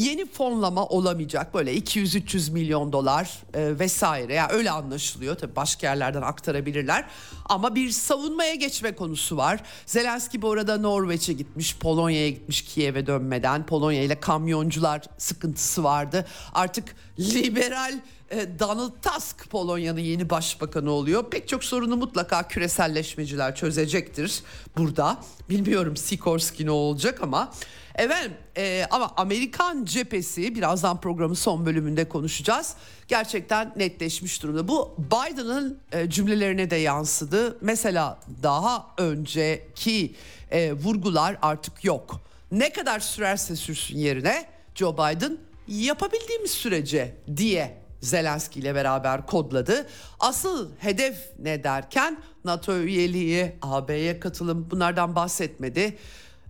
yeni 0.00 0.26
fonlama 0.26 0.86
olamayacak 0.86 1.54
böyle 1.54 1.78
200-300 1.78 2.52
milyon 2.52 2.92
dolar 2.92 3.38
e, 3.54 3.78
vesaire 3.78 4.34
ya 4.34 4.42
yani 4.42 4.52
öyle 4.52 4.70
anlaşılıyor 4.70 5.36
tabii 5.36 5.56
başka 5.56 5.86
yerlerden 5.86 6.22
aktarabilirler 6.22 7.04
ama 7.44 7.74
bir 7.74 7.90
savunmaya 7.90 8.54
geçme 8.54 8.94
konusu 8.94 9.36
var. 9.36 9.60
Zelenski 9.86 10.42
bu 10.42 10.52
arada 10.52 10.78
Norveç'e 10.78 11.32
gitmiş 11.32 11.76
Polonya'ya 11.76 12.30
gitmiş 12.30 12.62
Kiev'e 12.62 13.06
dönmeden 13.06 13.66
Polonya 13.66 14.02
ile 14.02 14.20
kamyoncular 14.20 15.02
sıkıntısı 15.18 15.84
vardı 15.84 16.26
artık 16.54 16.96
liberal 17.18 17.94
e, 18.30 18.58
Donald 18.58 18.92
Tusk 19.02 19.50
Polonya'nın 19.50 20.00
yeni 20.00 20.30
başbakanı 20.30 20.90
oluyor. 20.90 21.30
Pek 21.30 21.48
çok 21.48 21.64
sorunu 21.64 21.96
mutlaka 21.96 22.48
küreselleşmeciler 22.48 23.54
çözecektir 23.54 24.42
burada. 24.76 25.18
Bilmiyorum 25.48 25.96
Sikorski 25.96 26.66
ne 26.66 26.70
olacak 26.70 27.22
ama 27.22 27.52
Efendim 28.00 28.32
e, 28.56 28.86
ama 28.90 29.12
Amerikan 29.16 29.84
cephesi 29.84 30.54
birazdan 30.54 31.00
programın 31.00 31.34
son 31.34 31.66
bölümünde 31.66 32.08
konuşacağız. 32.08 32.74
Gerçekten 33.08 33.72
netleşmiş 33.76 34.42
durumda. 34.42 34.68
Bu 34.68 34.94
Biden'ın 34.98 35.78
e, 35.92 36.10
cümlelerine 36.10 36.70
de 36.70 36.76
yansıdı. 36.76 37.58
Mesela 37.60 38.18
daha 38.42 38.86
önceki 38.98 40.14
e, 40.50 40.72
vurgular 40.72 41.38
artık 41.42 41.84
yok. 41.84 42.20
Ne 42.52 42.72
kadar 42.72 43.00
sürerse 43.00 43.56
sürsün 43.56 43.98
yerine 43.98 44.46
Joe 44.74 44.94
Biden 44.94 45.38
yapabildiğimiz 45.68 46.50
sürece 46.50 47.16
diye 47.36 47.80
Zelenski 48.00 48.60
ile 48.60 48.74
beraber 48.74 49.26
kodladı. 49.26 49.86
Asıl 50.20 50.70
hedef 50.78 51.16
ne 51.38 51.64
derken 51.64 52.22
NATO 52.44 52.76
üyeliği, 52.76 53.52
AB'ye 53.62 54.20
katılım 54.20 54.70
bunlardan 54.70 55.14
bahsetmedi 55.14 55.96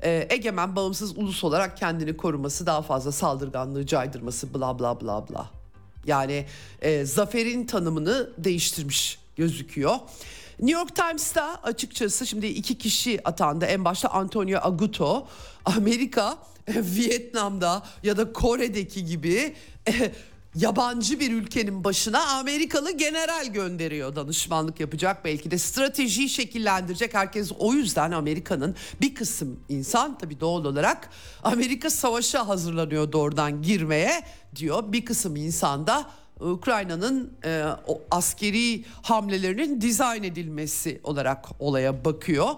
e, 0.03 0.27
egemen 0.31 0.77
bağımsız 0.77 1.19
ulus 1.19 1.45
olarak 1.45 1.77
kendini 1.77 2.17
koruması 2.17 2.67
daha 2.67 2.83
fazla 2.83 3.13
saldırganlığı 3.13 3.87
caydırması 3.87 4.55
bla 4.55 4.79
bla 4.79 5.01
bla 5.01 5.29
bla. 5.29 5.51
Yani 6.07 6.47
e, 6.83 7.05
zaferin 7.05 7.67
tanımını 7.67 8.31
değiştirmiş 8.39 9.19
gözüküyor. 9.37 9.95
New 10.61 10.81
York 10.81 10.97
Times'ta 10.97 11.61
açıkçası 11.63 12.27
şimdi 12.27 12.47
iki 12.47 12.79
kişi 12.79 13.29
atandı. 13.29 13.65
En 13.65 13.85
başta 13.85 14.09
Antonio 14.09 14.61
Aguto. 14.63 15.27
Amerika 15.65 16.39
Vietnam'da 16.69 17.83
ya 18.03 18.17
da 18.17 18.33
Kore'deki 18.33 19.05
gibi 19.05 19.55
e, 19.89 20.13
yabancı 20.55 21.21
bir 21.21 21.33
ülkenin 21.33 21.85
başına 21.85 22.39
Amerikalı 22.39 22.97
general 22.97 23.47
gönderiyor 23.47 24.17
danışmanlık 24.17 24.81
yapacak. 24.81 25.25
Belki 25.25 25.51
de 25.51 25.59
stratejiyi 25.59 26.29
şekillendirecek. 26.29 27.15
Herkes 27.15 27.53
o 27.59 27.73
yüzden 27.73 28.13
Amerika'nın 28.13 28.77
bir 29.01 29.15
kısım 29.15 29.61
insan 29.69 30.19
tabi 30.19 30.41
doğal 30.41 30.65
olarak 30.65 31.11
Amerika 31.43 31.91
savaşa 31.91 32.49
hazırlanıyor 32.49 33.13
doğrudan 33.13 33.63
girmeye 33.63 34.23
diyor. 34.57 34.93
Bir 34.93 35.05
kısım 35.05 35.37
insan 35.37 35.87
da 35.87 36.11
Ukrayna'nın 36.41 37.33
e, 37.45 37.65
askeri 38.11 38.85
hamlelerinin 39.03 39.81
dizayn 39.81 40.23
edilmesi 40.23 41.01
olarak 41.05 41.47
olaya 41.59 42.05
bakıyor. 42.05 42.55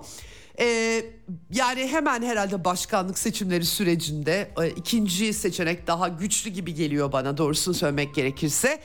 Ee, 0.58 1.04
yani 1.50 1.86
hemen 1.86 2.22
herhalde 2.22 2.64
başkanlık 2.64 3.18
seçimleri 3.18 3.64
sürecinde 3.64 4.50
e, 4.62 4.70
ikinci 4.70 5.32
seçenek 5.32 5.86
daha 5.86 6.08
güçlü 6.08 6.50
gibi 6.50 6.74
geliyor 6.74 7.12
bana 7.12 7.36
doğrusunu 7.38 7.74
söylemek 7.74 8.14
gerekirse. 8.14 8.80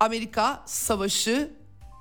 Amerika 0.00 0.62
savaşı 0.66 1.50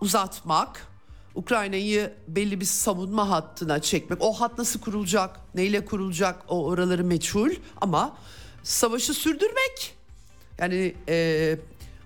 uzatmak, 0.01 0.87
Ukrayna'yı 1.35 2.13
belli 2.27 2.59
bir 2.61 2.65
savunma 2.65 3.29
hattına 3.29 3.81
çekmek. 3.81 4.21
O 4.21 4.33
hat 4.33 4.57
nasıl 4.57 4.79
kurulacak, 4.79 5.39
neyle 5.55 5.85
kurulacak 5.85 6.43
o 6.47 6.65
oraları 6.65 7.03
meçhul 7.03 7.51
ama 7.81 8.17
savaşı 8.63 9.13
sürdürmek. 9.13 9.95
Yani 10.59 10.95
e, 11.09 11.57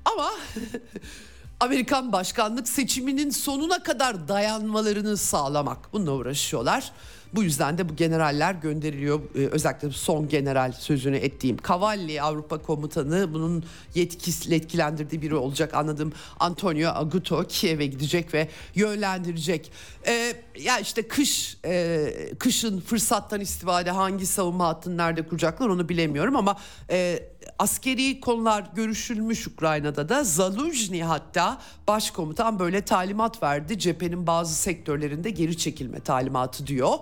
ama 0.05 0.31
Amerikan 1.61 2.11
başkanlık 2.11 2.67
seçiminin 2.67 3.29
sonuna 3.29 3.83
kadar 3.83 4.27
dayanmalarını 4.27 5.17
sağlamak. 5.17 5.93
Bununla 5.93 6.11
uğraşıyorlar. 6.11 6.91
Bu 7.33 7.43
yüzden 7.43 7.77
de 7.77 7.89
bu 7.89 7.95
generaller 7.95 8.53
gönderiliyor. 8.53 9.19
Ee, 9.35 9.47
özellikle 9.47 9.91
son 9.91 10.27
general 10.27 10.71
sözünü 10.71 11.17
ettiğim 11.17 11.57
Cavalli 11.67 12.21
Avrupa 12.21 12.57
Komutanı 12.57 13.33
bunun 13.33 13.65
yetkisi, 13.95 14.53
yetkilendirdiği 14.53 15.21
biri 15.21 15.35
olacak 15.35 15.73
anladım. 15.73 16.13
Antonio 16.39 16.91
Aguto 16.93 17.43
Kiev'e 17.47 17.85
gidecek 17.85 18.33
ve 18.33 18.47
yönlendirecek. 18.75 19.71
Ee, 20.07 20.33
ya 20.59 20.79
işte 20.79 21.07
kış 21.07 21.57
e, 21.65 22.13
kışın 22.39 22.79
fırsattan 22.79 23.41
istifade 23.41 23.91
hangi 23.91 24.25
savunma 24.25 24.67
hattını 24.67 24.97
nerede 24.97 25.27
kuracaklar 25.27 25.69
onu 25.69 25.89
bilemiyorum 25.89 26.35
ama 26.35 26.57
e, 26.89 27.23
Askeri 27.61 28.19
konular 28.19 28.63
görüşülmüş 28.75 29.47
Ukrayna'da 29.47 30.09
da 30.09 30.23
Zaluzhny 30.23 31.01
hatta 31.01 31.61
başkomutan 31.87 32.59
böyle 32.59 32.81
talimat 32.81 33.43
verdi. 33.43 33.79
Cephenin 33.79 34.27
bazı 34.27 34.55
sektörlerinde 34.55 35.29
geri 35.29 35.57
çekilme 35.57 35.99
talimatı 35.99 36.67
diyor. 36.67 36.97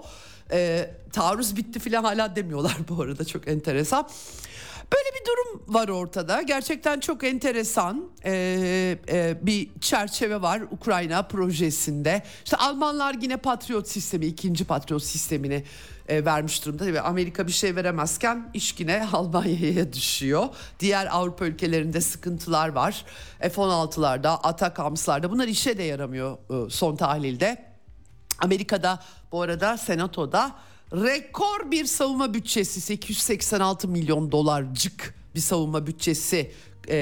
Ee, 0.52 0.92
taarruz 1.14 1.56
bitti 1.56 1.80
filan 1.80 2.04
hala 2.04 2.36
demiyorlar 2.36 2.78
bu 2.90 3.02
arada 3.02 3.26
çok 3.26 3.48
enteresan. 3.48 4.10
Böyle 4.94 5.10
bir 5.20 5.26
durum 5.26 5.76
var 5.76 5.88
ortada. 5.88 6.42
Gerçekten 6.42 7.00
çok 7.00 7.24
enteresan 7.24 8.10
ee, 8.26 8.98
e, 9.10 9.38
bir 9.42 9.70
çerçeve 9.82 10.42
var 10.42 10.62
Ukrayna 10.72 11.22
projesinde. 11.22 12.24
İşte 12.44 12.58
Almanlar 12.58 13.16
yine 13.22 13.38
Patriot 13.38 13.88
sistemi, 13.88 14.26
ikinci 14.26 14.66
Patriot 14.66 15.04
sistemini 15.04 15.64
e, 16.10 16.26
vermiş 16.26 16.66
durumda. 16.66 16.86
Tabii 16.86 17.02
Amerika 17.02 17.48
bir 17.48 17.52
şey 17.52 17.76
veremezken 17.76 18.52
iş 18.54 18.80
yine 18.80 19.08
Almanya'ya 19.14 19.94
düşüyor. 19.94 20.48
Diğer 20.80 21.16
Avrupa 21.16 21.46
ülkelerinde 21.46 22.02
sıkıntılar 22.02 22.70
var. 22.70 23.06
F-16'larda, 23.40 24.28
Atakams'larda 24.28 25.32
bunlar 25.32 25.48
işe 25.48 25.78
de 25.78 25.84
yaramıyor 25.84 26.38
e, 26.68 26.70
son 26.70 26.96
tahlilde. 26.96 27.66
Amerika'da 28.40 29.00
bu 29.32 29.42
arada 29.42 29.78
senatoda 29.78 30.56
rekor 30.94 31.72
bir 31.72 31.86
savunma 31.86 32.34
bütçesi 32.34 32.82
886 32.82 33.88
milyon 33.88 34.32
dolarcık 34.32 35.14
bir 35.36 35.40
savunma 35.40 35.88
bütçesi 35.88 36.52
e, 36.90 36.96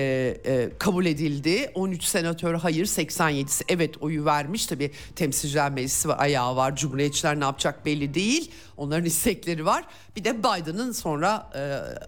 e, 0.46 0.70
kabul 0.80 1.06
edildi. 1.06 1.72
13 1.76 2.04
senatör 2.04 2.54
hayır 2.54 2.86
87'si 2.86 3.64
evet 3.68 4.02
oyu 4.02 4.26
vermiş. 4.26 4.66
Tabi 4.66 4.92
temsilciler 5.16 5.72
meclisi 5.72 6.10
var, 6.10 6.16
ayağı 6.20 6.56
var. 6.56 6.76
Cumhuriyetçiler 6.76 7.40
ne 7.40 7.44
yapacak 7.44 7.86
belli 7.86 8.14
değil. 8.14 8.52
Onların 8.78 9.06
istekleri 9.06 9.66
var. 9.66 9.84
Bir 10.16 10.24
de 10.24 10.40
Biden'ın 10.40 10.92
sonra 10.92 11.50
e, 11.56 11.60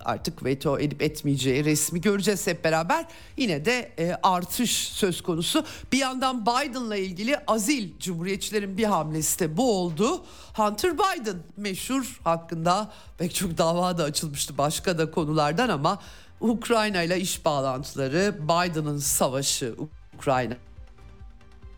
artık 0.06 0.46
veto 0.46 0.80
edip 0.80 1.02
etmeyeceği 1.02 1.66
resmi 1.66 2.02
göreceğiz 2.02 2.48
hep 2.48 2.64
beraber. 2.64 3.06
Yine 3.38 3.66
de 3.66 3.92
e, 4.00 4.18
artış 4.24 4.72
söz 4.72 5.24
konusu. 5.24 5.66
Bir 5.92 5.98
yandan 5.98 6.46
Biden'la 6.46 6.96
ilgili 6.96 7.38
azil 7.48 7.90
Cumhuriyetçilerin 8.00 8.78
bir 8.78 8.84
hamlesi 8.84 9.40
de 9.40 9.58
bu 9.58 9.78
oldu. 9.78 10.24
Hunter 10.54 10.94
Biden 10.94 11.38
meşhur 11.58 12.20
hakkında 12.24 12.92
pek 13.18 13.36
çok 13.36 13.58
dava 13.58 13.98
da 13.98 14.04
açılmıştı 14.04 14.58
başka 14.58 14.98
da 14.98 15.12
konulardan 15.12 15.70
ama 15.70 16.00
Ukrayna 16.40 17.02
ile 17.02 17.20
iş 17.20 17.46
bağlantıları, 17.46 18.36
Biden'ın 18.42 18.98
savaşı 18.98 19.76
Ukrayna 20.18 20.58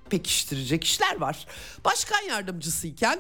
pekiştirecek 0.09 0.84
işler 0.84 1.22
var. 1.22 1.47
Başkan 1.86 2.22
yardımcısıyken 2.22 3.20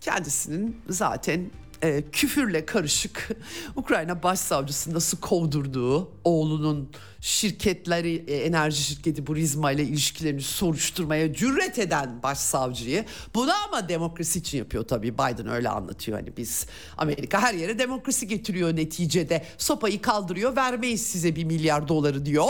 kendisinin 0.00 0.82
zaten 0.88 1.50
e, 1.82 2.02
küfürle 2.12 2.66
karışık 2.66 3.28
Ukrayna 3.76 4.22
başsavcısı 4.22 4.94
nasıl 4.94 5.18
kovdurduğu 5.18 6.10
oğlunun 6.24 6.90
şirketleri 7.20 8.24
e, 8.26 8.36
enerji 8.36 8.82
şirketi 8.82 9.26
Burizma 9.26 9.72
ile 9.72 9.82
ilişkilerini 9.82 10.42
soruşturmaya 10.42 11.32
cüret 11.32 11.78
eden 11.78 12.22
başsavcıyı 12.22 13.04
bunu 13.34 13.52
ama 13.68 13.88
demokrasi 13.88 14.38
için 14.38 14.58
yapıyor. 14.58 14.84
Tabii 14.84 15.14
Biden 15.14 15.48
öyle 15.48 15.68
anlatıyor. 15.68 16.18
Hani 16.18 16.36
biz 16.36 16.66
Amerika 16.96 17.42
her 17.42 17.54
yere 17.54 17.78
demokrasi 17.78 18.28
getiriyor 18.28 18.76
neticede. 18.76 19.44
Sopayı 19.58 20.02
kaldırıyor 20.02 20.56
vermeyiz 20.56 21.02
size 21.06 21.36
bir 21.36 21.44
milyar 21.44 21.88
doları 21.88 22.26
diyor 22.26 22.48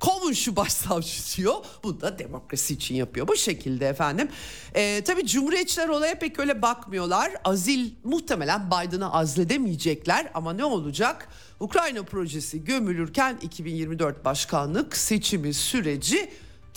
kovun 0.00 0.32
şu 0.32 0.56
başsavcı 0.56 1.36
diyor. 1.36 1.54
Bu 1.84 2.00
da 2.00 2.18
demokrasi 2.18 2.74
için 2.74 2.94
yapıyor. 2.94 3.28
Bu 3.28 3.36
şekilde 3.36 3.88
efendim. 3.88 4.28
Ee, 4.74 5.04
tabii 5.04 5.26
Cumhuriyetçiler 5.26 5.88
olaya 5.88 6.18
pek 6.18 6.38
öyle 6.38 6.62
bakmıyorlar. 6.62 7.32
Azil 7.44 7.90
muhtemelen 8.04 8.66
Biden'ı 8.66 9.12
azledemeyecekler 9.12 10.30
ama 10.34 10.52
ne 10.52 10.64
olacak? 10.64 11.28
Ukrayna 11.60 12.02
projesi 12.02 12.64
gömülürken 12.64 13.38
2024 13.42 14.24
başkanlık 14.24 14.96
seçimi 14.96 15.54
süreci 15.54 16.30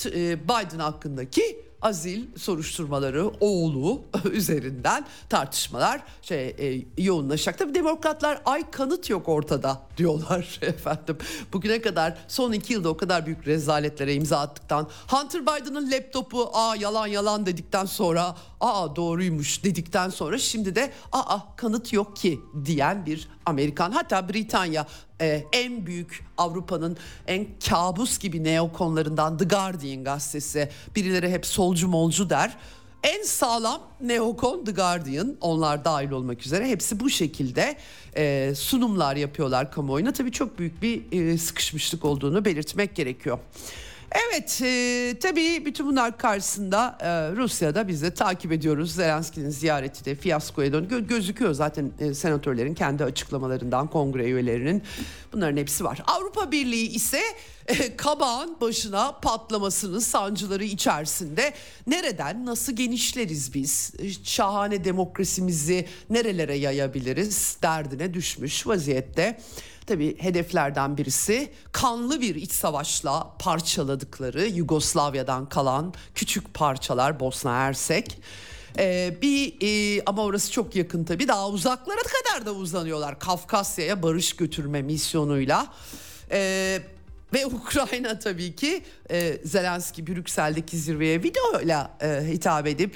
e, 0.05 0.43
Biden 0.43 0.79
hakkındaki 0.79 1.70
azil 1.81 2.25
soruşturmaları 2.37 3.31
oğlu 3.39 4.01
üzerinden 4.31 5.05
tartışmalar 5.29 6.01
şey 6.21 6.47
e, 6.47 6.85
yoğunlaşacak. 6.97 7.59
Tabii 7.59 7.75
demokratlar 7.75 8.41
ay 8.45 8.71
kanıt 8.71 9.09
yok 9.09 9.29
ortada 9.29 9.81
diyorlar 9.97 10.59
efendim. 10.61 11.17
Bugüne 11.53 11.81
kadar 11.81 12.17
son 12.27 12.51
iki 12.51 12.73
yılda 12.73 12.89
o 12.89 12.97
kadar 12.97 13.25
büyük 13.25 13.47
rezaletlere 13.47 14.13
imza 14.13 14.39
attıktan 14.39 14.87
Hunter 15.07 15.41
Biden'ın 15.41 15.91
laptopu 15.91 16.49
aa 16.53 16.75
yalan 16.75 17.07
yalan 17.07 17.45
dedikten 17.45 17.85
sonra 17.85 18.35
aa 18.61 18.95
doğruymuş 18.95 19.63
dedikten 19.63 20.09
sonra 20.09 20.37
şimdi 20.37 20.75
de 20.75 20.91
aa 21.11 21.55
kanıt 21.55 21.93
yok 21.93 22.15
ki 22.15 22.39
diyen 22.65 23.05
bir 23.05 23.27
Amerikan 23.45 23.91
hatta 23.91 24.29
Britanya 24.29 24.87
e, 25.21 25.43
en 25.53 25.85
büyük 25.85 26.25
Avrupa'nın 26.37 26.97
en 27.27 27.47
kabus 27.69 28.19
gibi 28.19 28.43
neokonlarından 28.43 29.37
The 29.37 29.45
Guardian 29.45 30.03
gazetesi 30.03 30.69
birileri 30.95 31.29
hep 31.31 31.45
solcu 31.45 31.87
molcu 31.87 32.29
der. 32.29 32.57
En 33.03 33.23
sağlam 33.23 33.81
neokon 34.01 34.65
The 34.65 34.71
Guardian 34.71 35.37
onlar 35.41 35.85
dahil 35.85 36.11
olmak 36.11 36.45
üzere 36.45 36.67
hepsi 36.67 36.99
bu 36.99 37.09
şekilde 37.09 37.77
e, 38.17 38.53
sunumlar 38.55 39.15
yapıyorlar 39.15 39.71
kamuoyuna. 39.71 40.13
Tabii 40.13 40.31
çok 40.31 40.59
büyük 40.59 40.81
bir 40.81 41.11
e, 41.11 41.37
sıkışmışlık 41.37 42.05
olduğunu 42.05 42.45
belirtmek 42.45 42.95
gerekiyor. 42.95 43.39
Evet 44.11 44.61
e, 44.63 45.15
tabii 45.19 45.65
bütün 45.65 45.87
bunlar 45.87 46.17
karşısında 46.17 46.97
e, 47.01 47.35
Rusya'da 47.35 47.87
biz 47.87 48.01
de 48.01 48.13
takip 48.13 48.51
ediyoruz. 48.51 48.95
Zelenski'nin 48.95 49.49
ziyareti 49.49 50.05
de 50.05 50.15
fiyaskoya 50.15 50.73
dön 50.73 50.85
gö- 50.85 51.07
gözüküyor 51.07 51.53
zaten 51.53 51.91
e, 51.99 52.13
senatörlerin 52.13 52.73
kendi 52.73 53.03
açıklamalarından 53.03 53.87
kongre 53.87 54.23
üyelerinin 54.23 54.83
bunların 55.33 55.57
hepsi 55.57 55.83
var. 55.83 56.03
Avrupa 56.07 56.51
Birliği 56.51 56.87
ise 56.87 57.21
e, 57.67 57.95
kabağın 57.97 58.61
başına 58.61 59.11
patlamasının 59.11 59.99
sancıları 59.99 60.63
içerisinde 60.63 61.53
nereden 61.87 62.45
nasıl 62.45 62.73
genişleriz 62.73 63.53
biz? 63.53 63.93
E, 63.99 64.09
şahane 64.23 64.83
demokrasimizi 64.83 65.87
nerelere 66.09 66.55
yayabiliriz 66.55 67.57
derdine 67.63 68.13
düşmüş 68.13 68.67
vaziyette. 68.67 69.37
Tabii 69.91 70.17
hedeflerden 70.19 70.97
birisi 70.97 71.51
kanlı 71.71 72.21
bir 72.21 72.35
iç 72.35 72.51
savaşla 72.51 73.33
parçaladıkları 73.39 74.47
Yugoslavya'dan 74.47 75.49
kalan 75.49 75.93
küçük 76.15 76.53
parçalar 76.53 77.19
Bosna 77.19 77.53
Hersek. 77.53 78.21
Ee, 78.77 79.17
bir 79.21 79.53
e, 79.61 80.01
ama 80.05 80.23
orası 80.23 80.51
çok 80.51 80.75
yakın 80.75 81.03
tabii 81.03 81.27
daha 81.27 81.49
uzaklara 81.49 82.01
kadar 82.01 82.45
da 82.45 82.53
uzanıyorlar 82.53 83.19
Kafkasya'ya 83.19 84.03
barış 84.03 84.35
götürme 84.35 84.81
misyonuyla. 84.81 85.67
Ee, 86.31 86.81
ve 87.33 87.45
Ukrayna 87.65 88.19
tabii 88.19 88.55
ki 88.55 88.83
e, 89.11 89.37
Zelenski 89.43 90.07
Brüksel'deki 90.07 90.77
zirveye 90.77 91.23
videoyla 91.23 91.97
e, 92.01 92.27
hitap 92.27 92.67
edip 92.67 92.95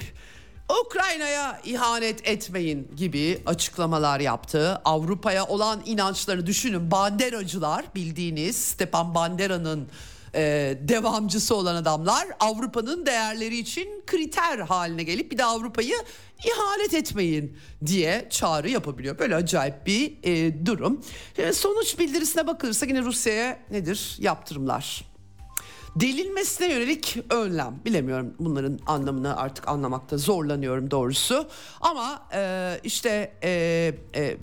Ukrayna'ya 0.68 1.60
ihanet 1.64 2.28
etmeyin 2.28 2.90
gibi 2.96 3.42
açıklamalar 3.46 4.20
yaptı. 4.20 4.80
Avrupa'ya 4.84 5.46
olan 5.46 5.82
inançları 5.84 6.46
düşünün. 6.46 6.90
Banderacılar 6.90 7.84
bildiğiniz 7.94 8.56
Stepan 8.56 9.14
Bandera'nın 9.14 9.88
e, 10.34 10.74
devamcısı 10.80 11.56
olan 11.56 11.74
adamlar 11.74 12.28
Avrupa'nın 12.40 13.06
değerleri 13.06 13.58
için 13.58 14.02
kriter 14.06 14.58
haline 14.58 15.02
gelip 15.02 15.32
bir 15.32 15.38
de 15.38 15.44
Avrupa'yı 15.44 15.96
ihanet 16.44 16.94
etmeyin 16.94 17.56
diye 17.86 18.26
çağrı 18.30 18.70
yapabiliyor. 18.70 19.18
Böyle 19.18 19.34
acayip 19.34 19.86
bir 19.86 20.12
e, 20.22 20.66
durum. 20.66 21.04
E, 21.38 21.52
sonuç 21.52 21.98
bildirisine 21.98 22.46
bakılırsa 22.46 22.86
yine 22.86 23.02
Rusya'ya 23.02 23.58
nedir? 23.70 24.16
Yaptırımlar 24.18 25.15
Delinmesine 25.96 26.72
yönelik 26.72 27.18
önlem. 27.30 27.80
Bilemiyorum 27.84 28.34
bunların 28.38 28.78
anlamını 28.86 29.36
artık 29.36 29.68
anlamakta 29.68 30.16
zorlanıyorum 30.16 30.90
doğrusu. 30.90 31.48
Ama 31.80 32.22
e, 32.34 32.72
işte 32.84 33.32
e, 33.42 33.50
e, 34.14 34.36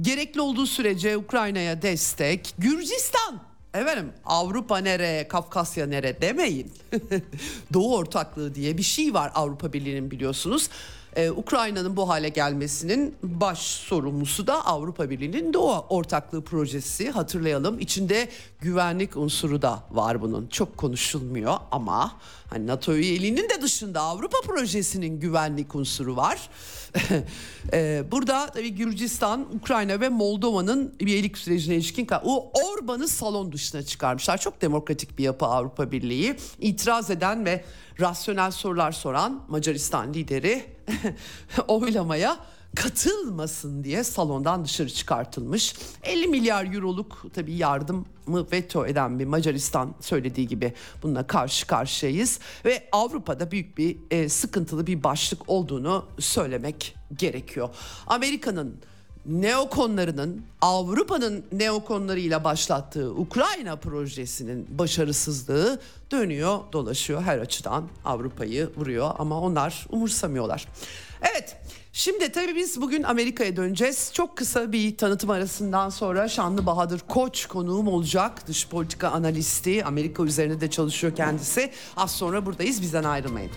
gerekli 0.00 0.40
olduğu 0.40 0.66
sürece 0.66 1.16
Ukrayna'ya 1.16 1.82
destek. 1.82 2.54
Gürcistan 2.58 3.40
Efendim 3.74 4.12
Avrupa 4.24 4.78
nere, 4.78 5.28
Kafkasya 5.28 5.86
nere 5.86 6.20
demeyin. 6.22 6.72
Doğu 7.72 7.96
ortaklığı 7.96 8.54
diye 8.54 8.78
bir 8.78 8.82
şey 8.82 9.14
var 9.14 9.32
Avrupa 9.34 9.72
Birliği'nin 9.72 10.10
biliyorsunuz. 10.10 10.70
Ee, 11.16 11.30
Ukrayna'nın 11.30 11.96
bu 11.96 12.08
hale 12.08 12.28
gelmesinin 12.28 13.14
baş 13.22 13.58
sorumlusu 13.58 14.46
da 14.46 14.66
Avrupa 14.66 15.10
Birliği'nin 15.10 15.52
Doğu 15.52 15.84
Ortaklığı 15.88 16.44
Projesi. 16.44 17.10
Hatırlayalım 17.10 17.78
içinde 17.78 18.28
güvenlik 18.60 19.16
unsuru 19.16 19.62
da 19.62 19.82
var 19.90 20.22
bunun. 20.22 20.46
Çok 20.46 20.76
konuşulmuyor 20.76 21.56
ama 21.70 22.12
hani 22.50 22.66
NATO 22.66 22.94
üyeliğinin 22.94 23.48
de 23.48 23.62
dışında 23.62 24.00
Avrupa 24.00 24.36
Projesi'nin 24.46 25.20
güvenlik 25.20 25.74
unsuru 25.74 26.16
var. 26.16 26.50
ee, 27.72 28.04
burada 28.10 28.46
tabii 28.46 28.74
Gürcistan, 28.74 29.46
Ukrayna 29.54 30.00
ve 30.00 30.08
Moldova'nın 30.08 30.94
üyelik 31.00 31.38
sürecine 31.38 31.74
ilişkin 31.74 32.08
o 32.24 32.52
Orban'ı 32.64 33.08
salon 33.08 33.52
dışına 33.52 33.82
çıkarmışlar. 33.82 34.38
Çok 34.38 34.62
demokratik 34.62 35.18
bir 35.18 35.24
yapı 35.24 35.46
Avrupa 35.46 35.92
Birliği. 35.92 36.36
İtiraz 36.58 37.10
eden 37.10 37.44
ve 37.44 37.64
rasyonel 38.00 38.50
sorular 38.50 38.92
soran 38.92 39.44
Macaristan 39.48 40.14
lideri 40.14 40.64
oylamaya 41.68 42.38
katılmasın 42.76 43.84
diye 43.84 44.04
salondan 44.04 44.64
dışarı 44.64 44.90
çıkartılmış. 44.90 45.74
50 46.02 46.28
milyar 46.28 46.74
euroluk 46.74 47.24
tabii 47.34 47.54
yardımı 47.54 48.06
veto 48.52 48.86
eden 48.86 49.18
bir 49.18 49.24
Macaristan 49.24 49.94
söylediği 50.00 50.48
gibi 50.48 50.72
bununla 51.02 51.26
karşı 51.26 51.66
karşıyayız 51.66 52.40
ve 52.64 52.88
Avrupa'da 52.92 53.50
büyük 53.50 53.78
bir 53.78 53.96
e, 54.10 54.28
sıkıntılı 54.28 54.86
bir 54.86 55.02
başlık 55.02 55.48
olduğunu 55.50 56.06
söylemek 56.18 56.94
gerekiyor. 57.16 57.68
Amerika'nın 58.06 58.80
neokonlarının 59.26 60.44
Avrupa'nın 60.60 61.44
neokonlarıyla 61.52 62.44
başlattığı 62.44 63.10
Ukrayna 63.10 63.76
projesinin 63.76 64.78
başarısızlığı 64.78 65.80
dönüyor 66.10 66.58
dolaşıyor 66.72 67.22
her 67.22 67.38
açıdan 67.38 67.88
Avrupa'yı 68.04 68.70
vuruyor 68.76 69.10
ama 69.18 69.40
onlar 69.40 69.86
umursamıyorlar. 69.90 70.68
Evet 71.22 71.56
şimdi 71.98 72.32
tabii 72.32 72.54
biz 72.54 72.80
bugün 72.80 73.02
Amerika'ya 73.02 73.56
döneceğiz. 73.56 74.10
Çok 74.12 74.36
kısa 74.36 74.72
bir 74.72 74.96
tanıtım 74.96 75.30
arasından 75.30 75.88
sonra 75.88 76.28
Şanlı 76.28 76.66
Bahadır 76.66 77.00
Koç 77.08 77.46
konuğum 77.46 77.88
olacak. 77.88 78.46
Dış 78.46 78.68
politika 78.68 79.08
analisti 79.08 79.84
Amerika 79.84 80.22
üzerine 80.22 80.60
de 80.60 80.70
çalışıyor 80.70 81.16
kendisi. 81.16 81.70
Az 81.96 82.10
sonra 82.10 82.46
buradayız 82.46 82.82
bizden 82.82 83.04
ayrılmayın. 83.04 83.50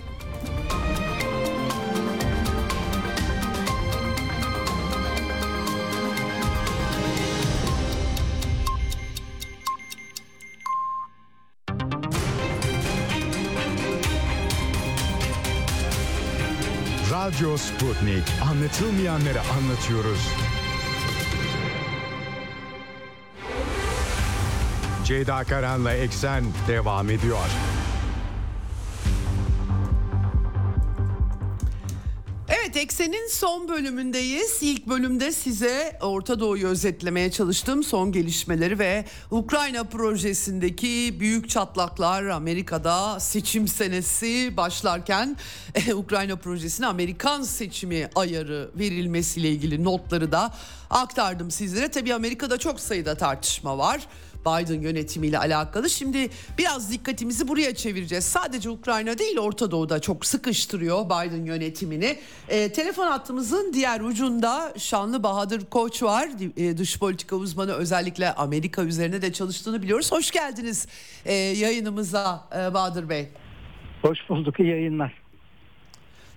Radyo 17.22 17.58
Sputnik. 17.58 18.24
Anlatılmayanları 18.52 19.42
anlatıyoruz. 19.42 20.30
Ceyda 25.06 25.44
Karan'la 25.44 25.94
Eksen 25.94 26.44
devam 26.68 27.10
ediyor. 27.10 27.50
Evet 32.54 32.78
Eksen'in 32.78 33.28
son 33.30 33.68
bölümündeyiz. 33.68 34.58
İlk 34.62 34.88
bölümde 34.88 35.32
size 35.32 35.98
Orta 36.02 36.40
Doğu'yu 36.40 36.68
özetlemeye 36.68 37.32
çalıştım. 37.32 37.84
Son 37.84 38.12
gelişmeleri 38.12 38.80
ve 38.80 39.06
Ukrayna 39.32 39.84
projesindeki 39.84 41.16
büyük 41.20 41.50
çatlaklar 41.50 42.24
Amerika'da 42.24 43.20
seçim 43.20 43.68
senesi 43.68 44.58
başlarken 44.58 45.38
Ukrayna 45.94 46.36
projesine 46.36 46.88
Amerikan 46.88 47.42
seçimi 47.42 48.10
ayarı 48.16 48.72
verilmesiyle 48.76 49.50
ilgili 49.50 49.84
notları 49.84 50.32
da 50.32 50.54
aktardım 50.90 51.52
sizlere. 51.52 51.88
Tabii 51.92 52.14
Amerika'da 52.14 52.58
çok 52.58 52.80
sayıda 52.80 53.16
tartışma 53.16 53.78
var. 53.78 54.08
Biden 54.46 54.82
yönetimiyle 54.82 55.38
alakalı. 55.38 55.90
Şimdi 55.90 56.30
biraz 56.58 56.92
dikkatimizi 56.92 57.48
buraya 57.48 57.76
çevireceğiz. 57.76 58.26
Sadece 58.26 58.70
Ukrayna 58.70 59.18
değil 59.18 59.38
Orta 59.38 59.72
Doğu'da 59.72 60.00
çok 60.00 60.26
sıkıştırıyor 60.26 61.06
Biden 61.06 61.46
yönetimini. 61.46 62.18
E, 62.50 62.72
telefon 62.72 63.08
hattımızın 63.08 63.74
diğer 63.74 64.02
ucunda 64.02 64.74
Şanlı 64.78 65.24
Bahadır 65.24 65.66
Koç 65.66 66.04
var. 66.04 66.30
E, 66.58 66.78
dış 66.78 67.00
politika 67.00 67.36
uzmanı 67.36 67.74
özellikle 67.74 68.34
Amerika 68.34 68.84
üzerine 68.84 69.22
de 69.22 69.34
çalıştığını 69.34 69.82
biliyoruz. 69.82 70.12
Hoş 70.12 70.32
geldiniz 70.32 70.88
e, 71.26 71.34
yayınımıza 71.34 72.48
e, 72.58 72.74
Bahadır 72.74 73.10
Bey. 73.10 73.30
Hoş 74.02 74.20
bulduk 74.30 74.60
iyi 74.60 74.70
yayınlar. 74.70 75.22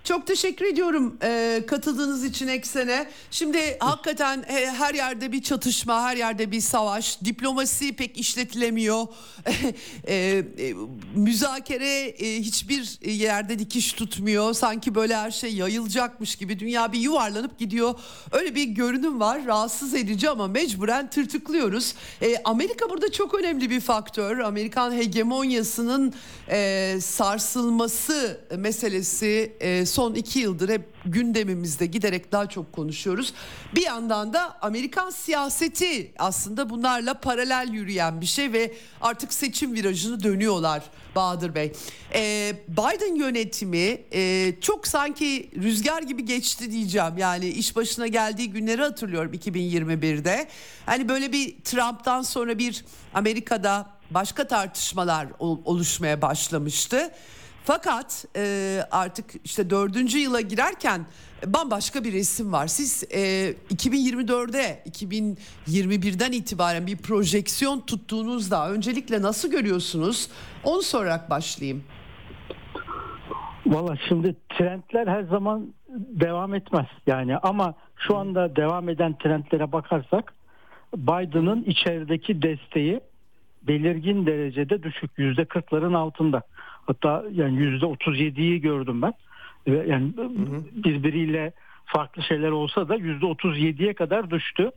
Çok 0.05 0.27
teşekkür 0.27 0.65
ediyorum 0.65 1.17
e, 1.23 1.63
katıldığınız 1.67 2.25
için 2.25 2.47
Eksen'e. 2.47 3.09
Şimdi 3.31 3.77
hakikaten 3.79 4.45
e, 4.49 4.71
her 4.71 4.93
yerde 4.93 5.31
bir 5.31 5.43
çatışma, 5.43 6.03
her 6.03 6.17
yerde 6.17 6.51
bir 6.51 6.61
savaş. 6.61 7.21
Diplomasi 7.25 7.95
pek 7.95 8.17
işletilemiyor. 8.17 9.07
e, 10.07 10.15
e, 10.15 10.73
müzakere 11.15 12.07
e, 12.07 12.41
hiçbir 12.41 13.09
yerde 13.11 13.59
dikiş 13.59 13.93
tutmuyor. 13.93 14.53
Sanki 14.53 14.95
böyle 14.95 15.15
her 15.15 15.31
şey 15.31 15.55
yayılacakmış 15.55 16.35
gibi 16.35 16.59
dünya 16.59 16.91
bir 16.91 16.99
yuvarlanıp 16.99 17.59
gidiyor. 17.59 17.93
Öyle 18.31 18.55
bir 18.55 18.63
görünüm 18.63 19.19
var. 19.19 19.45
Rahatsız 19.45 19.93
edici 19.93 20.29
ama 20.29 20.47
mecburen 20.47 21.09
tırtıklıyoruz. 21.09 21.95
E, 22.21 22.37
Amerika 22.43 22.89
burada 22.89 23.11
çok 23.11 23.33
önemli 23.33 23.69
bir 23.69 23.81
faktör. 23.81 24.39
Amerikan 24.39 24.91
hegemonyasının 24.91 26.13
e, 26.49 26.97
sarsılması 27.01 28.41
meselesi 28.57 29.55
e, 29.59 29.85
son 29.95 30.13
iki 30.13 30.39
yıldır 30.39 30.69
hep 30.69 30.81
gündemimizde 31.05 31.85
giderek 31.85 32.31
daha 32.31 32.49
çok 32.49 32.73
konuşuyoruz. 32.73 33.33
Bir 33.75 33.81
yandan 33.81 34.33
da 34.33 34.57
Amerikan 34.61 35.09
siyaseti 35.09 36.11
aslında 36.19 36.69
bunlarla 36.69 37.13
paralel 37.13 37.69
yürüyen 37.71 38.21
bir 38.21 38.25
şey 38.25 38.53
ve 38.53 38.73
artık 39.01 39.33
seçim 39.33 39.73
virajını 39.73 40.23
dönüyorlar 40.23 40.83
Bahadır 41.15 41.55
Bey. 41.55 41.73
Ee, 42.13 42.55
Biden 42.67 43.15
yönetimi 43.15 44.01
e, 44.13 44.53
çok 44.61 44.87
sanki 44.87 45.49
rüzgar 45.55 46.01
gibi 46.01 46.25
geçti 46.25 46.71
diyeceğim. 46.71 47.17
Yani 47.17 47.47
iş 47.47 47.75
başına 47.75 48.07
geldiği 48.07 48.49
günleri 48.49 48.81
hatırlıyorum 48.81 49.33
2021'de. 49.33 50.47
Hani 50.85 51.09
böyle 51.09 51.31
bir 51.31 51.61
Trump'tan 51.61 52.21
sonra 52.21 52.57
bir 52.57 52.85
Amerika'da 53.13 53.89
başka 54.11 54.47
tartışmalar 54.47 55.27
oluşmaya 55.39 56.21
başlamıştı. 56.21 57.11
Fakat 57.65 58.25
e, 58.35 58.79
artık 58.91 59.25
işte 59.43 59.69
dördüncü 59.69 60.17
yıla 60.17 60.41
girerken 60.41 61.01
bambaşka 61.45 62.03
bir 62.03 62.13
resim 62.13 62.53
var. 62.53 62.67
Siz 62.67 63.03
e, 63.03 63.19
2024'de 63.51 64.83
2021'den 64.89 66.31
itibaren 66.31 66.87
bir 66.87 66.97
projeksiyon 66.97 67.79
tuttuğunuzda 67.79 68.71
öncelikle 68.71 69.21
nasıl 69.21 69.51
görüyorsunuz? 69.51 70.29
Onu 70.63 70.81
sorarak 70.81 71.29
başlayayım. 71.29 71.83
Valla 73.65 73.95
şimdi 74.07 74.35
trendler 74.49 75.07
her 75.07 75.23
zaman 75.23 75.73
devam 75.97 76.53
etmez 76.53 76.87
yani 77.07 77.37
ama 77.37 77.73
şu 77.97 78.17
anda 78.17 78.55
devam 78.55 78.89
eden 78.89 79.17
trendlere 79.17 79.71
bakarsak 79.71 80.33
Biden'ın 80.95 81.63
içerideki 81.63 82.41
desteği 82.41 83.01
belirgin 83.67 84.25
derecede 84.25 84.83
düşük 84.83 85.11
yüzde 85.17 85.45
kırkların 85.45 85.93
altında. 85.93 86.41
Hatta 86.87 87.23
yani 87.31 87.57
yüzde 87.57 87.85
otuz 87.85 88.19
yediyi 88.19 88.61
gördüm 88.61 89.01
ben. 89.01 89.13
Yani 89.67 90.13
hı 90.15 90.21
hı. 90.21 90.63
birbiriyle 90.83 91.51
farklı 91.85 92.23
şeyler 92.23 92.49
olsa 92.49 92.89
da 92.89 92.95
yüzde 92.95 93.25
otuz 93.25 93.59
yediye 93.59 93.93
kadar 93.93 94.29
düştü. 94.29 94.71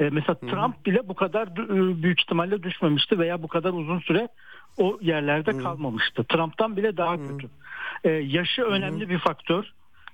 Ee, 0.00 0.10
mesela 0.10 0.36
hı 0.40 0.46
hı. 0.46 0.50
Trump 0.50 0.86
bile 0.86 1.08
bu 1.08 1.14
kadar 1.14 1.46
e, 1.46 2.02
büyük 2.02 2.20
ihtimalle 2.20 2.62
düşmemişti 2.62 3.18
veya 3.18 3.42
bu 3.42 3.48
kadar 3.48 3.72
uzun 3.72 3.98
süre 3.98 4.28
o 4.78 4.98
yerlerde 5.02 5.52
hı. 5.52 5.58
kalmamıştı. 5.58 6.24
Trump'tan 6.24 6.76
bile 6.76 6.96
daha 6.96 7.14
hı. 7.14 7.28
kötü. 7.28 7.48
Ee, 8.04 8.10
yaşı 8.10 8.62
hı 8.62 8.66
önemli 8.66 9.08
bir 9.08 9.18
faktör 9.18 9.64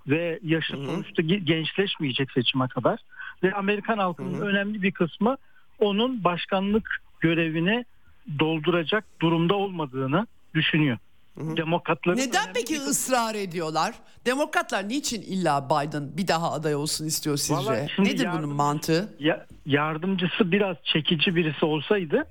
ve 0.07 0.39
yaşı 0.43 0.77
hı 0.77 0.87
sonuçta 0.87 1.23
gençleşmeyecek 1.23 2.31
seçime 2.31 2.69
kadar 2.69 2.99
ve 3.43 3.53
Amerikan 3.53 3.99
halkının 3.99 4.41
hı. 4.41 4.45
önemli 4.45 4.83
bir 4.83 4.93
kısmı 4.93 5.37
onun 5.79 6.25
başkanlık 6.25 7.03
görevini 7.21 7.85
dolduracak 8.39 9.05
durumda 9.21 9.55
olmadığını 9.55 10.27
düşünüyor. 10.55 10.99
Demokratların 11.37 12.17
Neden 12.17 12.53
peki 12.55 12.75
bir... 12.75 12.81
ısrar 12.81 13.35
ediyorlar? 13.35 13.95
Demokratlar 14.27 14.89
niçin 14.89 15.23
illa 15.23 15.71
Biden 15.71 16.17
bir 16.17 16.29
daha 16.29 16.53
aday 16.53 16.75
olsun 16.75 17.07
istiyor 17.07 17.37
sizce? 17.37 17.87
Nedir 17.99 18.25
yardım, 18.25 18.43
bunun 18.43 18.57
mantığı? 18.57 19.09
Ya, 19.19 19.47
yardımcısı 19.67 20.53
biraz 20.53 20.77
çekici 20.85 21.37
birisi 21.37 21.65
olsaydı 21.65 22.27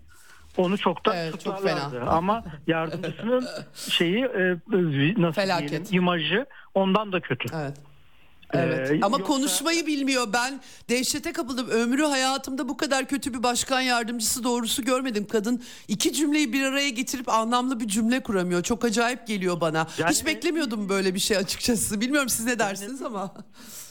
onu 0.58 0.78
çoktan 0.78 1.16
evet, 1.18 1.34
tutarlardı. 1.34 1.99
Çok 1.99 2.08
Ama 2.08 2.43
yardımcısının 2.68 3.47
şeyi 3.74 4.26
e, 4.26 4.58
nasıl 5.22 5.41
Felaket. 5.41 5.70
diyelim 5.70 5.88
imajı 5.91 6.45
ondan 6.74 7.12
da 7.12 7.20
kötü. 7.20 7.56
Evet. 7.56 7.74
Evet. 8.54 8.91
Ee, 8.91 8.99
Ama 9.01 9.18
yoksa... 9.18 9.34
konuşmayı 9.34 9.88
bilmiyor. 9.88 10.28
Ben 10.34 10.62
dehşete 10.89 11.34
kapıldım. 11.34 11.70
Ömrü 11.70 12.04
hayatımda 12.04 12.70
bu 12.70 12.78
kadar 12.78 13.08
kötü 13.08 13.34
bir 13.34 13.43
başkan 13.43 13.82
yardımcısı 13.82 14.43
doğrusu 14.43 14.84
görmedim. 14.84 15.28
Kadın 15.32 15.64
iki 15.88 16.14
cümleyi 16.14 16.54
bir 16.54 16.64
araya 16.64 16.89
getirip 16.89 17.30
anlamlı 17.30 17.80
bir 17.80 17.88
cümle 17.88 18.24
kuramıyor. 18.24 18.64
Çok 18.64 18.86
acayip 18.86 19.28
geliyor 19.28 19.62
bana. 19.62 19.88
Yani... 19.97 20.12
Hiç 20.12 20.26
beklemiyordum 20.26 20.89
böyle 20.89 21.14
bir 21.14 21.20
şey 21.20 21.38
açıkçası. 21.38 22.01
Bilmiyorum 22.01 22.30
siz 22.30 22.45
ne 22.45 22.60
dersiniz 22.60 23.01
yani... 23.01 23.08
ama. 23.08 23.34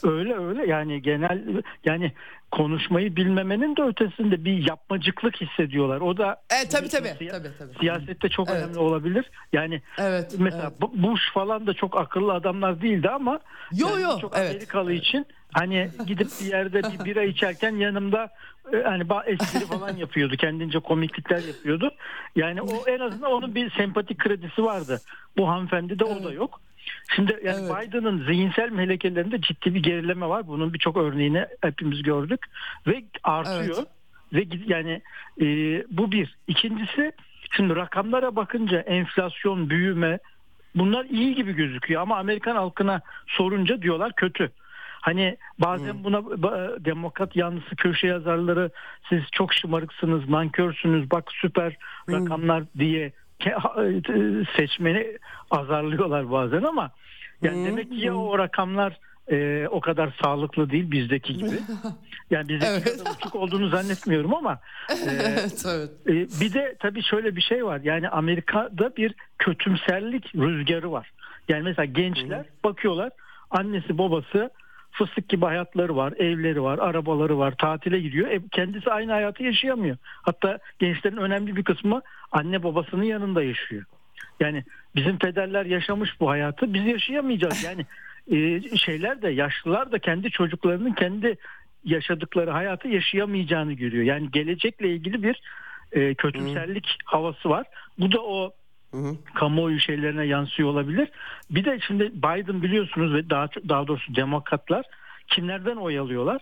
Öyle 0.03 0.33
öyle 0.37 0.65
yani 0.65 1.01
genel 1.01 1.63
yani 1.85 2.13
konuşmayı 2.53 3.15
bilmemenin 3.15 3.75
de 3.75 3.81
ötesinde 3.81 4.45
bir 4.45 4.67
yapmacıklık 4.67 5.41
hissediyorlar. 5.41 6.01
O 6.01 6.17
da 6.17 6.41
e, 6.51 6.69
tabii, 6.69 6.89
tabii, 6.89 7.07
siya- 7.07 7.31
tabii, 7.31 7.47
tabii. 7.59 7.79
siyasette 7.79 8.29
çok 8.29 8.49
evet. 8.49 8.63
önemli 8.63 8.79
olabilir. 8.79 9.31
Yani 9.53 9.81
evet, 9.97 10.35
mesela 10.39 10.71
evet. 10.81 10.93
Bush 10.93 11.33
falan 11.33 11.67
da 11.67 11.73
çok 11.73 11.97
akıllı 11.97 12.33
adamlar 12.33 12.81
değildi 12.81 13.09
ama 13.09 13.39
yo, 13.71 13.87
yani 13.87 14.01
yo, 14.01 14.19
çok 14.19 14.37
evet. 14.37 14.51
Amerikalı 14.51 14.93
için 14.93 15.25
hani 15.53 15.89
gidip 16.07 16.27
bir 16.41 16.45
yerde 16.45 16.81
bir 16.83 17.05
bira 17.05 17.23
içerken 17.33 17.75
yanımda 17.75 18.29
e, 18.73 18.77
hani 18.77 19.03
espri 19.25 19.65
falan 19.65 19.97
yapıyordu. 19.97 20.35
Kendince 20.37 20.79
komiklikler 20.79 21.43
yapıyordu. 21.43 21.91
Yani 22.35 22.61
o 22.61 22.87
en 22.87 22.99
azından 22.99 23.31
onun 23.31 23.55
bir 23.55 23.71
sempatik 23.71 24.19
kredisi 24.19 24.63
vardı. 24.63 25.01
Bu 25.37 25.49
hanımefendi 25.49 25.99
de 25.99 26.03
o 26.03 26.23
da 26.23 26.31
yok. 26.31 26.61
Şimdi 27.15 27.39
yani 27.43 27.67
Evet. 27.71 27.87
Biden'ın 27.87 28.25
zihinsel 28.25 28.71
melekelerinde 28.71 29.41
ciddi 29.41 29.75
bir 29.75 29.83
gerileme 29.83 30.29
var. 30.29 30.47
Bunun 30.47 30.73
birçok 30.73 30.97
örneğini 30.97 31.45
hepimiz 31.61 32.03
gördük 32.03 32.45
ve 32.87 33.03
artıyor. 33.23 33.77
Evet. 33.77 33.87
Ve 34.33 34.57
yani 34.67 35.01
e, 35.41 35.45
bu 35.97 36.11
bir. 36.11 36.35
İkincisi 36.47 37.11
şimdi 37.51 37.75
rakamlara 37.75 38.35
bakınca 38.35 38.79
enflasyon, 38.79 39.69
büyüme 39.69 40.19
bunlar 40.75 41.05
iyi 41.05 41.35
gibi 41.35 41.53
gözüküyor 41.53 42.01
ama 42.01 42.17
Amerikan 42.17 42.55
halkına 42.55 43.01
sorunca 43.27 43.81
diyorlar 43.81 44.13
kötü. 44.13 44.51
Hani 45.01 45.37
bazen 45.59 46.03
buna 46.03 46.17
ba- 46.17 46.85
demokrat 46.85 47.35
yanlısı 47.35 47.75
köşe 47.75 48.07
yazarları 48.07 48.69
siz 49.09 49.21
çok 49.31 49.53
şımarıksınız, 49.53 50.29
nankörsünüz, 50.29 51.11
bak 51.11 51.31
süper 51.31 51.77
rakamlar 52.09 52.63
diye 52.79 53.11
seçmeni 54.57 55.17
azarlıyorlar 55.51 56.31
bazen 56.31 56.63
ama 56.63 56.91
yani 57.41 57.65
demek 57.65 57.91
ki 57.91 57.99
ya 57.99 58.15
o 58.15 58.39
rakamlar 58.39 58.99
e, 59.31 59.67
o 59.67 59.79
kadar 59.79 60.15
sağlıklı 60.23 60.69
değil 60.69 60.91
bizdeki 60.91 61.37
gibi. 61.37 61.59
Yani 62.31 62.49
bizdeki 62.49 62.71
Evet. 62.71 62.97
kadar 62.97 63.11
uçuk 63.11 63.35
olduğunu 63.35 63.69
zannetmiyorum 63.69 64.33
ama 64.33 64.53
e, 64.89 64.95
evet 65.09 65.65
evet. 65.67 65.89
e, 66.07 66.41
bir 66.41 66.53
de 66.53 66.75
tabii 66.79 67.03
şöyle 67.03 67.35
bir 67.35 67.41
şey 67.41 67.65
var. 67.65 67.81
Yani 67.83 68.09
Amerika'da 68.09 68.95
bir 68.95 69.13
kötümserlik 69.37 70.35
rüzgarı 70.35 70.91
var. 70.91 71.11
Yani 71.49 71.63
mesela 71.63 71.85
gençler 71.85 72.45
bakıyorlar 72.63 73.11
annesi 73.51 73.97
babası 73.97 74.49
fıstık 74.93 75.29
gibi 75.29 75.45
hayatları 75.45 75.95
var, 75.95 76.13
evleri 76.17 76.63
var, 76.63 76.79
arabaları 76.79 77.37
var, 77.37 77.55
tatile 77.57 77.99
gidiyor. 77.99 78.27
E, 78.27 78.39
kendisi 78.51 78.91
aynı 78.91 79.11
hayatı 79.11 79.43
yaşayamıyor. 79.43 79.97
Hatta 80.03 80.59
gençlerin 80.79 81.17
önemli 81.17 81.55
bir 81.55 81.63
kısmı 81.63 82.01
anne 82.31 82.63
babasının 82.63 83.03
yanında 83.03 83.43
yaşıyor. 83.43 83.83
Yani 84.39 84.63
bizim 84.95 85.17
pederler 85.17 85.65
yaşamış 85.65 86.19
bu 86.19 86.29
hayatı 86.29 86.73
biz 86.73 86.85
yaşayamayacağız. 86.85 87.63
Yani 87.73 87.85
e, 88.31 88.77
şeyler 88.77 89.21
de 89.21 89.29
yaşlılar 89.29 89.91
da 89.91 89.99
kendi 89.99 90.31
çocuklarının 90.31 90.93
kendi 90.93 91.37
yaşadıkları 91.83 92.51
hayatı 92.51 92.87
yaşayamayacağını 92.87 93.73
görüyor. 93.73 94.03
Yani 94.03 94.31
gelecekle 94.31 94.89
ilgili 94.89 95.23
bir 95.23 95.41
e, 95.91 96.15
kötümserlik 96.15 96.97
havası 97.05 97.49
var. 97.49 97.65
Bu 97.99 98.11
da 98.11 98.21
o 98.21 98.53
kamuoyu 99.35 99.79
şeylerine 99.79 100.25
yansıyor 100.25 100.69
olabilir. 100.69 101.09
Bir 101.49 101.65
de 101.65 101.79
şimdi 101.87 102.11
Biden 102.13 102.61
biliyorsunuz 102.61 103.13
ve 103.13 103.29
daha 103.29 103.47
daha 103.69 103.87
doğrusu 103.87 104.15
demokratlar 104.15 104.85
kimlerden 105.27 105.75
oy 105.75 105.99
alıyorlar? 105.99 106.41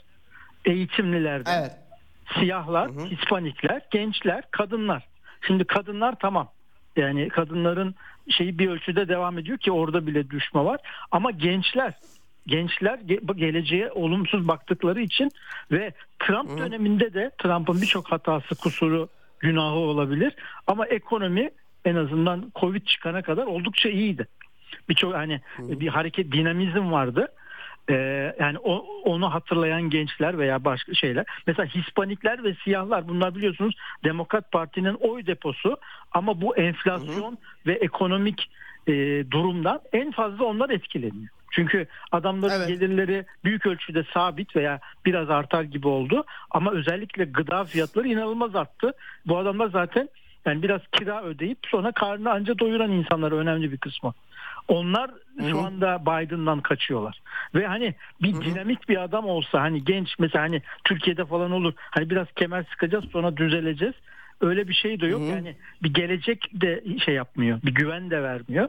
Eğitimlilerden, 0.66 1.60
Evet. 1.62 1.72
siyahlar, 2.40 2.92
hispanikler, 2.92 3.82
gençler, 3.92 4.44
kadınlar. 4.52 5.08
Şimdi 5.48 5.64
kadınlar 5.66 6.16
tamam. 6.20 6.50
Yani 6.96 7.30
kadınların 7.30 7.96
şeyi 8.30 8.60
bir 8.60 8.70
ölçüde 8.70 9.08
devam 9.08 9.38
ediyor 9.38 9.58
ki 9.58 9.72
orada 9.72 10.08
bile 10.08 10.30
düşme 10.30 10.64
var. 10.64 10.80
Ama 11.12 11.32
gençler 11.32 11.94
gençler 12.48 13.00
ge- 13.00 13.38
geleceğe 13.38 13.92
olumsuz 13.92 14.48
baktıkları 14.48 15.02
için 15.02 15.32
ve 15.72 15.94
Trump 16.20 16.58
döneminde 16.58 17.14
de 17.14 17.32
Trump'ın 17.38 17.82
birçok 17.82 18.12
hatası, 18.12 18.56
kusuru, 18.56 19.10
günahı 19.40 19.76
olabilir. 19.76 20.34
Ama 20.68 20.86
ekonomi 20.88 21.50
en 21.86 21.96
azından 21.96 22.52
Covid 22.56 22.86
çıkana 22.86 23.22
kadar 23.22 23.46
oldukça 23.46 23.90
iyiydi. 23.90 24.28
Birçok 24.90 25.14
hani 25.14 25.42
bir 25.60 25.88
hareket 25.88 26.32
dinamizm 26.32 26.92
vardı. 26.92 27.28
Ee, 27.90 28.36
yani 28.40 28.58
o, 28.58 28.86
onu 29.04 29.34
hatırlayan 29.34 29.82
gençler 29.82 30.38
veya 30.38 30.66
başka 30.66 30.94
şeyler. 30.94 31.26
Mesela 31.48 31.66
Hispanikler 31.66 32.44
ve 32.44 32.56
siyahlar 32.64 33.08
bunlar 33.08 33.36
biliyorsunuz 33.36 33.76
Demokrat 34.04 34.52
Parti'nin 34.52 34.94
oy 34.94 35.26
deposu 35.26 35.78
ama 36.12 36.42
bu 36.42 36.58
enflasyon 36.58 37.38
ve 37.68 37.74
ekonomik 37.74 38.50
e, 38.88 38.94
durumdan 39.32 39.80
en 39.94 40.12
fazla 40.12 40.46
onlar 40.46 40.70
etkileniyor. 40.70 41.30
Çünkü 41.52 41.88
adamların 42.12 42.54
Evet. 42.54 42.68
gelirleri 42.68 43.26
büyük 43.44 43.66
ölçüde 43.66 44.04
sabit 44.14 44.56
veya 44.56 44.80
biraz 45.06 45.30
artar 45.30 45.64
gibi 45.64 45.88
oldu 45.88 46.24
ama 46.52 46.72
özellikle 46.72 47.26
gıda 47.26 47.64
fiyatları 47.66 48.08
inanılmaz 48.08 48.56
arttı. 48.56 48.94
Bu 49.26 49.38
adamlar 49.38 49.68
zaten 49.68 50.10
yani 50.46 50.64
biraz 50.64 50.82
kira 50.92 51.24
ödeyip 51.24 51.58
sonra 51.68 51.92
karnını 51.92 52.32
anca 52.32 52.60
doyuran 52.60 52.92
insanlar 52.92 53.32
önemli 53.32 53.72
bir 53.72 53.78
kısmı. 53.78 54.14
Onlar 54.68 55.12
şu 55.50 55.60
anda 55.60 56.02
Biden'dan 56.02 56.62
kaçıyorlar. 56.62 57.22
Ve 57.56 57.68
hani 57.68 57.96
bir 58.22 58.34
dinamik 58.34 58.90
bir 58.90 59.04
adam 59.04 59.26
olsa 59.26 59.62
hani 59.62 59.84
genç 59.84 60.20
mesela 60.20 60.44
hani 60.44 60.62
Türkiye'de 60.84 61.26
falan 61.26 61.52
olur. 61.52 61.74
Hani 61.78 62.10
biraz 62.10 62.28
kemer 62.36 62.64
sıkacağız 62.64 63.06
sonra 63.12 63.38
düzeleceğiz. 63.38 63.96
Öyle 64.42 64.68
bir 64.68 64.74
şey 64.74 65.00
de 65.00 65.08
yok. 65.08 65.22
Yani 65.30 65.56
bir 65.84 65.94
gelecek 65.94 66.50
de 66.54 66.84
şey 67.06 67.16
yapmıyor. 67.16 67.60
Bir 67.64 67.76
güven 67.76 68.10
de 68.10 68.24
vermiyor. 68.24 68.68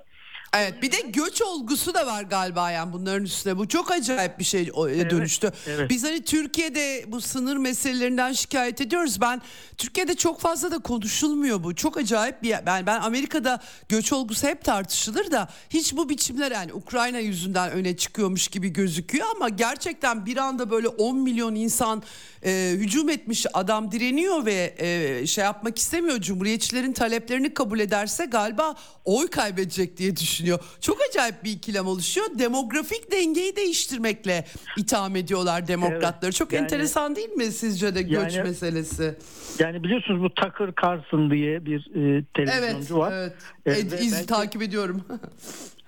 Evet 0.56 0.82
bir 0.82 0.92
de 0.92 1.00
göç 1.00 1.42
olgusu 1.42 1.94
da 1.94 2.06
var 2.06 2.22
galiba 2.22 2.70
yani 2.70 2.92
bunların 2.92 3.24
üstüne. 3.24 3.58
Bu 3.58 3.68
çok 3.68 3.90
acayip 3.90 4.38
bir 4.38 4.44
şey 4.44 4.70
o- 4.74 4.88
dönüştü. 4.88 5.52
evet. 5.66 5.90
Biz 5.90 6.04
hani 6.04 6.24
Türkiye'de 6.24 7.04
bu 7.08 7.20
sınır 7.20 7.56
meselelerinden 7.56 8.32
şikayet 8.32 8.80
ediyoruz. 8.80 9.20
Ben 9.20 9.42
Türkiye'de 9.78 10.14
çok 10.14 10.40
fazla 10.40 10.70
da 10.70 10.78
konuşulmuyor 10.78 11.64
bu. 11.64 11.74
Çok 11.74 11.96
acayip 11.96 12.42
bir 12.42 12.54
ben 12.66 12.86
ben 12.86 13.00
Amerika'da 13.00 13.60
göç 13.88 14.12
olgusu 14.12 14.46
hep 14.46 14.64
tartışılır 14.64 15.30
da 15.30 15.48
hiç 15.70 15.96
bu 15.96 16.08
biçimler 16.08 16.52
yani 16.52 16.72
Ukrayna 16.72 17.18
yüzünden 17.18 17.70
öne 17.70 17.96
çıkıyormuş 17.96 18.48
gibi 18.48 18.68
gözüküyor 18.68 19.26
ama 19.36 19.48
gerçekten 19.48 20.26
bir 20.26 20.36
anda 20.36 20.70
böyle 20.70 20.88
10 20.88 21.18
milyon 21.18 21.54
insan 21.54 22.02
e, 22.44 22.70
hücum 22.74 23.08
etmiş 23.08 23.46
adam 23.52 23.92
direniyor 23.92 24.46
ve 24.46 24.74
e, 24.78 25.26
şey 25.26 25.44
yapmak 25.44 25.78
istemiyor. 25.78 26.20
Cumhuriyetçilerin 26.20 26.92
taleplerini 26.92 27.54
kabul 27.54 27.80
ederse 27.80 28.24
galiba 28.24 28.74
oy 29.04 29.26
kaybedecek 29.28 29.96
diye 29.96 30.16
düşünüyor. 30.42 30.58
Çok 30.80 30.98
acayip 31.10 31.44
bir 31.44 31.50
ikilem 31.50 31.86
oluşuyor. 31.86 32.26
Demografik 32.38 33.12
dengeyi 33.12 33.56
değiştirmekle 33.56 34.44
itham 34.78 35.16
ediyorlar 35.16 35.68
demokratları. 35.68 36.24
Evet, 36.24 36.34
Çok 36.34 36.52
yani- 36.52 36.62
enteresan 36.62 37.16
değil 37.16 37.28
mi 37.30 37.44
sizce 37.44 37.94
de 37.94 38.02
göç 38.02 38.34
Yani- 38.36 38.48
meselesi? 38.48 39.14
Yani 39.58 39.84
biliyorsunuz 39.84 40.22
bu 40.22 40.30
Tucker 40.34 40.70
Carlson 40.82 41.30
diye 41.30 41.66
bir 41.66 41.90
e, 41.94 42.00
Evet, 42.00 42.24
televizyoncu 42.34 42.98
var. 42.98 43.12
evet. 43.12 43.32
E, 43.66 43.70
Ed- 43.72 44.00
iz 44.04 44.12
belki- 44.12 44.26
takip 44.26 44.62
ediyorum. 44.62 45.02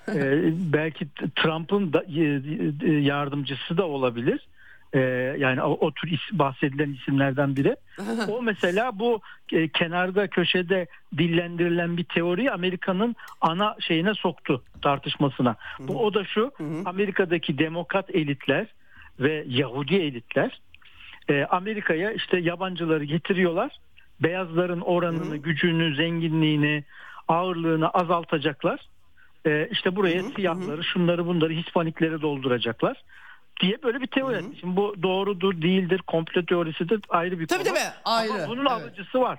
Ee, 0.08 0.12
belki 0.72 1.08
Trump'ın 1.36 1.92
da, 1.92 2.02
e, 2.02 2.90
e, 2.90 2.92
yardımcısı 3.00 3.76
da 3.76 3.84
olabilir. 3.86 4.48
Ee, 4.94 4.98
yani 5.38 5.62
o, 5.62 5.70
o 5.70 5.90
tür 5.90 6.08
is- 6.08 6.38
bahsedilen 6.38 6.92
isimlerden 6.92 7.56
biri. 7.56 7.76
O 8.28 8.42
mesela 8.42 8.98
bu 8.98 9.20
e, 9.52 9.68
kenarda 9.68 10.26
köşede 10.28 10.86
dillendirilen 11.18 11.96
bir 11.96 12.04
teoriyi 12.04 12.50
Amerika'nın 12.50 13.16
ana 13.40 13.76
şeyine 13.80 14.14
soktu 14.14 14.62
tartışmasına. 14.82 15.56
Bu 15.80 16.04
o 16.04 16.14
da 16.14 16.24
şu 16.24 16.52
Amerika'daki 16.84 17.58
demokrat 17.58 18.14
elitler 18.14 18.66
ve 19.20 19.44
Yahudi 19.48 19.94
elitler 19.96 20.60
e, 21.28 21.44
Amerika'ya 21.44 22.12
işte 22.12 22.38
yabancıları 22.38 23.04
getiriyorlar. 23.04 23.72
Beyazların 24.20 24.80
oranını, 24.80 25.36
gücünü, 25.36 25.96
zenginliğini, 25.96 26.84
ağırlığını 27.28 27.88
azaltacaklar. 27.90 28.80
E, 29.46 29.68
işte 29.72 29.96
buraya 29.96 30.22
siyahları, 30.36 30.84
şunları 30.84 31.26
bunları 31.26 31.52
Hispanikleri 31.52 32.22
dolduracaklar 32.22 33.02
diye 33.60 33.82
böyle 33.82 34.00
bir 34.00 34.06
teori. 34.06 34.42
Şimdi 34.60 34.76
bu 34.76 34.94
doğrudur, 35.02 35.62
değildir, 35.62 36.02
komplo 36.06 36.44
teorisidir 36.44 37.00
ayrı 37.08 37.40
bir 37.40 37.46
Tabii 37.46 37.64
konu. 37.64 37.74
tabii, 37.74 37.92
ayrı, 38.04 38.32
Ama 38.32 38.48
bunun 38.48 38.60
evet. 38.60 38.70
alıcısı 38.70 39.20
var. 39.20 39.38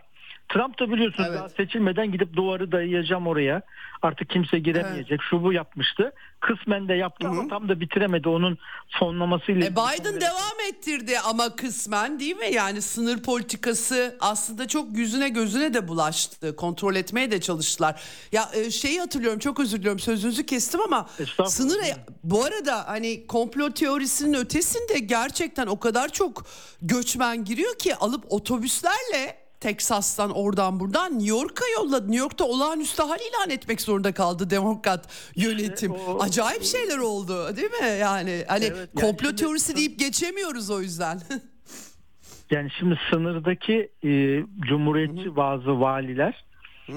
Trump 0.49 0.79
da 0.79 0.91
biliyorsunuz 0.91 1.27
Evet. 1.29 1.39
daha 1.39 1.49
seçilmeden 1.49 2.11
gidip 2.11 2.33
duvarı 2.35 2.71
dayayacağım 2.71 3.27
oraya. 3.27 3.61
Artık 4.01 4.29
kimse 4.29 4.59
giremeyecek. 4.59 5.19
Şu 5.29 5.43
bu 5.43 5.53
yapmıştı. 5.53 6.11
Kısmen 6.39 6.87
de 6.87 6.93
yaptı 6.93 7.27
ama 7.27 7.47
tam 7.47 7.69
da 7.69 7.79
bitiremedi. 7.79 8.29
Onun 8.29 8.57
fonlamasıyla. 8.99 9.65
E 9.67 9.71
Biden 9.71 10.21
devam 10.21 10.59
ettirdi 10.69 11.19
ama 11.19 11.55
kısmen 11.55 12.19
değil 12.19 12.35
mi? 12.37 12.47
Yani 12.53 12.81
sınır 12.81 13.23
politikası 13.23 14.17
aslında 14.19 14.67
çok 14.67 14.97
yüzüne 14.97 15.29
gözüne 15.29 15.73
de 15.73 15.87
bulaştı. 15.87 16.55
Kontrol 16.55 16.95
etmeye 16.95 17.31
de 17.31 17.41
çalıştılar. 17.41 18.01
Ya 18.31 18.49
e, 18.53 18.71
şeyi 18.71 18.99
hatırlıyorum 18.99 19.39
çok 19.39 19.59
özür 19.59 19.77
diliyorum 19.77 19.99
sözünüzü 19.99 20.45
kestim 20.45 20.81
ama 20.81 21.09
sınır 21.45 21.77
bu 22.23 22.43
arada 22.45 22.87
hani 22.87 23.27
komplo 23.27 23.71
teorisinin 23.71 24.33
ötesinde 24.33 24.99
gerçekten 24.99 25.67
o 25.67 25.79
kadar 25.79 26.09
çok 26.09 26.45
göçmen 26.81 27.45
giriyor 27.45 27.77
ki 27.77 27.95
alıp 27.95 28.25
otobüslerle 28.29 29.44
Teksas'tan 29.59 30.31
oradan 30.31 30.79
buradan 30.79 31.11
New 31.13 31.29
York'a 31.29 31.65
yolladı. 31.75 32.03
New 32.07 32.17
York'ta 32.19 32.45
olağanüstü 32.45 33.03
hal 33.03 33.19
ilan 33.19 33.49
etmek 33.49 33.81
zorunda 33.81 34.11
kaldı 34.13 34.49
demokrat 34.49 35.07
yönetim. 35.35 35.91
o- 35.91 36.19
Acayip 36.23 36.63
şeyler 36.63 36.97
oldu 36.97 37.55
değil 37.57 37.71
mi? 37.71 37.97
Yani 38.01 38.43
hani 38.47 38.65
Evet, 38.65 38.77
yani 38.77 38.89
komplo 39.05 39.27
şimdi- 39.27 39.35
teorisi 39.41 39.75
deyip 39.75 39.99
geçemiyoruz 39.99 40.69
o 40.69 40.81
yüzden. 40.81 41.19
Yani 42.51 42.69
şimdi 42.79 42.99
sınırdaki 43.11 43.89
e, 44.03 44.09
cumhuriyetçi 44.67 45.35
bazı 45.35 45.79
valiler 45.81 46.45
e, 46.89 46.93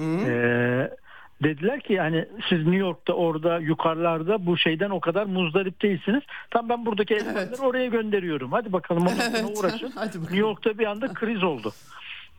dediler 1.43 1.81
ki 1.81 1.93
yani 1.93 2.25
siz 2.49 2.57
New 2.59 2.75
York'ta 2.75 3.13
orada 3.13 3.59
yukarılarda 3.59 4.45
bu 4.45 4.57
şeyden 4.57 4.89
o 4.89 4.99
kadar 4.99 5.25
muzdarip 5.25 5.81
değilsiniz. 5.81 6.23
Tam 6.51 6.69
ben 6.69 6.85
buradaki 6.85 7.13
elemanları 7.13 7.61
oraya 7.61 7.85
gönderiyorum. 7.87 8.51
Hadi 8.51 8.73
bakalım 8.73 9.07
sonra 9.09 9.23
Evet, 9.29 9.57
uğraşın. 9.59 9.91
hadi 9.95 10.07
bakalım. 10.07 10.23
New 10.23 10.37
York'ta 10.37 10.77
bir 10.77 10.85
anda 10.85 11.13
kriz 11.13 11.43
oldu. 11.43 11.73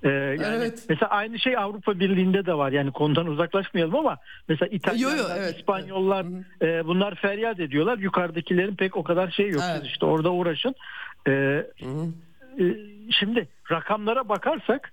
Ee, 0.02 0.08
yani 0.08 0.56
Evet. 0.56 0.86
Mesela 0.88 1.10
aynı 1.10 1.38
şey 1.38 1.56
Avrupa 1.56 2.00
Birliği'nde 2.00 2.46
de 2.46 2.54
var. 2.54 2.72
Yani 2.72 2.92
konudan 2.92 3.26
uzaklaşmayalım 3.26 3.96
ama 3.96 4.16
mesela 4.48 4.68
İtalyanlar, 4.68 5.16
Yo, 5.16 5.22
yo, 5.22 5.28
evet. 5.38 5.56
İspanyollar 5.58 6.26
e, 6.62 6.86
bunlar 6.86 7.14
feryat 7.14 7.60
ediyorlar. 7.60 7.98
Yukarıdakilerin 7.98 8.76
pek 8.76 8.96
o 8.96 9.02
kadar 9.02 9.30
şey 9.30 9.48
yok. 9.48 9.62
Evet. 9.70 9.80
Siz 9.82 9.90
işte 9.90 10.06
orada 10.06 10.32
uğraşın. 10.32 10.74
Ee, 11.28 11.32
e, 11.32 12.64
şimdi 13.10 13.48
rakamlara 13.70 14.28
bakarsak 14.28 14.92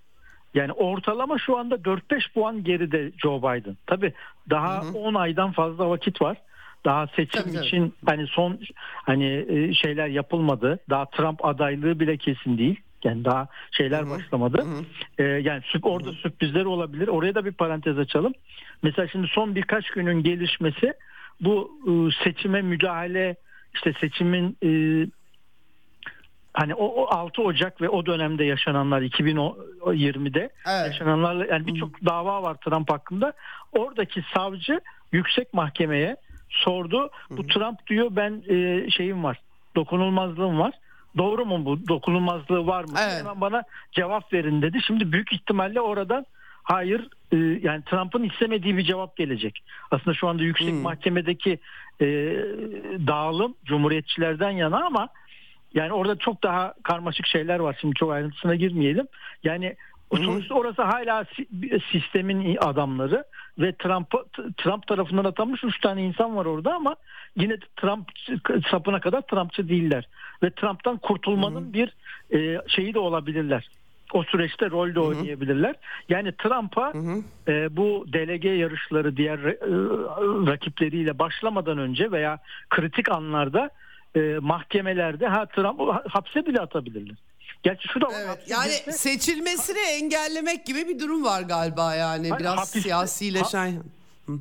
yani 0.54 0.72
ortalama 0.72 1.38
şu 1.38 1.56
anda 1.58 1.74
4-5 1.74 2.32
puan 2.34 2.64
geride 2.64 3.12
Joe 3.18 3.38
Biden. 3.38 3.76
Tabii 3.86 4.12
daha 4.50 4.82
10 4.94 5.14
aydan 5.14 5.52
fazla 5.52 5.90
vakit 5.90 6.22
var. 6.22 6.36
Daha 6.84 7.06
seçim 7.06 7.42
Tabii, 7.42 7.52
tabii. 7.52 7.66
için 7.66 7.94
hani 8.06 8.26
son 8.26 8.60
hani 8.94 9.46
e, 9.48 9.74
şeyler 9.74 10.06
yapılmadı. 10.08 10.78
Daha 10.90 11.04
Trump 11.04 11.44
adaylığı 11.44 12.00
bile 12.00 12.16
kesin 12.16 12.58
değil. 12.58 12.80
Yani 13.04 13.24
daha 13.24 13.48
şeyler 13.70 14.10
başlamadı. 14.10 14.64
Ee, 15.18 15.22
yani 15.22 15.62
sürp- 15.62 15.88
orada 15.88 16.12
sürprizler 16.12 16.64
olabilir. 16.64 17.08
Oraya 17.08 17.34
da 17.34 17.44
bir 17.44 17.52
parantez 17.52 17.98
açalım. 17.98 18.32
Mesela 18.82 19.08
şimdi 19.08 19.26
son 19.26 19.54
birkaç 19.54 19.90
günün 19.90 20.22
gelişmesi 20.22 20.92
bu 21.40 21.70
e, 21.86 22.24
seçime 22.24 22.62
müdahale 22.62 23.36
işte 23.74 23.92
seçimin 24.00 24.56
e, 24.64 24.70
hani 26.54 26.74
o, 26.74 26.84
o 26.86 27.06
6 27.14 27.42
Ocak 27.42 27.80
ve 27.82 27.88
o 27.88 28.06
dönemde 28.06 28.44
yaşananlar 28.44 29.02
2020'de 29.02 30.40
Evet. 30.66 30.86
yaşananlarla 30.86 31.46
yani 31.46 31.66
birçok 31.66 32.04
dava 32.04 32.42
var 32.42 32.54
Trump 32.54 32.90
hakkında. 32.90 33.32
Oradaki 33.72 34.24
savcı 34.34 34.80
yüksek 35.12 35.54
mahkemeye 35.54 36.16
sordu. 36.48 37.10
Bu 37.30 37.46
Trump 37.46 37.86
diyor 37.86 38.08
ben 38.10 38.42
e, 38.48 38.90
şeyim 38.90 39.24
var. 39.24 39.40
Dokunulmazlığım 39.76 40.58
var. 40.58 40.74
Doğru 41.16 41.46
mu 41.46 41.64
bu? 41.64 41.88
Dokunulmazlığı 41.88 42.66
var 42.66 42.84
mı? 42.84 42.90
Evet. 42.98 43.18
Hemen 43.18 43.40
bana 43.40 43.62
cevap 43.92 44.32
verin 44.32 44.62
dedi. 44.62 44.78
Şimdi 44.86 45.12
büyük 45.12 45.32
ihtimalle 45.32 45.80
oradan 45.80 46.26
hayır 46.62 47.08
e, 47.32 47.36
yani 47.36 47.82
Trump'ın 47.84 48.22
istemediği 48.22 48.76
bir 48.76 48.84
cevap 48.84 49.16
gelecek. 49.16 49.64
Aslında 49.90 50.14
şu 50.14 50.28
anda 50.28 50.42
yüksek 50.42 50.74
mahkemedeki 50.74 51.58
e, 52.00 52.06
dağılım 53.06 53.54
cumhuriyetçilerden 53.64 54.50
yana 54.50 54.86
ama 54.86 55.08
yani 55.74 55.92
orada 55.92 56.16
çok 56.16 56.42
daha 56.42 56.74
karmaşık 56.82 57.26
şeyler 57.26 57.58
var. 57.58 57.76
Şimdi 57.80 57.94
çok 57.94 58.12
ayrıntısına 58.12 58.54
girmeyelim. 58.54 59.06
Yani 59.44 59.76
sonuçta 60.16 60.54
orası 60.54 60.82
hala 60.82 61.24
si- 61.24 61.48
sistemin 61.92 62.56
adamları 62.60 63.24
ve 63.58 63.72
Trump 63.72 64.06
Trump 64.56 64.86
tarafından 64.86 65.24
atanmış 65.24 65.64
3 65.64 65.80
tane 65.80 66.02
insan 66.04 66.36
var 66.36 66.44
orada 66.46 66.74
ama 66.74 66.96
yine 67.36 67.56
Trump 67.76 68.08
sapına 68.70 69.00
kadar 69.00 69.20
Trumpçı 69.20 69.68
değiller 69.68 70.08
ve 70.42 70.50
Trump'tan 70.50 70.96
kurtulmanın 70.96 71.72
bir 71.72 71.94
e, 72.34 72.60
şeyi 72.68 72.94
de 72.94 72.98
olabilirler. 72.98 73.68
O 74.12 74.22
süreçte 74.22 74.70
rol 74.70 74.94
de 74.94 75.00
oynayabilirler. 75.00 75.74
Yani 76.08 76.32
Trump'a 76.32 76.92
e, 77.48 77.76
bu 77.76 78.04
delege 78.12 78.48
yarışları 78.48 79.16
diğer 79.16 79.38
e, 79.38 79.56
rakipleriyle 80.50 81.18
başlamadan 81.18 81.78
önce 81.78 82.12
veya 82.12 82.38
kritik 82.70 83.10
anlarda 83.12 83.70
e, 84.16 84.20
mahkemelerde 84.40 85.26
ha 85.28 85.46
Trump 85.46 85.80
hapse 86.10 86.46
bile 86.46 86.60
atabilirler. 86.60 87.16
Gerçi 87.62 87.88
şu 87.88 88.00
da 88.00 88.06
var. 88.06 88.12
Evet. 88.26 88.38
Yani 88.48 88.68
girse- 88.70 88.92
seçilmesini 88.92 89.78
engellemek 89.78 90.66
gibi 90.66 90.88
bir 90.88 90.98
durum 91.00 91.24
var 91.24 91.42
galiba 91.42 91.94
yani. 91.94 92.28
Hayır, 92.30 92.40
Biraz 92.40 92.56
hapiste- 92.58 92.80
siyasileşen. 92.80 93.82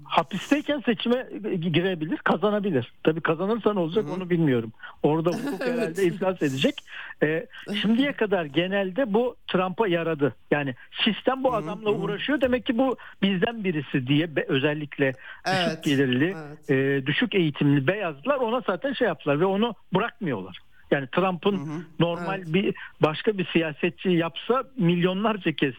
hapisteyken 0.04 0.80
seçime 0.86 1.28
girebilir, 1.72 2.18
kazanabilir. 2.18 2.94
Tabii 3.04 3.22
kazanırsa 3.22 3.74
ne 3.74 3.80
olacak 3.80 4.06
onu 4.16 4.30
bilmiyorum. 4.30 4.72
Orada 5.04 5.30
hukuk 5.38 5.62
herhalde 5.68 6.04
iflas 6.04 6.42
edecek. 6.42 6.84
Ee, 7.24 7.48
şimdiye 7.82 8.14
kadar 8.14 8.46
genelde 8.46 9.14
bu 9.14 9.36
Trump'a 9.48 9.88
yaradı. 9.88 10.36
Yani 10.52 10.76
sistem 11.06 11.44
bu 11.44 11.54
adamla 11.54 11.92
uğraşıyor. 11.92 12.42
Demek 12.42 12.66
ki 12.66 12.78
bu 12.78 12.98
bizden 13.22 13.64
birisi 13.64 14.08
diye 14.08 14.36
be- 14.36 14.46
özellikle 14.48 15.08
düşük 15.46 15.68
Evet, 15.68 15.84
gelirli, 15.84 16.36
evet. 16.70 17.02
e, 17.02 17.06
düşük 17.06 17.36
eğitimli 17.36 17.88
beyazlar 17.88 18.36
ona 18.36 18.62
zaten 18.68 18.94
şey 18.94 19.08
yaptılar 19.08 19.40
ve 19.40 19.46
onu 19.46 19.74
bırakmıyorlar. 19.94 20.60
Yani 20.92 21.08
Trump'ın 21.08 21.86
normal 22.00 22.44
bir 22.54 22.76
başka 23.02 23.38
bir 23.38 23.46
siyasetçi 23.46 24.10
yapsa 24.10 24.64
milyonlarca 24.78 25.52
kez 25.52 25.74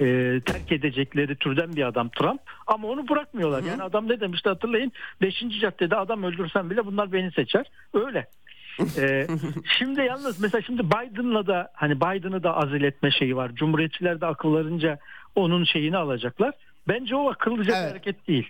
e, 0.00 0.40
terk 0.46 0.72
edecekleri 0.72 1.36
türden 1.36 1.76
bir 1.76 1.86
adam 1.86 2.08
Trump 2.08 2.40
ama 2.66 2.88
onu 2.88 3.08
bırakmıyorlar. 3.08 3.62
Yani 3.62 3.82
adam 3.82 4.08
ne 4.08 4.20
demişti 4.20 4.48
hatırlayın 4.48 4.92
5. 5.22 5.44
caddede 5.60 5.96
adam 5.96 6.22
öldürsem 6.22 6.70
bile 6.70 6.86
bunlar 6.86 7.12
beni 7.12 7.32
seçer. 7.32 7.66
Öyle. 7.94 8.26
E, 8.98 9.26
şimdi 9.78 10.00
yalnız 10.00 10.40
mesela 10.40 10.62
şimdi 10.62 10.82
Biden'la 10.84 11.46
da 11.46 11.70
hani 11.74 11.96
Biden'ı 11.96 12.42
da 12.42 12.56
azil 12.56 12.82
etme 12.82 13.10
şeyi 13.10 13.36
var. 13.36 13.50
Cumhuriyetçiler 13.54 14.20
de 14.20 14.26
akıllarınca 14.26 14.98
onun 15.34 15.64
şeyini 15.64 15.96
alacaklar. 15.96 16.54
Bence 16.88 17.16
o 17.16 17.30
akıllıca 17.30 17.72
bir 17.72 17.78
Evet. 17.78 17.90
hareket 17.90 18.28
değil. 18.28 18.48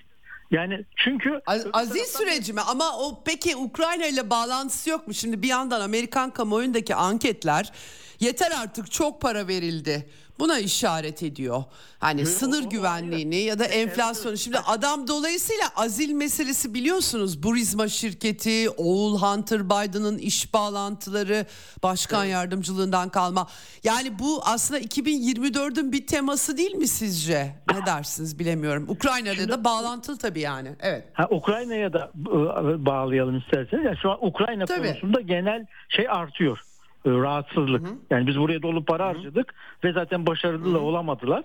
Yani 0.51 0.85
çünkü 0.97 1.41
Aziz 1.47 1.65
taraftan- 1.73 2.19
süreci 2.19 2.53
mi? 2.53 2.61
Ama 2.61 2.99
o 2.99 3.23
peki 3.25 3.57
Ukrayna 3.57 4.07
ile 4.07 4.31
bağlantısı 4.31 4.91
yok 4.91 5.09
mu? 5.09 5.15
Şimdi 5.15 5.43
bir 5.43 5.49
yandan 5.49 5.81
Amerikan 5.81 6.31
kamuoyundaki 6.31 6.95
anketler 6.95 7.73
yeter 8.21 8.51
artık 8.63 8.91
çok 8.91 9.21
para 9.21 9.49
verildi. 9.49 10.07
Buna 10.41 10.59
işaret 10.59 11.23
ediyor. 11.23 11.65
Hani 11.99 12.27
sınır 12.27 12.63
güvenliğini 12.63 13.37
ya 13.37 13.59
da 13.59 13.65
enflasyonu. 13.65 14.37
Şimdi 14.37 14.59
adam 14.59 15.09
dolayısıyla 15.09 15.65
azil 15.77 16.13
meselesi 16.13 16.75
biliyorsunuz. 16.75 17.43
Burisma 17.43 17.89
şirketi, 17.89 18.71
oğul 18.71 19.19
Hunter 19.19 19.67
Biden'ın 19.67 20.19
iş 20.19 20.55
bağlantıları, 20.55 21.47
başkan 21.83 22.25
yardımcılığından 22.25 23.09
kalma. 23.09 23.47
Yani 23.85 24.19
bu 24.19 24.41
aslında 24.45 24.81
2024'ün 24.81 25.93
bir 25.93 26.07
teması 26.07 26.57
değil 26.57 26.75
mi 26.75 26.89
sizce? 26.89 27.55
Ne 27.73 27.87
dersiniz 27.87 28.39
bilemiyorum. 28.39 28.87
Ukrayna'da 28.89 29.49
da 29.49 29.65
bağlantılı 29.65 30.19
tabii 30.19 30.41
yani. 30.41 30.69
Evet. 30.81 31.05
Ha, 31.13 31.27
Ukrayna'ya 31.31 31.93
da 31.93 32.11
e, 32.17 32.87
bağlayalım 32.87 33.39
isterseniz. 33.39 33.85
Yani 33.85 33.97
şu 34.03 34.11
an 34.11 34.27
Ukrayna 34.27 34.65
Tabii. 34.65 34.89
konusunda 34.89 35.21
genel 35.21 35.67
şey 35.89 36.09
artıyor. 36.09 36.59
E, 37.07 37.11
rahatsızlık. 37.11 37.89
Yani 38.11 38.27
biz 38.27 38.39
buraya 38.39 38.63
dolu 38.63 38.85
para 38.85 39.07
harcadık 39.07 39.55
ve 39.85 39.93
zaten 39.93 40.27
başarılı 40.27 40.75
da 40.75 40.81
olamadılar. 40.81 41.45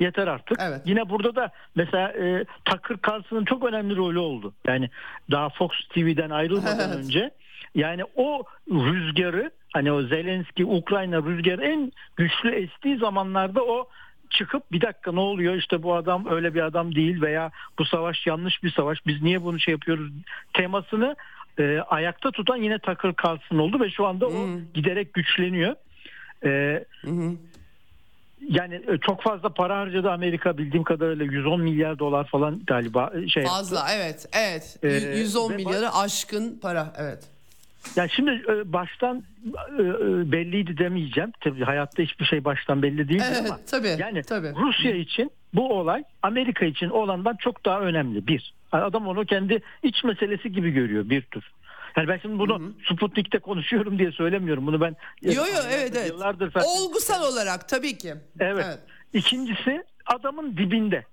Yeter 0.00 0.26
artık. 0.26 0.58
Evet. 0.60 0.80
Yine 0.84 1.08
burada 1.08 1.36
da 1.36 1.50
mesela 1.74 2.08
e, 2.12 2.44
Tucker 2.64 2.96
Carlson'ın 3.08 3.44
çok 3.44 3.64
önemli 3.64 3.96
rolü 3.96 4.18
oldu. 4.18 4.52
Yani 4.66 4.90
daha 5.30 5.48
Fox 5.48 5.70
TV'den 5.94 6.30
ayrılmadan 6.30 6.78
Evet. 6.88 6.96
önce 6.96 7.30
yani 7.74 8.02
o 8.16 8.42
rüzgarı 8.70 9.50
hani 9.72 9.92
o 9.92 10.02
Zelenski 10.02 10.64
Ukrayna 10.64 11.16
rüzgarı 11.16 11.64
en 11.64 11.92
güçlü 12.16 12.50
estiği 12.50 12.96
zamanlarda 12.96 13.64
o 13.64 13.88
çıkıp 14.30 14.72
bir 14.72 14.80
dakika 14.80 15.12
ne 15.12 15.20
oluyor 15.20 15.54
işte 15.54 15.82
bu 15.82 15.94
adam 15.94 16.26
öyle 16.30 16.54
bir 16.54 16.62
adam 16.62 16.94
değil 16.94 17.22
veya 17.22 17.50
bu 17.78 17.84
savaş 17.84 18.26
yanlış 18.26 18.62
bir 18.62 18.70
savaş 18.70 19.06
biz 19.06 19.22
niye 19.22 19.42
bunu 19.42 19.60
şey 19.60 19.72
yapıyoruz 19.72 20.12
temasını 20.52 21.16
e, 21.58 21.78
ayakta 21.90 22.30
tutan 22.30 22.56
yine 22.56 22.78
Tucker 22.78 23.14
Carlson 23.24 23.58
oldu 23.58 23.80
ve 23.80 23.90
şu 23.90 24.06
anda 24.06 24.26
o 24.26 24.48
giderek 24.74 25.14
güçleniyor. 25.14 25.74
E, 26.44 26.84
yani 28.48 28.74
e, 28.74 28.98
çok 28.98 29.22
fazla 29.22 29.48
para 29.48 29.78
harcadı 29.78 30.10
Amerika 30.10 30.58
bildiğim 30.58 30.84
kadarıyla 30.84 31.24
110 31.24 31.60
milyar 31.60 31.98
dolar 31.98 32.26
falan 32.26 32.60
galiba 32.66 33.12
e, 33.14 33.28
şey 33.28 33.42
yaptı. 33.42 33.56
Fazla 33.58 33.86
evet 33.94 34.28
evet. 34.32 34.78
Ee, 34.82 34.88
Y- 34.88 35.18
110 35.18 35.50
ve 35.50 35.56
milyarı 35.56 35.92
aşkın 35.94 36.58
para 36.62 36.92
evet. 36.98 37.18
Yani 37.96 38.10
şimdi 38.10 38.30
e, 38.30 38.72
baştan 38.72 39.22
belliydi 40.32 40.78
demeyeceğim. 40.78 41.32
Tabii 41.40 41.64
hayatta 41.64 42.02
hiçbir 42.02 42.24
şey 42.24 42.44
baştan 42.44 42.82
belli 42.82 43.08
değil 43.08 43.22
Evet, 43.24 43.40
ama 43.46 43.60
tabii, 43.70 43.96
yani 43.98 44.22
tabii. 44.22 44.52
Rusya 44.56 44.94
için 44.94 45.30
bu 45.54 45.78
olay 45.78 46.04
Amerika 46.22 46.64
için 46.66 46.88
olandan 46.88 47.36
çok 47.36 47.64
daha 47.64 47.80
önemli. 47.80 48.26
Bir. 48.26 48.54
Yani 48.72 48.84
adam 48.84 49.06
onu 49.06 49.24
kendi 49.26 49.62
iç 49.82 50.04
meselesi 50.04 50.52
gibi 50.52 50.70
görüyor 50.70 51.10
bir 51.10 51.22
tür. 51.22 51.52
Yani 51.96 52.08
ben 52.08 52.18
şimdi 52.22 52.38
bunu 52.38 52.72
Sputnik'te 52.92 53.38
konuşuyorum 53.38 53.98
diye 53.98 54.12
söylemiyorum. 54.12 54.66
Bunu 54.66 54.80
ben 54.80 54.96
Yo 55.22 55.32
yo 55.32 55.42
evet 55.70 55.92
evet. 55.96 56.08
yıllardır 56.10 56.52
zaten- 56.52 56.68
Olgusal 56.68 57.32
olarak 57.32 57.68
tabii 57.68 57.98
ki. 57.98 58.14
Evet. 58.40 58.78
İkincisi 59.12 59.84
adamın 60.06 60.56
dibinde. 60.56 61.04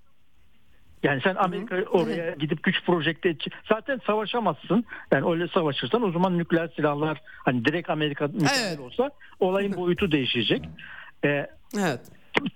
Yani 1.04 1.22
sen 1.24 1.36
Amerika 1.36 1.76
oraya 1.92 2.32
gidip 2.32 2.64
güç 2.64 2.84
projekte 2.86 3.36
zaten 3.70 4.00
savaşamazsın. 4.08 4.86
Yani 5.12 5.32
öyle 5.32 5.48
savaşırsan 5.48 6.04
o 6.04 6.12
zaman 6.12 6.38
nükleer 6.38 6.68
silahlar 6.76 7.22
hani 7.46 7.66
direkt 7.66 7.90
Amerika 7.90 8.30
Evet. 8.42 8.80
olsa 8.80 9.10
olayın 9.40 9.74
boyutu 9.76 10.12
değişecek. 10.12 10.66
Ee, 11.26 11.48
Evet. 11.80 12.02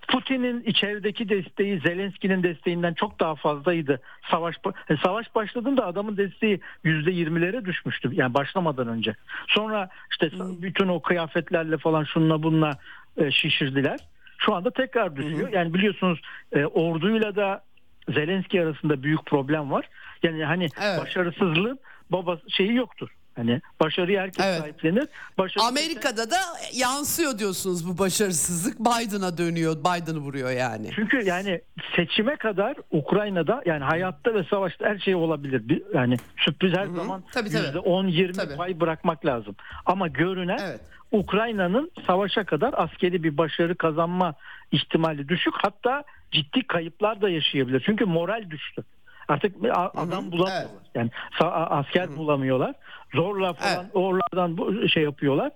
Putin'in 0.07 0.63
içerideki 0.63 1.29
desteği 1.29 1.79
Zelenski'nin 1.79 2.43
desteğinden 2.43 2.93
çok 2.93 3.19
daha 3.19 3.35
fazlaydı. 3.35 4.01
Savaş 4.31 4.55
ba- 4.55 5.01
savaş 5.03 5.35
başladığında 5.35 5.85
adamın 5.85 6.17
desteği 6.17 6.59
yüzde 6.83 7.11
yirmilere 7.11 7.65
düşmüştü. 7.65 8.09
Yani 8.13 8.33
başlamadan 8.33 8.87
önce. 8.87 9.15
Sonra 9.47 9.89
işte 10.11 10.31
bütün 10.61 10.87
o 10.87 11.01
kıyafetlerle 11.01 11.77
falan 11.77 12.03
şunla 12.03 12.43
bununla 12.43 12.71
e, 13.17 13.31
şişirdiler. 13.31 13.99
Şu 14.37 14.53
anda 14.53 14.71
tekrar 14.71 15.15
düşüyor. 15.15 15.49
Yani 15.53 15.73
biliyorsunuz 15.73 16.21
e, 16.51 16.65
orduyla 16.65 17.35
da 17.35 17.63
Zelenski 18.09 18.61
arasında 18.61 19.03
büyük 19.03 19.25
problem 19.25 19.71
var. 19.71 19.89
Yani 20.23 20.45
hani 20.45 20.69
Evet. 20.81 20.99
başarısızlığın 20.99 21.79
baba 22.09 22.39
şeyi 22.49 22.75
yoktur. 22.75 23.09
Hani 23.35 23.61
başarıyı 23.79 24.19
herkes 24.19 24.45
Evet. 24.45 24.59
sahiplenir. 24.59 25.07
Başarı 25.37 25.63
Amerika'da 25.63 26.31
da 26.31 26.37
yansıyor 26.73 27.39
diyorsunuz 27.39 27.89
bu 27.89 27.97
başarısızlık. 27.97 28.79
Biden'a 28.79 29.37
dönüyor. 29.37 29.75
Biden'ı 29.75 30.17
vuruyor 30.19 30.51
yani. 30.51 30.89
Çünkü 30.95 31.25
yani 31.25 31.61
seçime 31.95 32.35
kadar 32.35 32.75
Ukrayna'da 32.91 33.63
yani 33.65 33.83
hayatta 33.83 34.33
ve 34.33 34.43
savaşta 34.43 34.85
her 34.85 34.97
şey 34.99 35.15
olabilir. 35.15 35.69
Bir, 35.69 35.81
yani 35.93 36.17
sürpriz 36.37 36.73
her 36.77 36.85
zaman 36.85 37.23
Tabii, 37.33 37.49
tabii. 37.49 37.63
yüzde 37.65 37.79
10 37.79 38.07
20 38.07 38.33
Tabii. 38.33 38.55
pay 38.55 38.79
bırakmak 38.79 39.25
lazım. 39.25 39.55
Ama 39.85 40.07
görünen 40.07 40.59
Evet. 40.61 40.81
Ukrayna'nın 41.11 41.91
savaşa 42.07 42.43
kadar 42.43 42.73
askeri 42.77 43.23
bir 43.23 43.37
başarı 43.37 43.75
kazanma 43.75 44.33
ihtimali 44.71 45.29
düşük. 45.29 45.53
Hatta 45.57 46.03
ciddi 46.31 46.67
kayıplar 46.67 47.21
da 47.21 47.29
yaşayabilir. 47.29 47.83
Çünkü 47.85 48.05
moral 48.05 48.49
düştü. 48.49 48.83
Artık 49.27 49.55
adam 49.95 50.31
bulamıyorlar. 50.31 50.67
Yani 50.95 51.09
sa- 51.39 51.45
a- 51.51 51.77
asker 51.79 52.15
bulamıyorlar. 52.17 52.73
Zorla 53.15 53.53
falan 53.53 53.75
Evet. 53.83 53.91
oralardan 53.93 54.57
bu 54.57 54.87
şey 54.89 55.03
yapıyorlar. 55.03 55.51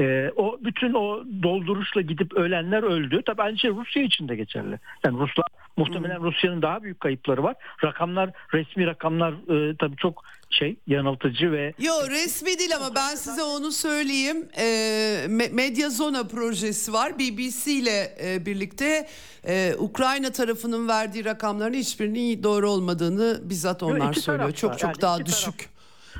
Ee, 0.00 0.30
o 0.36 0.58
bütün 0.60 0.94
o 0.94 1.24
dolduruşla 1.42 2.00
gidip 2.00 2.32
ölenler 2.36 2.82
öldü. 2.82 3.22
Tabii 3.26 3.42
aynı 3.42 3.58
şey 3.58 3.70
Rusya 3.70 4.02
için 4.02 4.28
de 4.28 4.36
geçerli. 4.36 4.78
Yani 5.04 5.18
Ruslar 5.18 5.44
muhtemelen 5.76 6.22
Rusya'nın 6.22 6.62
daha 6.62 6.82
büyük 6.82 7.00
kayıpları 7.00 7.42
var. 7.42 7.54
Rakamlar 7.84 8.30
resmi 8.54 8.86
rakamlar 8.86 9.32
e, 9.32 9.76
tabii 9.76 9.96
çok 9.96 10.24
şey 10.54 10.76
yanıltıcı 10.86 11.52
ve 11.52 11.74
Yo 11.78 11.92
resmi 12.10 12.58
değil 12.58 12.76
ama 12.76 12.94
ben 12.94 13.14
size 13.14 13.42
onu 13.42 13.72
söyleyeyim. 13.72 14.48
Ee, 14.56 15.26
Me- 15.28 15.52
Medya 15.52 15.90
Zona 15.90 16.24
projesi 16.24 16.92
var. 16.92 17.18
BBC 17.18 17.72
ile 17.72 18.16
e, 18.24 18.46
birlikte 18.46 19.08
e, 19.46 19.74
Ukrayna 19.78 20.30
tarafının 20.30 20.88
verdiği 20.88 21.24
rakamların 21.24 21.74
hiçbirinin 21.74 22.42
doğru 22.42 22.70
olmadığını 22.70 23.40
bizzat 23.44 23.82
onlar 23.82 24.10
iki 24.10 24.20
söylüyor. 24.20 24.52
Çok 24.52 24.78
çok 24.78 24.88
Yani 24.88 25.00
daha 25.00 25.20
iki 25.20 25.30
taraf. 25.30 25.54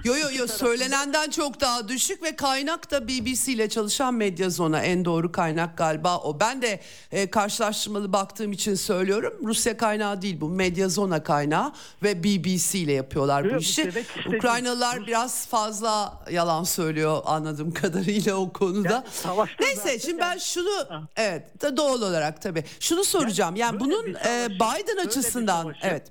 Yo 0.04 0.16
yo 0.16 0.28
yo 0.38 0.46
söylenenden 0.46 1.30
çok 1.30 1.60
daha 1.60 1.88
düşük 1.88 2.22
ve 2.22 2.36
kaynak 2.36 2.90
da 2.90 3.08
BBC 3.08 3.52
ile 3.52 3.68
çalışan 3.68 4.14
Medya 4.14 4.50
Zona 4.50 4.80
en 4.82 5.04
doğru 5.04 5.32
kaynak 5.32 5.78
galiba 5.78 6.18
o. 6.18 6.40
Ben 6.40 6.62
de 6.62 6.80
e, 7.12 7.30
karşılaştırmalı 7.30 8.12
baktığım 8.12 8.52
için 8.52 8.74
söylüyorum. 8.74 9.34
Rusya 9.44 9.76
kaynağı 9.76 10.22
değil 10.22 10.40
bu 10.40 10.48
Medya 10.48 10.88
Zona 10.88 11.22
kaynağı 11.22 11.72
ve 12.02 12.24
BBC 12.24 12.78
ile 12.78 12.92
yapıyorlar 12.92 13.44
Yo, 13.44 13.54
bu 13.54 13.58
işi. 13.58 13.82
istediğim- 13.82 14.36
Ukraynalılar 14.36 15.06
biraz 15.06 15.46
fazla 15.48 16.22
yalan 16.30 16.64
söylüyor 16.64 17.22
anladığım 17.24 17.72
kadarıyla 17.74 18.34
o 18.34 18.52
konuda. 18.52 19.04
Yani 19.24 19.48
Neyse 19.60 19.98
şimdi 19.98 20.20
yani- 20.20 20.32
ben 20.34 20.38
şunu 20.38 20.86
evet 21.16 21.62
da 21.62 21.76
doğal 21.76 22.02
olarak 22.02 22.42
tabii. 22.42 22.64
Şunu 22.80 23.04
soracağım. 23.04 23.56
Yani, 23.56 23.72
böyle 23.80 23.84
bunun 23.84 24.14
e, 24.14 24.18
savaşı- 24.24 24.54
Biden 24.54 24.86
böyle 24.96 25.02
bir 25.02 25.06
açısından 25.06 25.74
evet. 25.82 26.06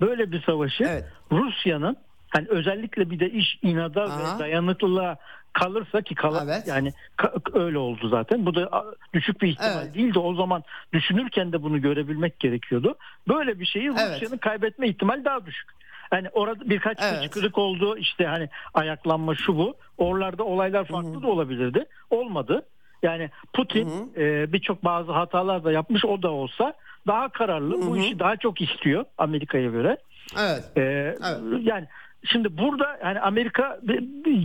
böyle 0.00 0.32
bir 0.32 0.42
savaşı 0.42 0.84
Evet. 0.84 1.04
Rusya'nın 1.32 1.96
hani 2.30 2.46
özellikle 2.48 3.10
bir 3.10 3.20
de 3.20 3.30
iş 3.30 3.58
inada 3.62 4.02
Aha. 4.04 4.36
ve 4.36 4.38
dayanıklılığa 4.38 5.16
kalırsa 5.52 6.02
ki 6.02 6.14
kalır 6.14 6.42
Evet. 6.44 6.62
yani 6.66 6.92
ka- 7.18 7.60
öyle 7.64 7.78
oldu 7.78 8.08
zaten. 8.08 8.46
Bu 8.46 8.54
da 8.54 8.84
düşük 9.14 9.42
bir 9.42 9.48
ihtimal 9.48 9.82
Evet. 9.84 9.94
değil 9.94 10.14
de 10.14 10.18
o 10.18 10.34
zaman 10.34 10.62
düşünürken 10.92 11.52
de 11.52 11.62
bunu 11.62 11.80
görebilmek 11.82 12.40
gerekiyordu. 12.40 12.94
Böyle 13.28 13.60
bir 13.60 13.66
şeyi 13.66 13.86
Evet. 13.88 14.14
Rusya'nın 14.14 14.36
kaybetme 14.38 14.88
ihtimali 14.88 15.24
daha 15.24 15.46
düşük. 15.46 15.68
Yani 16.12 16.28
orada 16.32 16.70
birkaç 16.70 16.98
Evet. 17.02 17.20
hıçkırık 17.24 17.58
oldu 17.58 17.96
işte 17.96 18.26
hani 18.26 18.48
ayaklanma 18.74 19.34
şu 19.34 19.56
bu. 19.56 19.74
Oralarda 19.98 20.44
olaylar 20.44 20.84
farklı 20.84 21.22
da 21.22 21.26
olabilirdi. 21.26 21.84
Olmadı. 22.10 22.62
Yani 23.02 23.30
Putin 23.52 24.12
e, 24.16 24.52
birçok 24.52 24.84
bazı 24.84 25.12
hatalar 25.12 25.64
da 25.64 25.72
yapmış 25.72 26.04
o 26.04 26.22
da 26.22 26.30
olsa 26.30 26.74
daha 27.06 27.28
kararlı 27.28 27.86
bu 27.86 27.96
işi 27.96 28.18
daha 28.18 28.36
çok 28.36 28.60
istiyor 28.60 29.04
Amerika'ya 29.18 29.70
göre. 29.70 29.96
Evet. 30.38 30.64
Ee, 30.76 30.80
Evet. 30.82 31.40
Yani 31.62 31.86
şimdi 32.24 32.58
burada 32.58 32.98
yani 33.04 33.20
Amerika 33.20 33.80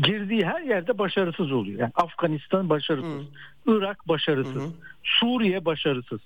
girdiği 0.03 0.45
her 0.45 0.61
yerde 0.61 0.97
başarısız 0.97 1.52
oluyor. 1.52 1.80
Yani 1.80 1.91
Afganistan 1.95 2.69
başarısız, 2.69 3.26
Irak 3.68 4.07
başarısız, 4.07 4.64
Suriye 5.03 5.65
başarısız. 5.65 6.19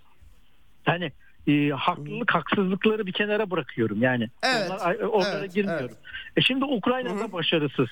Yani 0.88 1.12
e, 1.48 1.70
haklılık 1.70 2.36
haksızlıkları 2.36 3.06
bir 3.06 3.12
kenara 3.12 3.52
bırakıyorum 3.52 4.02
yani. 4.02 4.30
Evet, 4.44 4.72
Onlar, 4.72 4.96
oralara 4.96 5.40
evet, 5.40 5.54
girmiyorum. 5.54 5.86
evet. 5.90 5.98
E 6.38 6.42
şimdi 6.42 6.66
Ukrayna'da 6.66 7.32
başarısız. 7.32 7.90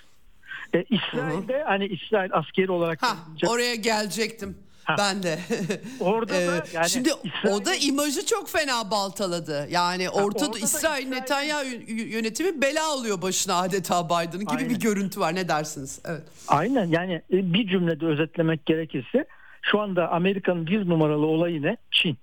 E, 0.73 0.83
İsrail'de 0.89 1.63
hani 1.63 1.87
İsrail 1.87 2.29
askeri 2.33 2.71
olarak 2.71 3.03
Ha 3.03 3.17
oraya 3.47 3.75
gelecektim. 3.75 4.57
Ha. 4.87 4.95
Ben 4.99 5.23
de. 5.23 5.39
Orada 5.99 6.33
da 6.33 6.37
Ee, 6.57 6.63
yani 6.73 6.89
şimdi 6.89 7.09
İsrail- 7.09 7.49
o 7.53 7.65
da 7.65 7.75
imajı 7.75 8.25
çok 8.25 8.49
fena 8.49 8.91
baltaladı. 8.91 9.67
Yani 9.71 10.09
orada 10.09 10.53
da 10.53 10.59
İsrail 10.59 11.07
İsrail- 11.07 11.11
Netanyahu 11.11 11.65
yönetimi 11.87 12.61
bela 12.61 12.93
oluyor 12.95 13.21
başına 13.21 13.55
adeta 13.61 14.05
Biden'ın 14.05 14.39
gibi 14.39 14.49
Aynen. 14.57 14.69
bir 14.69 14.79
görüntü 14.79 15.19
var. 15.19 15.35
Ne 15.35 15.47
dersiniz? 15.47 16.01
Evet. 16.05 16.21
Aynen 16.47 16.85
yani 16.85 17.13
e, 17.13 17.53
bir 17.53 17.67
cümlede 17.67 18.05
özetlemek 18.05 18.65
gerekirse 18.65 19.25
şu 19.61 19.79
anda 19.79 20.09
Amerika'nın 20.11 20.67
bir 20.67 20.89
numaralı 20.89 21.25
olayı 21.25 21.61
ne? 21.61 21.77
Çin. 21.91 22.17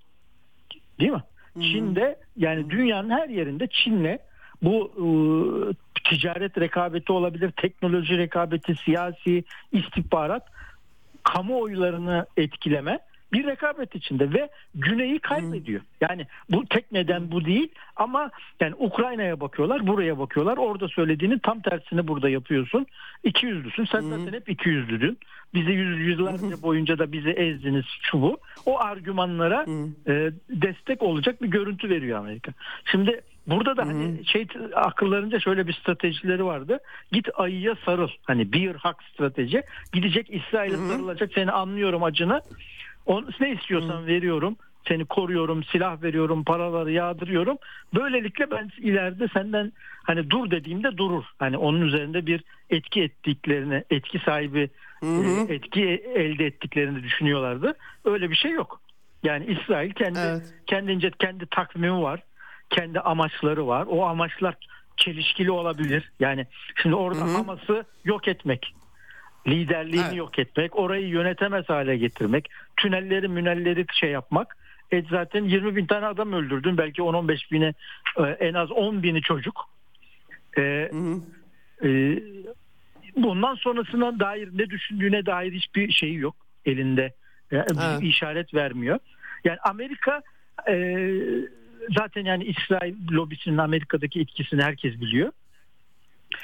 Değil 1.01 1.11
mi? 1.13 1.23
Çin'de 1.61 2.19
yani 2.37 2.71
dünyanın 2.71 3.11
her 3.11 3.29
yerinde 3.29 3.67
Çin'le 3.67 4.19
bu 4.63 4.91
e, 4.97 5.07
ticaret 6.11 6.59
rekabeti 6.59 7.13
olabilir, 7.13 7.51
teknoloji 7.63 8.19
rekabeti, 8.19 8.75
siyasi 8.85 9.45
istihbarat, 9.73 10.47
kamuoylarını 11.25 12.27
etkileme 12.37 13.01
bir 13.35 13.47
rekabet 13.47 13.95
içinde 13.95 14.33
ve 14.33 14.49
güneyi 14.75 15.19
kaybediyor. 15.19 15.81
Yani 16.01 16.27
bu 16.51 16.67
tek 16.67 16.93
neden 16.93 17.31
bu 17.31 17.45
değil 17.45 17.69
ama 17.97 18.31
yani 18.61 18.75
Ukrayna'ya 18.79 19.41
bakıyorlar, 19.41 19.87
buraya 19.87 20.19
bakıyorlar. 20.19 20.57
Orada 20.57 20.89
söylediğinin 20.89 21.39
tam 21.39 21.61
tersini 21.61 22.09
burada 22.09 22.29
yapıyorsun. 22.29 22.87
İki 23.25 23.47
yüzlüsün. 23.47 23.85
Sen 23.85 24.01
zaten 24.01 24.33
hep 24.33 24.49
iki 24.49 24.69
yüzlüdün. 24.69 25.19
Bizi 25.55 25.71
yüz, 25.71 26.01
yüzlerce 26.01 26.63
boyunca 26.63 26.99
da 26.99 27.13
bizi 27.13 27.31
ezdiniz 27.31 27.85
şu 28.03 28.23
bu. 28.23 28.39
O 28.67 28.81
argümanlara 28.81 29.67
e, 30.07 30.31
destek 30.51 31.03
olacak 31.03 31.43
bir 31.43 31.49
görüntü 31.49 31.89
veriyor 31.89 32.19
Amerika. 32.19 32.53
Şimdi 32.85 33.21
burada 33.47 33.77
da 33.77 33.87
hani 33.87 34.27
şey 34.27 34.47
akıllarınca 34.75 35.41
şöyle 35.41 35.67
bir 35.67 35.73
stratejileri 35.73 36.45
vardı. 36.45 36.79
Git 37.13 37.29
ayıya 37.35 37.75
sarıl. 37.85 38.09
Hani 38.23 38.53
bear 38.53 38.77
hug 38.77 39.03
strateji. 39.13 39.63
Gidecek 39.93 40.31
İsrail'e 40.31 40.77
sarılacak. 40.77 41.31
Seni 41.35 41.53
anlıyorum 41.53 42.03
acını. 42.03 42.41
On, 43.07 43.29
ne 43.41 43.53
istiyorsan 43.53 44.07
veriyorum. 44.07 44.57
Seni 44.89 45.05
koruyorum, 45.05 45.65
silah 45.65 46.03
veriyorum, 46.03 46.45
paraları 46.45 46.93
yağdırıyorum. 46.93 47.57
Böylelikle 47.95 48.51
ben 48.51 48.71
ileride 48.79 49.29
senden 49.29 49.73
hani 50.03 50.31
dur 50.31 50.51
dediğimde 50.51 50.97
durur. 50.97 51.25
Hani 51.39 51.57
onun 51.59 51.81
üzerinde 51.81 52.27
bir 52.27 52.45
etki 52.71 53.03
ettiklerini, 53.03 53.85
etki 53.91 54.19
sahibi 54.19 54.71
e, 55.03 55.07
etki 55.49 55.83
elde 56.15 56.47
ettiklerini 56.47 57.03
düşünüyorlardı. 57.03 57.75
Öyle 58.05 58.31
bir 58.31 58.37
şey 58.37 58.51
yok. 58.51 58.81
Yani 59.23 59.47
İsrail 59.47 59.93
kendi 59.93 60.19
Evet. 60.19 60.43
kendince 60.67 61.11
kendi 61.19 61.47
takvimi 61.47 62.03
var. 62.03 62.21
Kendi 62.71 63.01
amaçları 63.01 63.67
var. 63.67 63.87
O 63.89 64.05
amaçlar 64.07 64.55
çelişkili 64.97 65.51
olabilir. 65.51 66.13
Yani 66.21 66.47
şimdi 66.83 66.95
orada 66.95 67.35
Hamas'ı 67.35 67.85
yok 68.05 68.29
etmek 68.29 68.75
liderliğini 69.47 70.07
Evet. 70.07 70.17
yok 70.17 70.39
etmek, 70.39 70.77
orayı 70.79 71.09
yönetemez 71.09 71.69
hale 71.69 71.97
getirmek, 71.97 72.51
tünelleri 72.77 73.29
münelleri 73.29 73.87
şey 73.93 74.11
yapmak. 74.11 74.57
E 74.93 75.03
zaten 75.11 75.45
20 75.45 75.77
bin 75.77 75.87
tane 75.87 76.07
adam 76.07 76.33
öldürdün. 76.33 76.79
Belki 76.79 77.03
10-15 77.03 77.53
bine 77.53 77.75
e, 78.19 78.23
en 78.23 78.55
az 78.55 78.71
10 78.71 79.03
bini 79.03 79.23
çocuk. 79.23 79.69
E, 80.59 80.91
e, 81.85 82.19
bundan 83.17 83.55
sonrasına 83.55 84.21
dair 84.21 84.49
ne 84.53 84.71
düşündüğüne 84.71 85.27
dair 85.27 85.53
hiçbir 85.53 85.93
şeyi 85.93 86.19
yok 86.19 86.37
elinde. 86.67 87.13
Yani 87.51 87.67
bir 87.69 87.93
Evet. 87.93 88.03
işaret 88.03 88.55
vermiyor. 88.55 88.99
Yani 89.45 89.59
Amerika 89.65 90.23
e, 90.69 90.75
zaten 91.99 92.25
yani 92.25 92.45
İsrail 92.45 92.95
lobisinin 93.13 93.59
Amerika'daki 93.59 94.21
etkisini 94.21 94.63
herkes 94.63 95.01
biliyor. 95.01 95.33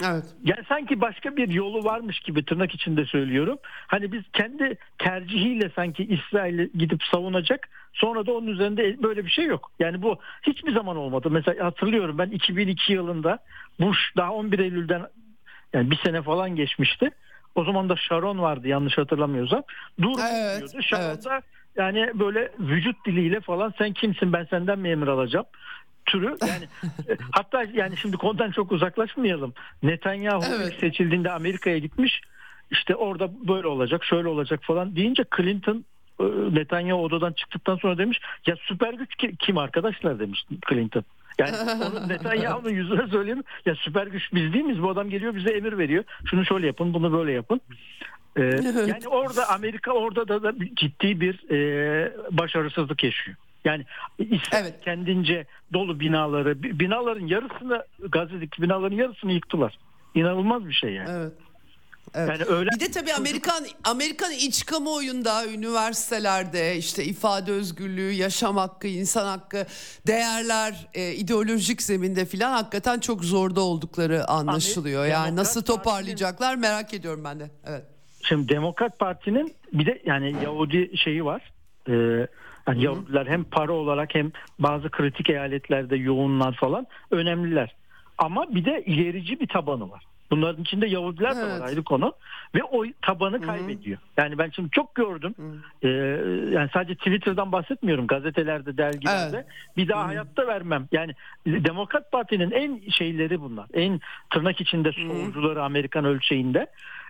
Evet. 0.02 0.24
Yani 0.44 0.60
sanki 0.68 1.00
başka 1.00 1.36
bir 1.36 1.48
yolu 1.48 1.84
varmış 1.84 2.20
gibi 2.20 2.44
tırnak 2.44 2.74
içinde 2.74 3.04
söylüyorum. 3.04 3.58
Hani 3.86 4.12
biz 4.12 4.22
kendi 4.32 4.78
tercihiyle 4.98 5.70
sanki 5.76 6.04
İsrail'i 6.04 6.70
gidip 6.78 7.02
savunacak. 7.04 7.68
Sonra 7.92 8.26
da 8.26 8.32
onun 8.32 8.46
üzerinde 8.46 9.02
böyle 9.02 9.24
bir 9.24 9.30
şey 9.30 9.44
yok. 9.44 9.70
Yani 9.78 10.02
bu 10.02 10.18
hiçbir 10.42 10.72
zaman 10.72 10.96
olmadı. 10.96 11.30
Mesela 11.30 11.64
hatırlıyorum 11.64 12.18
ben 12.18 12.30
2002 12.30 12.92
yılında 12.92 13.38
Bush 13.80 14.16
daha 14.16 14.32
11 14.32 14.58
Eylül'den 14.58 15.02
yani 15.72 15.90
bir 15.90 15.96
sene 15.96 16.22
falan 16.22 16.56
geçmişti. 16.56 17.10
O 17.54 17.64
zaman 17.64 17.88
da 17.88 17.96
Sharon 17.96 18.38
vardı 18.38 18.68
yanlış 18.68 18.98
hatırlamıyorsam. 18.98 19.62
Dur 20.02 20.18
Evet, 20.32 20.58
diyordu. 20.58 20.82
Sharon 20.82 21.04
evet. 21.04 21.24
da 21.24 21.42
yani 21.76 22.10
böyle 22.14 22.52
vücut 22.58 23.06
diliyle 23.06 23.40
falan 23.40 23.74
sen 23.78 23.92
kimsin 23.92 24.32
ben 24.32 24.44
senden 24.44 24.78
mi 24.78 24.88
emir 24.88 25.06
alacağım 25.06 25.46
türü 26.06 26.36
yani 26.46 26.64
e, 27.08 27.16
hatta 27.32 27.64
yani 27.72 27.96
şimdi 27.96 28.16
konudan 28.16 28.50
çok 28.50 28.72
uzaklaşmayalım. 28.72 29.54
Netanyahu 29.82 30.44
Evet. 30.56 30.74
seçildiğinde 30.80 31.30
Amerika'ya 31.30 31.78
gitmiş. 31.78 32.20
İşte 32.70 32.96
orada 32.96 33.48
böyle 33.48 33.66
olacak, 33.66 34.04
şöyle 34.04 34.28
olacak 34.28 34.60
falan 34.62 34.96
deyince 34.96 35.24
Clinton 35.36 35.84
e, 36.20 36.24
Netanyahu 36.54 37.02
odadan 37.02 37.32
çıktıktan 37.32 37.76
sonra 37.76 37.98
demiş 37.98 38.20
ya 38.46 38.56
süper 38.68 38.94
güç 38.94 39.10
kim 39.38 39.58
arkadaşlar 39.58 40.18
demiş 40.18 40.44
Clinton. 40.68 41.04
Yani 41.38 41.56
onu 41.90 42.08
Netanyahu'nun 42.08 42.70
yüzüne 42.70 43.06
söyleyeyim. 43.06 43.44
Ya 43.66 43.74
süper 43.74 44.06
güç 44.06 44.22
biz 44.32 44.52
değil 44.52 44.64
miyiz? 44.64 44.82
Bu 44.82 44.90
adam 44.90 45.10
geliyor 45.10 45.34
bize 45.34 45.50
emir 45.50 45.78
veriyor. 45.78 46.04
Şunu 46.24 46.44
şöyle 46.44 46.66
yapın, 46.66 46.94
bunu 46.94 47.12
böyle 47.12 47.32
yapın. 47.32 47.60
Ee, 48.36 48.42
yani 48.86 49.08
orada 49.08 49.48
Amerika 49.48 49.92
orada 49.92 50.28
da, 50.28 50.42
da 50.42 50.52
ciddi 50.76 51.20
bir 51.20 51.50
e, 51.50 52.12
başarısızlık 52.30 53.04
yaşıyor. 53.04 53.36
Yani 53.64 53.84
İsrail 54.18 54.64
evet. 54.64 54.74
kendince 54.84 55.46
dolu 55.72 56.00
binaları, 56.00 56.62
binaların 56.62 57.26
yarısını 57.26 57.84
Gazze'deki 58.08 58.62
binaların 58.62 58.96
yarısını 58.96 59.32
yıktılar. 59.32 59.78
İnanılmaz 60.14 60.68
bir 60.68 60.72
şey 60.72 60.92
yani. 60.92 61.10
Evet. 61.10 61.32
Evet. 62.14 62.28
Yani 62.28 62.44
öyle 62.44 62.70
bir 62.70 62.80
de 62.80 62.90
tabii 62.90 63.14
Amerikan 63.14 63.66
Amerikan 63.84 64.32
iç 64.32 64.66
kamuoyunda, 64.66 65.46
üniversitelerde 65.46 66.76
işte 66.76 67.04
ifade 67.04 67.52
özgürlüğü, 67.52 68.12
yaşam 68.12 68.56
hakkı, 68.56 68.86
insan 68.86 69.26
hakkı, 69.26 69.66
değerler 70.06 70.88
e, 70.94 71.12
ideolojik 71.12 71.82
zeminde 71.82 72.26
filan 72.26 72.52
hakikaten 72.52 73.00
çok 73.00 73.24
zorda 73.24 73.60
oldukları 73.60 74.28
anlaşılıyor. 74.28 75.00
Amerika, 75.00 75.18
yani 75.18 75.36
nasıl 75.36 75.62
toparlayacaklar 75.62 76.54
merak 76.54 76.94
ediyorum 76.94 77.24
ben 77.24 77.40
de. 77.40 77.50
Evet. 77.66 77.84
Şimdi 78.22 78.48
Demokrat 78.48 78.98
Parti'nin 78.98 79.52
bir 79.72 79.86
de 79.86 80.02
yani 80.06 80.34
Yahudi 80.44 80.96
şeyi 80.96 81.24
var. 81.24 81.42
Ee, 81.88 82.26
yani 82.68 82.84
Yahudiler 82.84 83.26
hem 83.26 83.44
para 83.44 83.72
olarak 83.72 84.14
hem 84.14 84.32
bazı 84.58 84.90
kritik 84.90 85.30
eyaletlerde 85.30 85.96
yoğunlar 85.96 86.52
falan 86.52 86.86
önemliler. 87.10 87.74
Ama 88.18 88.54
bir 88.54 88.64
de 88.64 88.82
ilerici 88.86 89.40
bir 89.40 89.46
tabanı 89.48 89.90
var. 89.90 90.04
Bunların 90.30 90.62
içinde 90.62 90.86
Yahudiler 90.86 91.32
evet. 91.34 91.44
de 91.44 91.60
var 91.60 91.68
ayrı 91.68 91.84
konu. 91.84 92.12
Ve 92.54 92.64
o 92.64 92.84
tabanı 93.02 93.40
kaybediyor. 93.40 93.98
Hı-hı. 93.98 94.24
Yani 94.24 94.38
ben 94.38 94.50
şimdi 94.50 94.70
çok 94.70 94.94
gördüm. 94.94 95.34
Ee, 95.82 95.88
yani 96.54 96.68
sadece 96.72 96.94
Twitter'dan 96.94 97.52
bahsetmiyorum. 97.52 98.06
Gazetelerde, 98.06 98.76
dergilerde. 98.76 99.36
Evet. 99.36 99.46
Bir 99.76 99.88
daha 99.88 100.00
Hı-hı. 100.00 100.06
hayatta 100.06 100.46
vermem. 100.46 100.88
Yani 100.92 101.14
Demokrat 101.46 102.12
Parti'nin 102.12 102.50
en 102.50 102.90
şeyleri 102.90 103.40
bunlar. 103.40 103.66
En 103.74 104.00
tırnak 104.30 104.60
içinde 104.60 104.92
solcuları 104.92 105.62
Amerikan 105.62 106.04
ölçeğinde. 106.04 106.66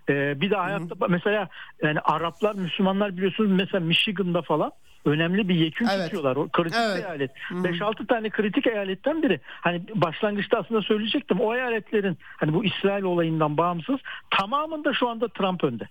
Ee, 0.09 0.40
bir 0.40 0.51
daha 0.51 0.64
hayatta 0.64 0.94
Hı-hı. 1.01 1.09
mesela 1.09 1.48
yani 1.82 2.01
Araplar, 2.01 2.55
Müslümanlar 2.55 3.16
biliyorsunuz 3.16 3.51
mesela 3.51 3.85
Michigan'da 3.85 4.43
falan 4.43 4.72
önemli 5.05 5.48
bir 5.48 5.55
yekün 5.55 5.86
evet. 5.86 6.05
tutuyorlar. 6.05 6.36
O 6.36 6.48
kritik 6.48 6.81
evet. 6.81 7.05
eyalet. 7.05 7.31
5-6 7.51 8.06
tane 8.06 8.31
kritik 8.31 8.66
eyaletten 8.66 9.22
biri. 9.22 9.40
Hani 9.44 9.82
başlangıçta 9.94 10.59
aslında 10.59 10.82
söyleyecektim. 10.82 11.40
O 11.40 11.55
eyaletlerin 11.55 12.18
hani 12.36 12.55
bu 12.55 12.64
İsrail 12.64 13.02
olayından 13.02 13.56
bağımsız 13.56 13.97
tamamında 14.31 14.93
şu 14.93 15.09
anda 15.09 15.28
Trump 15.28 15.64
önde. 15.64 15.89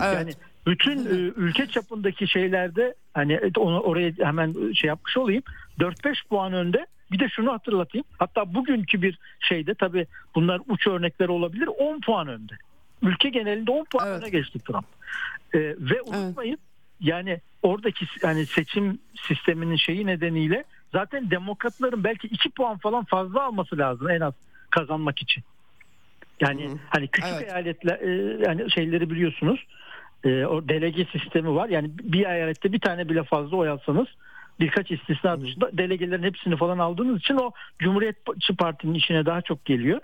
Evet. 0.00 0.14
Yani 0.14 0.32
bütün 0.66 1.06
ülke 1.36 1.66
çapındaki 1.66 2.28
şeylerde 2.28 2.94
hani 3.14 3.40
onu 3.56 3.80
oraya 3.80 4.12
hemen 4.18 4.72
şey 4.72 4.88
yapmış 4.88 5.16
olayım. 5.16 5.42
4-5 5.78 6.28
puan 6.28 6.52
önde. 6.52 6.86
Bir 7.12 7.18
de 7.18 7.28
şunu 7.28 7.52
hatırlatayım. 7.52 8.04
Hatta 8.18 8.54
bugünkü 8.54 9.02
bir 9.02 9.18
şeyde 9.40 9.74
tabii 9.74 10.06
bunlar 10.34 10.60
uç 10.68 10.86
örnekler 10.86 11.28
olabilir. 11.28 11.68
10 11.78 12.00
puan 12.00 12.28
önde. 12.28 12.54
Ülke 13.02 13.28
genelinde 13.28 13.70
10 13.70 13.84
puan 13.84 14.08
evet. 14.08 14.22
öne 14.22 14.30
geçti 14.30 14.58
Trump. 14.58 14.86
Ee, 15.54 15.58
ve 15.78 16.02
unutmayın 16.02 16.50
evet 16.50 16.72
yani 17.02 17.40
oradaki 17.62 18.06
yani 18.22 18.46
seçim 18.46 18.98
sisteminin 19.28 19.76
şeyi 19.76 20.06
nedeniyle 20.06 20.64
zaten 20.92 21.30
demokratların 21.30 22.04
belki 22.04 22.26
iki 22.26 22.50
puan 22.50 22.78
falan 22.78 23.04
fazla 23.04 23.42
alması 23.42 23.78
lazım 23.78 24.10
en 24.10 24.20
az 24.20 24.34
kazanmak 24.70 25.22
için. 25.22 25.44
Yani 26.40 26.68
hmm. 26.68 26.78
hani 26.90 27.08
küçük 27.08 27.32
evet. 27.34 27.52
eyaletler 27.52 28.00
e, 28.00 28.42
yani 28.46 28.70
şeyleri 28.70 29.10
biliyorsunuz. 29.10 29.66
E, 30.24 30.44
o 30.46 30.68
delege 30.68 31.04
sistemi 31.04 31.54
var. 31.54 31.68
Yani 31.68 31.90
bir 32.02 32.26
eyalette 32.26 32.72
bir 32.72 32.80
tane 32.80 33.08
bile 33.08 33.22
fazla 33.22 33.56
oy 33.56 33.68
alsanız 33.68 34.06
birkaç 34.60 34.90
istisna 34.90 35.40
dışında 35.40 35.78
delegelerin 35.78 36.22
hepsini 36.22 36.56
falan 36.56 36.78
aldığınız 36.78 37.18
için 37.18 37.36
o 37.36 37.50
Cumhuriyetçi 37.78 38.56
Parti'nin 38.56 38.94
işine 38.94 39.26
daha 39.26 39.42
çok 39.42 39.64
geliyor. 39.64 40.00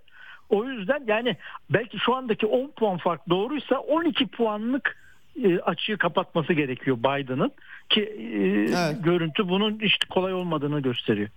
O 0.49 0.65
yüzden 0.65 1.05
yani 1.07 1.37
belki 1.71 1.99
şu 1.99 2.15
andaki 2.15 2.47
10 2.47 2.71
puan 2.71 2.99
fark 2.99 3.29
doğruysa 3.29 3.79
12 3.79 4.27
puanlık 4.27 4.97
e, 5.45 5.59
açığı 5.59 5.99
kapatması 5.99 6.53
gerekiyor 6.53 6.99
Biden'ın 6.99 7.53
ki 7.89 8.03
e, 8.03 8.39
evet. 8.79 9.05
görüntü 9.05 9.49
bunun 9.49 9.79
işte 9.79 10.07
kolay 10.11 10.35
olmadığını 10.35 10.81
gösteriyor. 10.81 11.29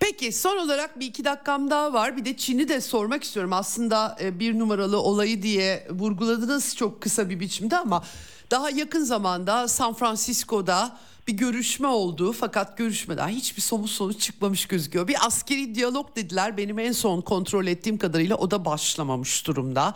Peki 0.00 0.32
son 0.32 0.56
olarak 0.56 1.00
bir 1.00 1.06
iki 1.06 1.24
dakikam 1.24 1.70
daha 1.70 1.92
var. 1.92 2.16
Bir 2.16 2.24
de 2.24 2.36
Çin'i 2.36 2.68
de 2.68 2.80
sormak 2.80 3.24
istiyorum. 3.24 3.52
Aslında 3.52 4.16
e, 4.22 4.40
bir 4.40 4.58
numaralı 4.58 5.00
olayı 5.00 5.42
diye 5.42 5.86
vurguladınız 5.90 6.76
çok 6.76 7.00
kısa 7.00 7.30
bir 7.30 7.40
biçimde 7.40 7.76
ama 7.76 8.02
daha 8.50 8.70
yakın 8.70 9.04
zamanda 9.04 9.68
San 9.68 9.94
Francisco'da 9.94 10.96
bir 11.28 11.32
görüşme 11.32 11.88
oldu 11.88 12.32
fakat 12.32 12.78
görüşmeden 12.78 13.28
hiçbir 13.28 13.62
somut 13.62 13.90
sonuç 13.90 14.20
çıkmamış 14.20 14.66
gözüküyor. 14.66 15.08
Bir 15.08 15.26
askeri 15.26 15.74
diyalog 15.74 16.16
dediler 16.16 16.56
benim 16.56 16.78
en 16.78 16.92
son 16.92 17.20
kontrol 17.20 17.66
ettiğim 17.66 17.98
kadarıyla 17.98 18.36
o 18.36 18.50
da 18.50 18.64
başlamamış 18.64 19.46
durumda. 19.46 19.94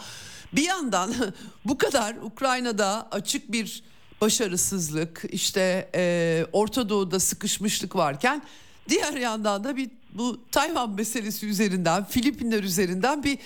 Bir 0.52 0.62
yandan 0.62 1.14
bu 1.64 1.78
kadar 1.78 2.16
Ukrayna'da 2.22 3.08
açık 3.10 3.52
bir 3.52 3.82
başarısızlık 4.20 5.24
işte 5.30 5.90
e, 5.94 6.46
Orta 6.52 6.88
Doğu'da 6.88 7.20
sıkışmışlık 7.20 7.96
varken 7.96 8.42
diğer 8.88 9.12
yandan 9.12 9.64
da 9.64 9.76
bir 9.76 9.90
bu 10.14 10.40
Tayvan 10.52 10.90
meselesi 10.90 11.46
üzerinden 11.46 12.04
Filipinler 12.04 12.62
üzerinden 12.62 13.24
bir 13.24 13.38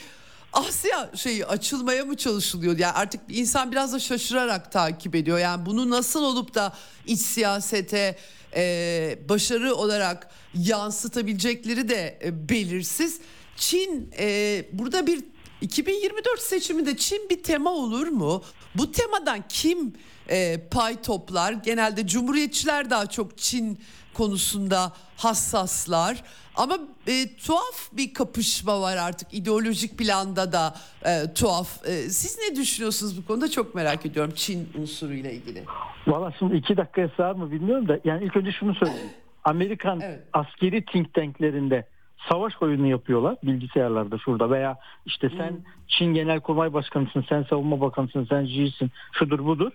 Asya 0.53 1.11
şeyi 1.16 1.47
açılmaya 1.47 2.05
mı 2.05 2.16
çalışılıyor? 2.16 2.79
Yani 2.79 2.93
artık 2.93 3.20
insan 3.29 3.73
biraz 3.73 3.93
da 3.93 3.99
şaşırarak 3.99 4.73
takip 4.73 5.15
ediyor. 5.15 5.39
Yani 5.39 5.66
bunu 5.66 5.91
nasıl 5.91 6.23
olup 6.23 6.55
da 6.55 6.73
iç 7.07 7.20
siyasete 7.20 8.16
e, 8.57 9.19
başarı 9.29 9.74
olarak 9.74 10.31
yansıtabilecekleri 10.55 11.89
de 11.89 12.19
e, 12.24 12.49
belirsiz. 12.49 13.20
Çin 13.57 14.11
e, 14.19 14.65
burada 14.73 15.07
bir 15.07 15.24
2024 15.61 16.41
seçiminde 16.41 16.97
Çin 16.97 17.31
bir 17.31 17.43
tema 17.43 17.70
olur 17.70 18.07
mu? 18.07 18.43
Bu 18.74 18.93
temadan 18.93 19.45
kim 19.49 19.93
e, 20.31 20.69
pay 20.70 21.03
toplar? 21.03 21.53
Genelde 21.53 22.07
cumhuriyetçiler 22.07 22.90
daha 22.90 23.07
çok 23.07 23.39
Çin 23.39 23.78
konusunda 24.15 24.93
hassaslar. 25.16 26.23
Ama 26.57 26.78
e, 27.07 27.36
tuhaf 27.47 27.93
bir 27.93 28.15
kapışma 28.15 28.81
var 28.81 28.97
artık 28.97 29.35
ideolojik 29.35 29.99
planda 29.99 30.53
da 30.53 30.74
e, 31.07 31.35
tuhaf. 31.35 31.86
E, 31.86 31.93
siz 31.93 32.39
ne 32.39 32.57
düşünüyorsunuz 32.57 33.23
bu 33.23 33.27
konuda 33.27 33.51
çok 33.51 33.74
merak 33.74 34.07
ediyorum 34.07 34.32
Çin 34.36 34.69
unsuruyla 34.78 35.31
ilgili. 35.31 35.65
Valla 36.07 36.32
şimdi 36.39 36.57
iki 36.57 36.77
dakikaya 36.77 37.09
sığar 37.16 37.32
mı 37.32 37.51
bilmiyorum 37.51 37.89
da 37.89 37.99
yani 38.05 38.24
ilk 38.24 38.36
önce 38.36 38.53
şunu 38.53 38.74
söyleyeyim. 38.74 39.11
Amerikan 39.44 40.01
evet. 40.01 40.20
askeri 40.32 40.85
think 40.85 41.15
tanklerinde 41.15 41.86
savaş 42.28 42.53
oyunu 42.61 42.86
yapıyorlar 42.86 43.36
bilgisayarlarda 43.43 44.19
şurada 44.19 44.51
veya 44.51 44.78
işte 45.07 45.28
sen 45.28 45.51
hmm. 45.51 45.65
Çin 45.89 46.15
Genelkurmay 46.15 46.73
Başkanısın, 46.73 47.24
sen 47.28 47.43
Savunma 47.43 47.81
Bakanısın, 47.81 48.27
sen 48.31 48.44
Ji'sin, 48.44 48.90
şudur 49.12 49.44
budur. 49.44 49.73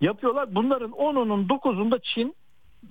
Yapıyorlar. 0.00 0.54
Bunların 0.54 0.90
10'unun 0.90 1.48
9'unda 1.48 2.00
Çin 2.02 2.34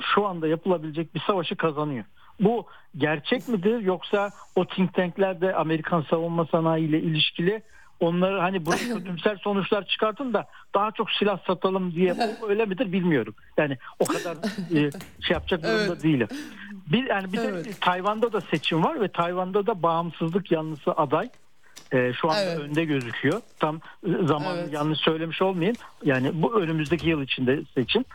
şu 0.01 0.25
anda 0.25 0.47
yapılabilecek 0.47 1.15
bir 1.15 1.19
savaşı 1.19 1.55
kazanıyor. 1.55 2.05
Bu 2.39 2.65
gerçek 2.97 3.47
midir 3.47 3.79
yoksa 3.79 4.29
o 4.55 4.65
think 4.65 4.93
tanklerde 4.93 5.55
Amerikan 5.55 6.01
savunma 6.01 6.45
sanayi 6.45 6.87
ile 6.87 7.01
ilişkili 7.01 7.63
onları 7.99 8.39
hani 8.39 8.65
bu 8.65 8.71
kötümser 8.93 9.37
sonuçlar 9.43 9.87
çıkartın 9.87 10.33
da 10.33 10.45
daha 10.75 10.91
çok 10.91 11.11
silah 11.11 11.39
satalım 11.47 11.95
diye 11.95 12.15
öyle 12.47 12.65
midir 12.65 12.91
bilmiyorum. 12.91 13.35
Yani 13.57 13.77
o 13.99 14.05
kadar 14.05 14.35
e, 14.75 14.91
şey 15.21 15.33
yapacak 15.33 15.63
durumda 15.63 15.83
evet. 15.83 16.03
değilim. 16.03 16.27
Bir 16.91 17.09
yani 17.09 17.33
bir 17.33 17.39
evet. 17.39 17.65
de 17.65 17.69
Tayvan'da 17.81 18.33
da 18.33 18.41
seçim 18.41 18.83
var 18.83 19.01
ve 19.01 19.07
Tayvan'da 19.07 19.65
da 19.65 19.83
bağımsızlık 19.83 20.51
yanlısı 20.51 20.91
aday 20.91 21.29
e, 21.91 22.13
şu 22.13 22.29
anda 22.29 22.43
evet. 22.43 22.59
önde 22.59 22.85
gözüküyor. 22.85 23.41
Tam 23.59 23.81
zaman 24.23 24.57
evet. 24.57 24.73
yanlış 24.73 24.99
söylemiş 24.99 25.41
olmayayım. 25.41 25.75
Yani 26.03 26.31
bu 26.33 26.61
önümüzdeki 26.61 27.09
yıl 27.09 27.21
içinde 27.21 27.61
seçim. 27.75 28.05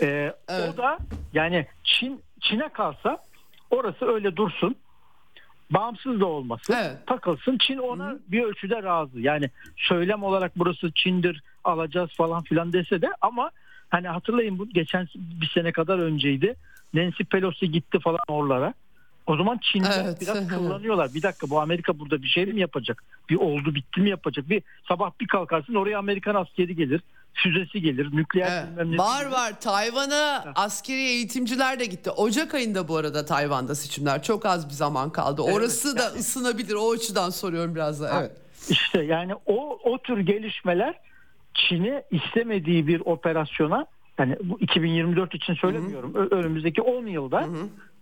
E, 0.00 0.06
evet. 0.48 0.74
O 0.74 0.76
da 0.76 0.98
yani 1.32 1.66
Çin 1.84 2.22
Çin'e 2.40 2.68
kalsa 2.68 3.18
orası 3.70 4.06
öyle 4.06 4.36
dursun. 4.36 4.76
Bağımsız 5.70 6.20
da 6.20 6.26
olması 6.26 6.72
evet. 6.72 7.06
takılsın. 7.06 7.58
Çin 7.58 7.78
ona 7.78 8.10
Hı. 8.10 8.20
bir 8.28 8.42
ölçüde 8.42 8.82
razı. 8.82 9.20
Yani 9.20 9.50
söylem 9.76 10.22
olarak 10.22 10.52
burası 10.56 10.92
Çin'dir 10.94 11.42
alacağız 11.64 12.10
falan 12.16 12.42
filan 12.42 12.72
dese 12.72 13.02
de 13.02 13.08
ama 13.20 13.50
hani 13.88 14.08
hatırlayın 14.08 14.58
bu 14.58 14.68
geçen 14.68 15.08
bir 15.14 15.50
sene 15.54 15.72
kadar 15.72 15.98
önceydi. 15.98 16.54
Nancy 16.94 17.22
Pelosi 17.22 17.70
gitti 17.70 17.98
falan 17.98 18.20
oralara. 18.28 18.74
O 19.26 19.36
zaman 19.36 19.58
Çin'de 19.62 20.02
evet. 20.04 20.20
biraz 20.20 20.48
kullanıyorlar. 20.48 21.14
Bir 21.14 21.22
dakika 21.22 21.50
bu 21.50 21.60
Amerika 21.60 21.98
burada 21.98 22.22
bir 22.22 22.28
şey 22.28 22.46
mi 22.46 22.60
yapacak? 22.60 23.04
Bir 23.30 23.36
oldu 23.36 23.74
bitti 23.74 24.00
mi 24.00 24.10
yapacak? 24.10 24.48
Bir 24.48 24.62
sabah 24.88 25.10
bir 25.20 25.26
kalkarsın 25.26 25.74
oraya 25.74 25.98
Amerikan 25.98 26.34
askeri 26.34 26.76
gelir. 26.76 27.00
Füzesi 27.34 27.80
gelir. 27.80 28.08
Nükleer 28.12 28.64
evet. 28.76 28.98
Var 28.98 29.26
var. 29.26 29.60
Tayvan'a 29.60 30.44
askeri 30.54 31.00
eğitimciler 31.00 31.80
de 31.80 31.84
gitti. 31.84 32.10
Ocak 32.10 32.54
ayında 32.54 32.88
bu 32.88 32.96
arada 32.96 33.24
Tayvan'da 33.24 33.74
seçimler. 33.74 34.22
Çok 34.22 34.46
az 34.46 34.68
bir 34.68 34.74
zaman 34.74 35.10
kaldı. 35.10 35.42
Evet. 35.44 35.56
Orası 35.56 35.98
da 35.98 36.06
ısınabilir. 36.06 36.74
O 36.74 36.90
açıdan 36.90 37.30
soruyorum 37.30 37.74
biraz 37.74 38.00
da. 38.00 38.20
Evet. 38.20 38.32
İşte 38.68 39.02
yani 39.02 39.34
o 39.46 39.78
o 39.84 39.98
tür 39.98 40.18
gelişmeler 40.18 40.94
Çin'e 41.54 42.04
istemediği 42.10 42.86
bir 42.86 43.00
operasyona 43.00 43.86
Yani 44.18 44.36
bu 44.42 44.60
2024 44.60 45.34
için 45.34 45.54
söylemiyorum. 45.54 46.14
Ö- 46.14 46.28
Önümüzdeki 46.28 46.82
10 46.82 47.06
yılda 47.06 47.46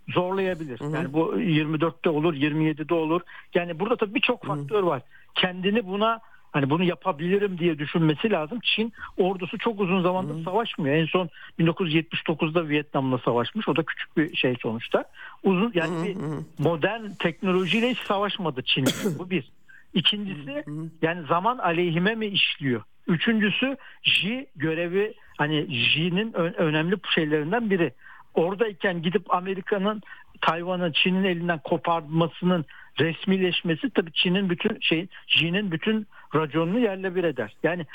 zorlayabilir. 0.09 0.79
Yani 0.93 1.13
bu 1.13 1.35
24'te 1.35 2.09
olur, 2.09 2.33
27'de 2.33 2.93
olur. 2.93 3.21
Yani 3.53 3.79
burada 3.79 3.95
tabii 3.95 4.15
birçok 4.15 4.45
faktör 4.45 4.83
var. 4.83 5.01
Kendini 5.35 5.87
buna 5.87 6.19
hani 6.51 6.69
bunu 6.69 6.83
yapabilirim 6.83 7.57
diye 7.57 7.79
düşünmesi 7.79 8.31
lazım. 8.31 8.59
Çin 8.63 8.93
ordusu 9.17 9.57
çok 9.57 9.79
uzun 9.79 10.01
zamandır 10.01 10.43
savaşmıyor. 10.43 10.95
En 10.95 11.05
son 11.05 11.29
1979'da 11.59 12.69
Vietnam'la 12.69 13.17
savaşmış. 13.17 13.69
O 13.69 13.75
da 13.75 13.83
küçük 13.83 14.17
bir 14.17 14.35
şey 14.35 14.55
sonuçta. 14.61 15.03
Uzun 15.43 15.71
yani 15.75 16.07
bir 16.07 16.17
modern 16.63 17.11
teknolojiyle 17.19 17.89
hiç 17.89 17.99
savaşmadı 17.99 18.61
Çin. 18.61 18.85
bu 19.19 19.29
bir. 19.29 19.51
İkincisi 19.93 20.63
yani 21.01 21.27
zaman 21.27 21.57
aleyhime 21.57 22.15
mi 22.15 22.25
işliyor? 22.25 22.81
Üçüncüsü 23.07 23.77
Xi 24.03 24.47
görevi 24.55 25.13
hani 25.37 25.59
Xi'nin 25.59 26.33
önemli 26.33 26.95
şeylerinden 27.15 27.69
biri. 27.69 27.93
Oradayken 28.33 29.01
gidip 29.01 29.33
Amerika'nın 29.33 30.01
Tayvan'ı 30.41 30.93
Çin'in 30.93 31.23
elinden 31.23 31.59
koparmasının 31.59 32.65
resmileşmesi 32.99 33.89
tabii 33.89 34.11
Çin'in 34.13 34.49
bütün 34.49 34.79
şey 34.81 35.07
Xi'nin 35.27 35.71
bütün 35.71 36.07
raconunu 36.35 36.79
yerle 36.79 37.15
bir 37.15 37.23
eder. 37.23 37.55
Yani 37.63 37.85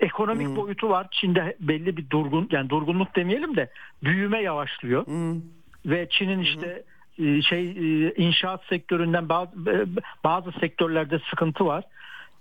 ekonomik 0.00 0.56
boyutu 0.56 0.88
var. 0.88 1.06
Çin'de 1.10 1.56
belli 1.60 1.96
bir 1.96 2.10
durgun 2.10 2.48
yani 2.50 2.70
durgunluk 2.70 3.16
demeyelim 3.16 3.56
de 3.56 3.70
büyüme 4.04 4.42
yavaşlıyor. 4.42 5.06
Ve 5.86 6.08
Çin'in 6.10 6.40
işte 6.40 6.82
e, 7.18 7.42
şey 7.42 7.70
e, 7.70 8.14
inşaat 8.14 8.64
sektöründen 8.64 9.28
bazı 9.28 9.70
e, 9.70 9.86
bazı 10.24 10.52
sektörlerde 10.52 11.20
sıkıntı 11.30 11.66
var. 11.66 11.84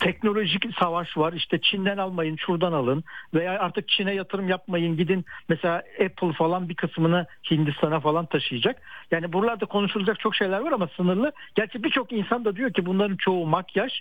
Teknolojik 0.04 0.66
savaş 0.80 1.18
var. 1.18 1.34
İşte 1.34 1.62
Çin'den 1.62 1.98
almayın, 1.98 2.36
şuradan 2.36 2.74
alın 2.74 3.04
veya 3.34 3.60
artık 3.60 3.90
Çin'e 3.90 4.14
yatırım 4.14 4.50
yapmayın. 4.50 4.98
Gidin 4.98 5.26
mesela 5.50 5.84
Apple 6.06 6.34
falan 6.34 6.70
bir 6.70 6.76
kısmını 6.76 7.26
Hindistan'a 7.52 8.00
falan 8.00 8.26
taşıyacak. 8.26 8.82
Yani 9.12 9.34
buralarda 9.34 9.66
konuşulacak 9.66 10.20
çok 10.20 10.36
şeyler 10.36 10.60
var 10.60 10.72
ama 10.72 10.88
sınırlı. 10.98 11.32
Gerçi 11.56 11.84
birçok 11.84 12.12
insan 12.12 12.46
da 12.46 12.56
diyor 12.56 12.74
ki 12.74 12.86
bunların 12.86 13.16
çoğu 13.16 13.48
makyaj. 13.48 13.94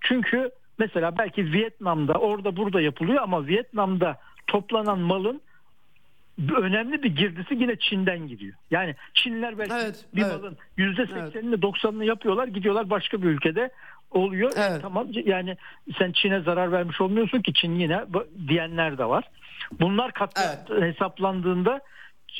Çünkü 0.00 0.50
mesela 0.78 1.18
belki 1.18 1.52
Vietnam'da 1.52 2.12
orada 2.12 2.56
burada 2.56 2.80
yapılıyor 2.80 3.22
ama 3.22 3.46
Vietnam'da 3.46 4.18
toplanan 4.46 4.98
malın 4.98 5.40
önemli 6.38 7.02
bir 7.02 7.16
girdisi 7.16 7.54
yine 7.54 7.76
Çin'den 7.76 8.28
gidiyor. 8.28 8.54
Yani 8.70 8.94
Çinliler 9.14 9.58
belki 9.58 9.74
Evet, 9.74 10.04
bir 10.14 10.22
evet. 10.22 10.32
malın 10.32 10.56
%80'ini 10.78 11.54
90'ını 11.60 12.04
yapıyorlar 12.04 12.48
gidiyorlar 12.48 12.90
başka 12.90 13.22
bir 13.22 13.28
ülkede 13.28 13.70
oluyor. 14.14 14.52
Evet. 14.56 14.82
Tamam 14.82 15.06
yani 15.24 15.56
sen 15.98 16.12
Çin'e 16.12 16.40
zarar 16.40 16.72
vermiş 16.72 17.00
olmuyorsun 17.00 17.42
ki 17.42 17.52
Çin 17.54 17.74
yine 17.74 18.04
diyenler 18.48 18.98
de 18.98 19.04
var. 19.04 19.24
Bunlar 19.80 20.12
kat 20.12 20.40
hesaplandığında 20.80 21.80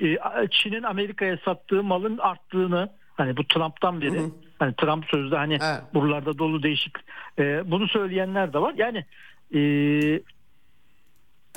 e, 0.01 0.19
Çin'in 0.51 0.83
Amerika'ya 0.83 1.39
sattığı 1.45 1.83
malın 1.83 2.19
arttığını 2.19 2.89
hani 3.15 3.37
bu 3.37 3.45
Trump'tan 3.45 4.01
beri 4.01 4.23
hani 4.59 4.75
Trump 4.75 5.05
sözde 5.11 5.37
hani 5.37 5.59
Evet. 5.63 5.83
buralarda 5.95 6.39
dolu 6.39 6.63
değişik 6.63 6.97
e, 7.39 7.71
bunu 7.71 7.89
söyleyenler 7.89 8.53
de 8.53 8.59
var. 8.59 8.75
Yani 8.77 9.05
e, 9.55 9.61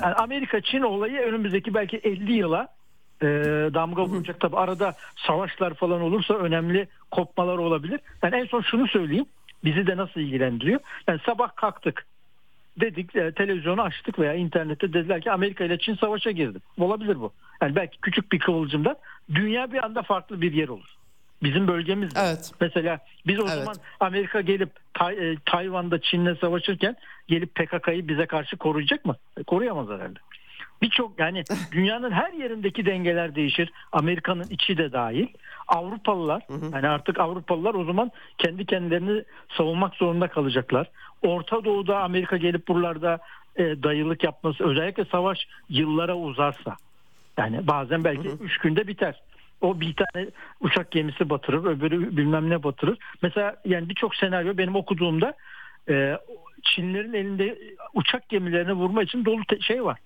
yani 0.02 0.14
Amerika 0.14 0.60
Çin 0.60 0.82
olayı 0.82 1.20
önümüzdeki 1.20 1.74
belki 1.74 1.96
50 1.96 2.32
yıla 2.32 2.68
e, 3.22 3.26
damga 3.74 4.04
vuracak 4.04 4.40
tabi 4.40 4.56
arada 4.56 4.94
savaşlar 5.26 5.74
falan 5.74 6.00
olursa 6.00 6.34
önemli 6.34 6.88
kopmalar 7.10 7.58
olabilir. 7.58 8.00
Yani 8.22 8.36
en 8.36 8.44
son 8.44 8.60
şunu 8.60 8.88
söyleyeyim 8.88 9.26
bizi 9.64 9.86
de 9.86 9.96
nasıl 9.96 10.20
ilgilendiriyor? 10.20 10.80
Yani 11.08 11.20
sabah 11.26 11.56
kalktık 11.56 12.06
dedik 12.80 13.16
e, 13.16 13.32
televizyonu 13.32 13.82
açtık 13.82 14.18
veya 14.18 14.34
internette 14.34 14.92
dediler 14.92 15.20
ki 15.20 15.32
Amerika 15.32 15.64
ile 15.64 15.78
Çin 15.78 15.94
savaşa 15.94 16.30
girdi. 16.30 16.58
Olabilir 16.78 17.20
bu. 17.20 17.32
Yani 17.62 17.76
belki 17.76 17.98
küçük 18.00 18.32
bir 18.32 18.38
kıvılcımda 18.38 18.96
dünya 19.34 19.72
bir 19.72 19.84
anda 19.84 20.02
farklı 20.02 20.40
bir 20.40 20.52
yer 20.52 20.68
olur. 20.68 20.88
Bizim 21.42 21.68
bölgemizde. 21.68 22.20
Evet. 22.22 22.50
Mesela 22.60 22.98
biz 23.26 23.38
o 23.40 23.42
Evet. 23.42 23.52
zaman 23.58 23.76
Amerika 24.00 24.40
gelip 24.40 24.70
Tay- 24.94 25.32
e, 25.32 25.36
Tayvan'da 25.46 26.00
Çin'le 26.00 26.34
savaşırken 26.40 26.96
gelip 27.28 27.54
PKK'yı 27.54 28.08
bize 28.08 28.26
karşı 28.26 28.56
koruyacak 28.56 29.04
mı? 29.04 29.16
E, 29.40 29.42
Koruyamaz 29.42 29.88
herhalde. 29.88 30.18
Birçok 30.82 31.20
yani 31.20 31.44
dünyanın 31.72 32.10
her 32.10 32.32
yerindeki 32.32 32.86
dengeler 32.86 33.34
değişir. 33.34 33.72
Amerika'nın 33.92 34.46
içi 34.50 34.78
de 34.78 34.92
dahil. 34.92 35.26
Avrupalılar 35.68 36.42
yani 36.72 36.88
artık 36.88 37.20
Avrupalılar 37.20 37.74
o 37.74 37.84
zaman 37.84 38.10
kendi 38.38 38.66
kendilerini 38.66 39.24
savunmak 39.56 39.94
zorunda 39.94 40.28
kalacaklar. 40.28 40.90
Orta 41.22 41.64
Doğu'da 41.64 41.98
Amerika 42.02 42.36
gelip 42.36 42.68
buralarda 42.68 43.18
e, 43.56 43.62
dayılık 43.82 44.24
yapması 44.24 44.64
özellikle 44.64 45.04
savaş 45.04 45.46
yıllara 45.68 46.16
uzarsa 46.16 46.76
yani 47.38 47.66
bazen 47.66 48.04
belki 48.04 48.28
üç 48.28 48.58
günde 48.58 48.86
biter. 48.86 49.22
O 49.60 49.80
bir 49.80 49.94
tane 49.94 50.26
uçak 50.60 50.90
gemisi 50.90 51.30
batırır, 51.30 51.64
öbürü 51.64 52.16
bilmem 52.16 52.50
ne 52.50 52.62
batırır. 52.62 52.98
Mesela 53.22 53.56
yani 53.64 53.88
birçok 53.88 54.16
senaryo 54.16 54.58
benim 54.58 54.76
okuduğumda 54.76 55.34
e, 55.88 56.18
Çinlerin 56.62 57.12
elinde 57.12 57.58
uçak 57.94 58.28
gemilerini 58.28 58.72
vurma 58.72 59.02
için 59.02 59.24
dolu 59.24 59.42
şey 59.60 59.84
var. 59.84 59.98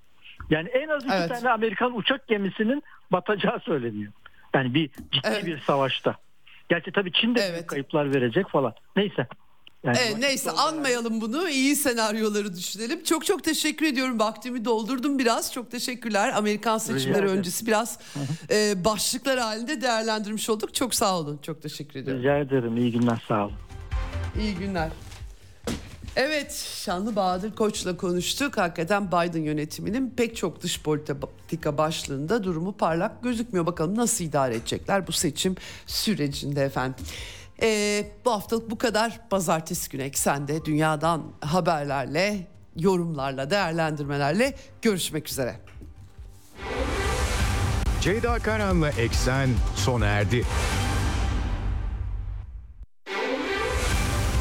Yani 0.51 0.69
en 0.69 0.89
az 0.89 1.05
iki 1.05 1.13
Evet. 1.15 1.29
tane 1.29 1.51
Amerikan 1.51 1.97
uçak 1.97 2.29
gemisinin 2.29 2.83
batacağı 3.13 3.61
söyleniyor. 3.61 4.13
Yani 4.55 4.75
bir 4.75 4.89
ciddi 4.89 5.21
Evet. 5.25 5.47
bir 5.47 5.61
savaşta. 5.61 6.15
Gerçi 6.69 6.93
tabii 6.93 7.13
Çin 7.13 7.35
de 7.35 7.41
Evet. 7.41 7.67
kayıplar 7.67 8.15
verecek 8.15 8.49
falan. 8.49 8.75
Neyse. 8.97 9.27
Yani 9.85 9.97
Evet, 10.01 10.19
neyse 10.19 10.51
anmayalım 10.51 11.21
bunu. 11.21 11.49
İyi 11.49 11.77
senaryoları 11.77 12.57
düşünelim. 12.57 13.05
Çok 13.05 13.25
çok 13.27 13.45
teşekkür 13.45 13.87
ediyorum. 13.87 14.19
Vaktimi 14.19 14.65
doldurdum 14.65 15.19
biraz. 15.19 15.53
Çok 15.53 15.71
teşekkürler. 15.71 16.33
Amerikan 16.37 16.79
seçimleri 16.79 17.27
öncesi 17.27 17.67
biraz 17.67 17.99
e, 18.51 18.85
başlıklar 18.85 19.39
halinde 19.39 19.81
değerlendirmiş 19.81 20.51
olduk. 20.51 20.75
Çok 20.75 20.95
sağ 20.95 21.19
olun. 21.19 21.39
Çok 21.43 21.63
teşekkür 21.63 21.99
ediyorum. 22.01 22.23
Rica 22.23 22.37
ederim. 22.39 22.77
İyi 22.77 22.93
günler. 22.93 23.23
Sağ 23.29 23.45
olun. 23.45 23.55
İyi 24.41 24.55
günler. 24.55 24.89
Evet, 26.17 26.53
Şanlı 26.85 27.17
Bahadır 27.17 27.55
Koç'la 27.55 27.97
konuştuk. 27.97 28.57
Hakikaten 28.57 29.09
Biden 29.09 29.43
yönetiminin 29.43 30.15
pek 30.17 30.37
çok 30.37 30.63
dış 30.63 30.83
politika 30.83 31.79
başlığında 31.79 32.45
durumu 32.45 32.73
parlak 32.73 33.23
gözükmüyor. 33.23 33.67
Bakalım 33.67 33.97
nasıl 33.97 34.25
idare 34.25 34.55
edecekler 34.55 35.07
bu 35.07 35.13
seçim 35.13 35.57
sürecinde 35.87 36.65
efendim. 36.65 37.07
Ee, 37.63 38.07
bu 38.25 38.31
haftalık 38.31 38.71
bu 38.71 38.79
kadar. 38.79 39.29
Pazartesi 39.31 39.91
günü 39.91 40.03
Eksen'de 40.03 40.65
dünyadan 40.65 41.23
haberlerle, 41.41 42.47
yorumlarla, 42.77 43.51
değerlendirmelerle 43.51 44.55
görüşmek 44.83 45.29
üzere. 45.29 45.57
Ceyda 48.01 48.39
Karan'la 48.39 48.91
Eksen 48.91 49.49
sona 49.77 50.07
erdi. 50.07 50.45